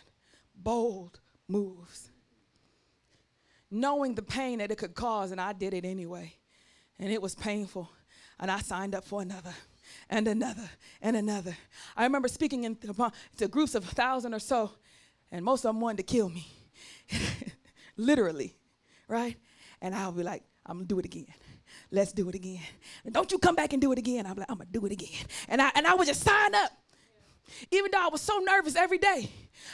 [0.57, 2.11] Bold moves.
[3.70, 6.38] Knowing the pain that it could cause, and I did it anyway
[6.99, 7.91] and it was painful.
[8.41, 9.55] And I signed up for another
[10.09, 10.69] and another
[11.03, 11.57] and another.
[11.97, 12.77] I remember speaking in
[13.37, 14.73] to groups of a thousand or so,
[15.31, 16.47] and most of them wanted to kill me,
[17.97, 18.55] literally,
[19.09, 19.37] right?
[19.81, 21.27] And I'll be like, I'm gonna do it again.
[21.91, 22.62] Let's do it again.
[23.05, 24.27] And don't you come back and do it again.
[24.27, 25.27] I'm like, I'm gonna do it again.
[25.49, 26.70] And I and I would just sign up.
[27.70, 29.31] Even though I was so nervous every day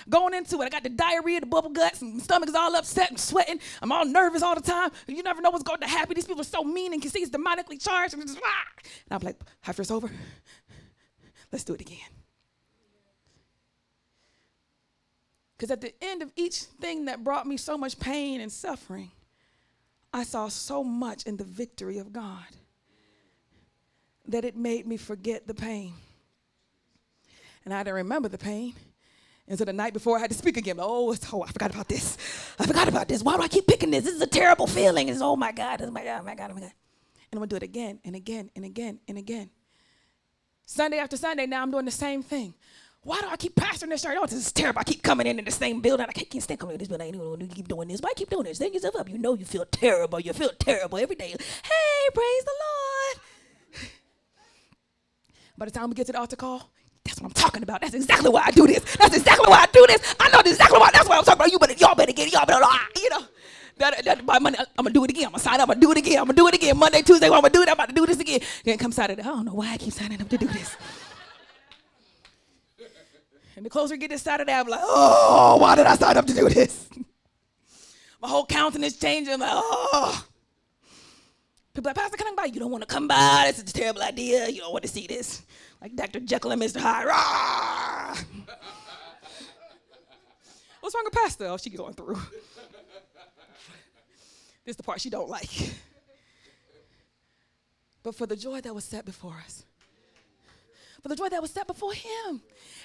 [0.09, 3.11] going into it, I got the diarrhea, the bubble guts, and stomach is all upset
[3.11, 3.61] and sweating.
[3.83, 4.91] I'm all nervous all the time.
[5.07, 6.15] You never know what's going to happen.
[6.15, 8.15] These people are so mean and can see it's demonically charged.
[8.15, 8.65] And, just, ah.
[9.09, 9.37] and I'm like,
[9.67, 10.11] after it's over,
[11.53, 11.99] let's do it again.
[15.57, 19.13] Because at the end of each thing that brought me so much pain and suffering,
[20.13, 22.45] I saw so much in the victory of God
[24.27, 25.95] that it made me forget the pain
[27.65, 28.74] and I didn't remember the pain.
[29.47, 31.70] And so the night before I had to speak again, oh, it's, oh, I forgot
[31.70, 32.16] about this.
[32.59, 33.23] I forgot about this.
[33.23, 34.05] Why do I keep picking this?
[34.05, 35.09] This is a terrible feeling.
[35.09, 36.73] It's oh my God, oh my God, oh my God, oh my God.
[36.73, 39.51] And I'm gonna do it again and again and again and again.
[40.66, 42.55] Sunday after Sunday, now I'm doing the same thing.
[43.03, 44.16] Why do I keep pastoring this church?
[44.19, 44.81] Oh, this is terrible.
[44.81, 46.07] I keep coming in in the same building.
[46.09, 47.43] I can't stand coming in this building.
[47.43, 48.01] I keep doing this.
[48.01, 48.57] Why keep doing this?
[48.57, 49.11] Stand yourself up.
[49.11, 50.20] You know you feel terrible.
[50.20, 51.28] You feel terrible every day.
[51.28, 53.82] Hey, praise the Lord.
[55.59, 56.70] By the time we get to the altar call,
[57.05, 57.82] that's what I'm talking about.
[57.82, 58.82] That's exactly why I do this.
[58.97, 60.14] That's exactly why I do this.
[60.18, 60.90] I know exactly why.
[60.93, 61.52] That's why I'm talking about.
[61.52, 62.32] You better, y'all better get it.
[62.32, 63.24] Y'all better, ah, you know.
[63.76, 65.26] That, that by Monday, I'm gonna do it again.
[65.26, 65.68] I'm gonna sign up.
[65.68, 66.18] I'm gonna do it again.
[66.18, 66.78] I'm gonna do it again.
[66.78, 67.68] Monday, Tuesday, I'm gonna do it.
[67.68, 68.40] I'm about to do this again.
[68.64, 69.20] Then come Saturday.
[69.20, 70.76] I don't know why I keep signing up to do this.
[73.56, 76.26] and the closer I get to Saturday, I'm like, oh, why did I sign up
[76.26, 76.89] to do this?
[78.22, 79.35] My whole countenance changing.
[79.35, 80.24] I'm like, oh.
[81.74, 82.44] People like, Pastor, can I by?
[82.44, 83.44] You don't want to come by.
[83.48, 84.48] This is a terrible idea.
[84.48, 85.43] You don't want to see this
[85.85, 86.20] like Dr.
[86.20, 86.81] Jekyll and Mr.
[86.81, 87.09] Hyde.
[90.81, 91.44] What's wrong with Pastor?
[91.44, 92.15] Oh, she going through.
[94.65, 95.51] this is the part she don't like.
[98.02, 99.66] But for the joy that was set before us.
[101.02, 102.40] For the joy that was set before him.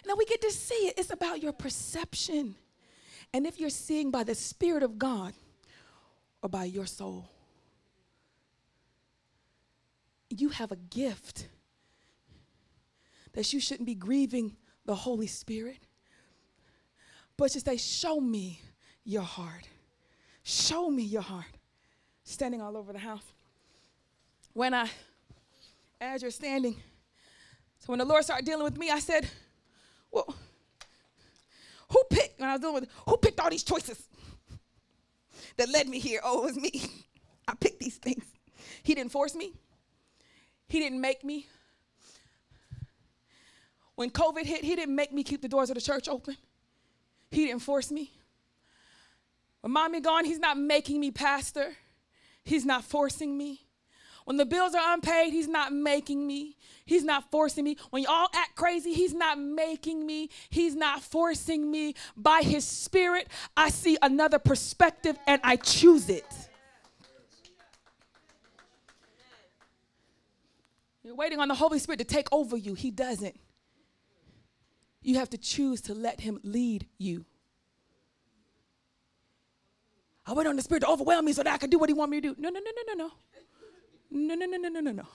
[0.05, 0.95] Now we get to see it.
[0.97, 2.55] It's about your perception.
[3.34, 5.31] And if you're seeing by the Spirit of God
[6.43, 7.30] or by your soul,
[10.30, 11.47] you have a gift
[13.40, 14.53] that you shouldn't be grieving
[14.86, 15.78] the Holy Spirit,
[17.38, 18.60] but to say, Show me
[19.06, 19.66] your heart.
[20.44, 21.45] Show me your heart.
[22.26, 23.24] Standing all over the house.
[24.52, 24.90] When I,
[26.02, 26.76] as you're standing,
[27.78, 29.26] so when the Lord started dealing with me, I said,
[30.11, 30.36] Well,
[31.90, 34.06] who picked, when I was dealing with, who picked all these choices
[35.56, 36.20] that led me here?
[36.26, 36.84] Oh, it was me.
[37.48, 38.26] I picked these things.
[38.84, 39.53] He didn't force me,
[40.68, 41.48] He didn't make me.
[43.99, 46.38] When COVID hit, He didn't make me keep the doors of the church open,
[47.31, 48.13] He didn't force me.
[49.59, 51.73] When mommy gone, He's not making me pastor,
[52.45, 53.59] He's not forcing me.
[54.23, 56.55] When the bills are unpaid, he's not making me.
[56.85, 57.77] He's not forcing me.
[57.89, 60.30] When y'all act crazy, he's not making me.
[60.51, 61.95] He's not forcing me.
[62.15, 63.27] By his spirit,
[63.57, 66.31] I see another perspective and I choose it.
[71.03, 72.76] You're waiting on the Holy Spirit to take over you.
[72.76, 73.35] He doesn't.
[75.01, 77.26] You have to choose to let him lead you.
[80.30, 81.93] I wait on the Spirit to overwhelm me so that I can do what He
[81.93, 82.35] wants me to do.
[82.38, 83.11] No, no, no, no, no, no.
[84.11, 85.07] No, no, no, no, no, no, no.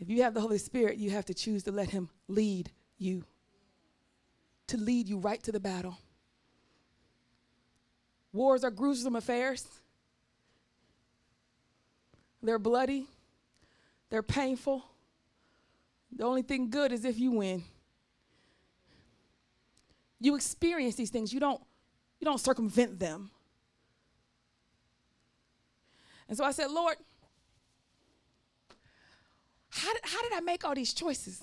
[0.00, 3.24] If you have the Holy Spirit, you have to choose to let Him lead you,
[4.66, 5.96] to lead you right to the battle.
[8.32, 9.66] Wars are gruesome affairs,
[12.42, 13.06] they're bloody,
[14.08, 14.84] they're painful.
[16.16, 17.62] The only thing good is if you win.
[20.20, 21.60] You experience these things, you don't,
[22.20, 23.30] you don't circumvent them.
[26.28, 26.96] And so I said, Lord,
[29.70, 31.42] how did, how did I make all these choices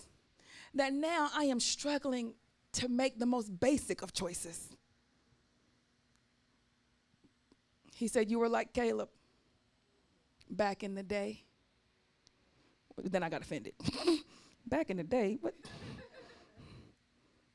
[0.75, 2.33] that now I am struggling
[2.73, 4.69] to make the most basic of choices?
[7.95, 9.09] He said, You were like Caleb
[10.49, 11.43] back in the day.
[13.03, 13.73] Then I got offended.
[14.67, 15.55] back in the day, what?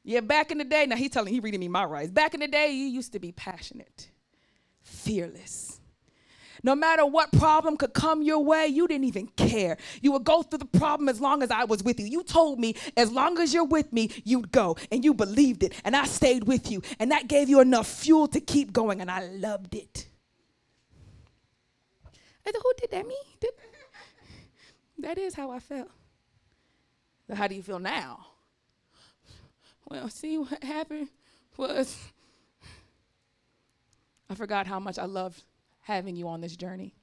[0.04, 0.86] Yeah, back in the day.
[0.86, 2.10] Now he's telling, he reading me my rights.
[2.10, 4.10] Back in the day, you used to be passionate,
[4.82, 5.80] fearless,
[6.62, 9.76] no matter what problem could come your way, you didn't even care.
[10.00, 12.06] You would go through the problem as long as I was with you.
[12.06, 14.76] You told me, as long as you're with me, you'd go.
[14.92, 15.74] And you believed it.
[15.84, 16.82] And I stayed with you.
[17.00, 19.00] And that gave you enough fuel to keep going.
[19.00, 20.06] And I loved it.
[22.46, 23.06] I said, Who did that?
[23.06, 23.16] Me?
[23.40, 23.50] Did
[24.98, 25.90] that is how I felt.
[27.26, 28.26] So how do you feel now?
[29.88, 31.08] Well, see, what happened
[31.56, 31.96] was
[34.30, 35.42] I forgot how much I loved
[35.82, 36.94] having you on this journey.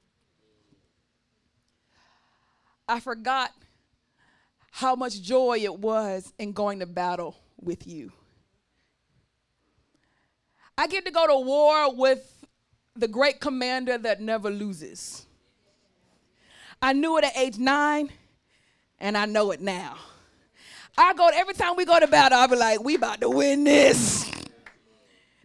[2.88, 3.52] I forgot
[4.72, 8.12] how much joy it was in going to battle with you.
[10.76, 12.44] I get to go to war with
[12.96, 15.26] the great commander that never loses.
[16.82, 18.10] I knew it at age nine,
[18.98, 19.98] and I know it now.
[20.96, 23.64] I go every time we go to battle, I'll be like, we about to win
[23.64, 24.30] this.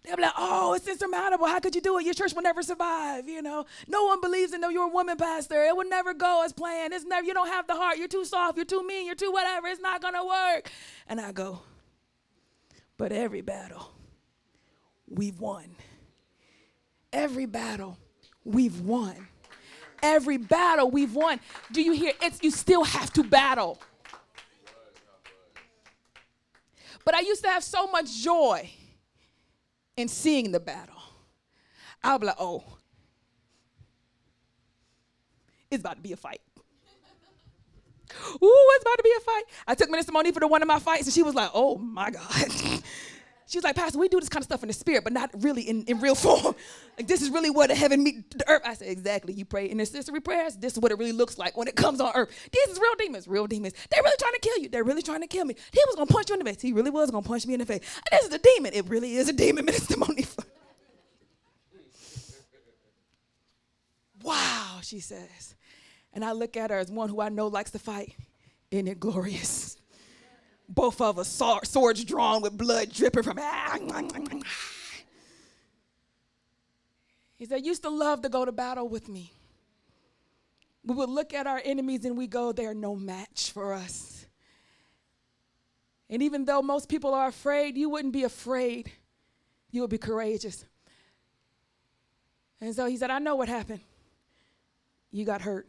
[0.06, 1.48] They'll be like, oh, it's insurmountable.
[1.48, 2.06] How could you do it?
[2.06, 3.28] Your church will never survive.
[3.28, 4.70] You know, no one believes in you.
[4.70, 5.64] you're a woman pastor.
[5.64, 6.94] It would never go as planned.
[6.94, 7.98] It's never, you don't have the heart.
[7.98, 8.56] You're too soft.
[8.56, 9.08] You're too mean.
[9.08, 9.68] You're too whatever.
[9.68, 10.70] It's not going to work.
[11.08, 11.62] And I go,
[12.98, 13.92] but every battle,
[15.10, 15.76] we've won.
[17.12, 17.98] Every battle,
[18.44, 19.28] we've won.
[20.04, 21.40] Every battle, we've won.
[21.72, 22.14] Do you hear?
[22.22, 23.80] It's you still have to battle.
[27.06, 28.70] But I used to have so much joy
[29.96, 30.96] in seeing the battle,
[32.04, 32.64] I'll be like, oh,
[35.72, 36.42] it's about to be a fight.
[38.42, 39.44] Ooh, it's about to be a fight.
[39.68, 41.78] I took Minister Monique for the one of my fights, and she was like, oh
[41.78, 42.82] my God.
[43.48, 45.30] she was like, Pastor, we do this kind of stuff in the spirit, but not
[45.44, 46.56] really in, in real form.
[46.98, 48.64] like, this is really what heaven meet the earth.
[48.66, 49.34] I said, exactly.
[49.34, 50.56] You pray intercessory prayers.
[50.56, 52.30] This is what it really looks like when it comes on earth.
[52.52, 53.74] These is real demons, real demons.
[53.92, 54.70] They're really trying to kill you.
[54.70, 55.56] They're really trying to kill me.
[55.72, 56.62] He was going to punch you in the face.
[56.62, 57.82] He really was going to punch me in the face.
[58.12, 58.74] This is a demon.
[58.74, 60.28] It really is a demon, Minister Monique.
[64.24, 65.56] wow, she says.
[66.14, 68.16] And I look at her as one who I know likes to fight.
[68.72, 69.65] Isn't it glorious?
[70.68, 71.30] Both of us
[71.64, 73.38] swords drawn with blood dripping from.
[73.40, 73.78] Ah,
[77.36, 79.32] he said, used to love to go to battle with me.
[80.84, 84.26] We would look at our enemies and we go, they're no match for us.
[86.10, 88.92] And even though most people are afraid, you wouldn't be afraid
[89.72, 90.66] you would be courageous.
[92.62, 93.82] And so he said, I know what happened.
[95.12, 95.68] You got hurt.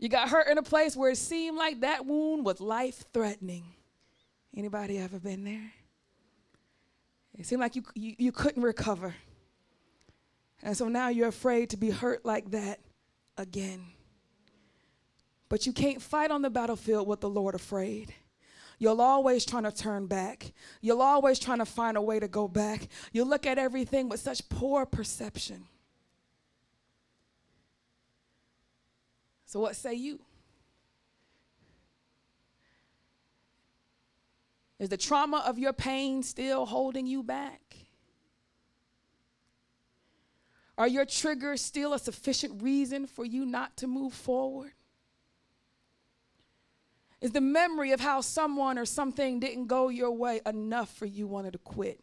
[0.00, 3.64] You got hurt in a place where it seemed like that wound was life threatening.
[4.56, 5.72] Anybody ever been there?
[7.38, 9.14] It seemed like you, you, you couldn't recover.
[10.62, 12.80] And so now you're afraid to be hurt like that
[13.36, 13.82] again.
[15.50, 18.14] But you can't fight on the battlefield with the Lord afraid.
[18.78, 20.52] You'll always trying to turn back.
[20.80, 22.88] You'll always trying to find a way to go back.
[23.12, 25.66] You look at everything with such poor perception.
[29.50, 30.20] So what say you?
[34.78, 37.60] Is the trauma of your pain still holding you back?
[40.78, 44.70] Are your triggers still a sufficient reason for you not to move forward?
[47.20, 51.26] Is the memory of how someone or something didn't go your way enough for you
[51.26, 51.98] wanted to quit?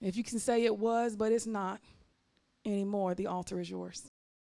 [0.00, 1.80] If you can say it was, but it's not
[2.64, 4.11] anymore, the altar is yours.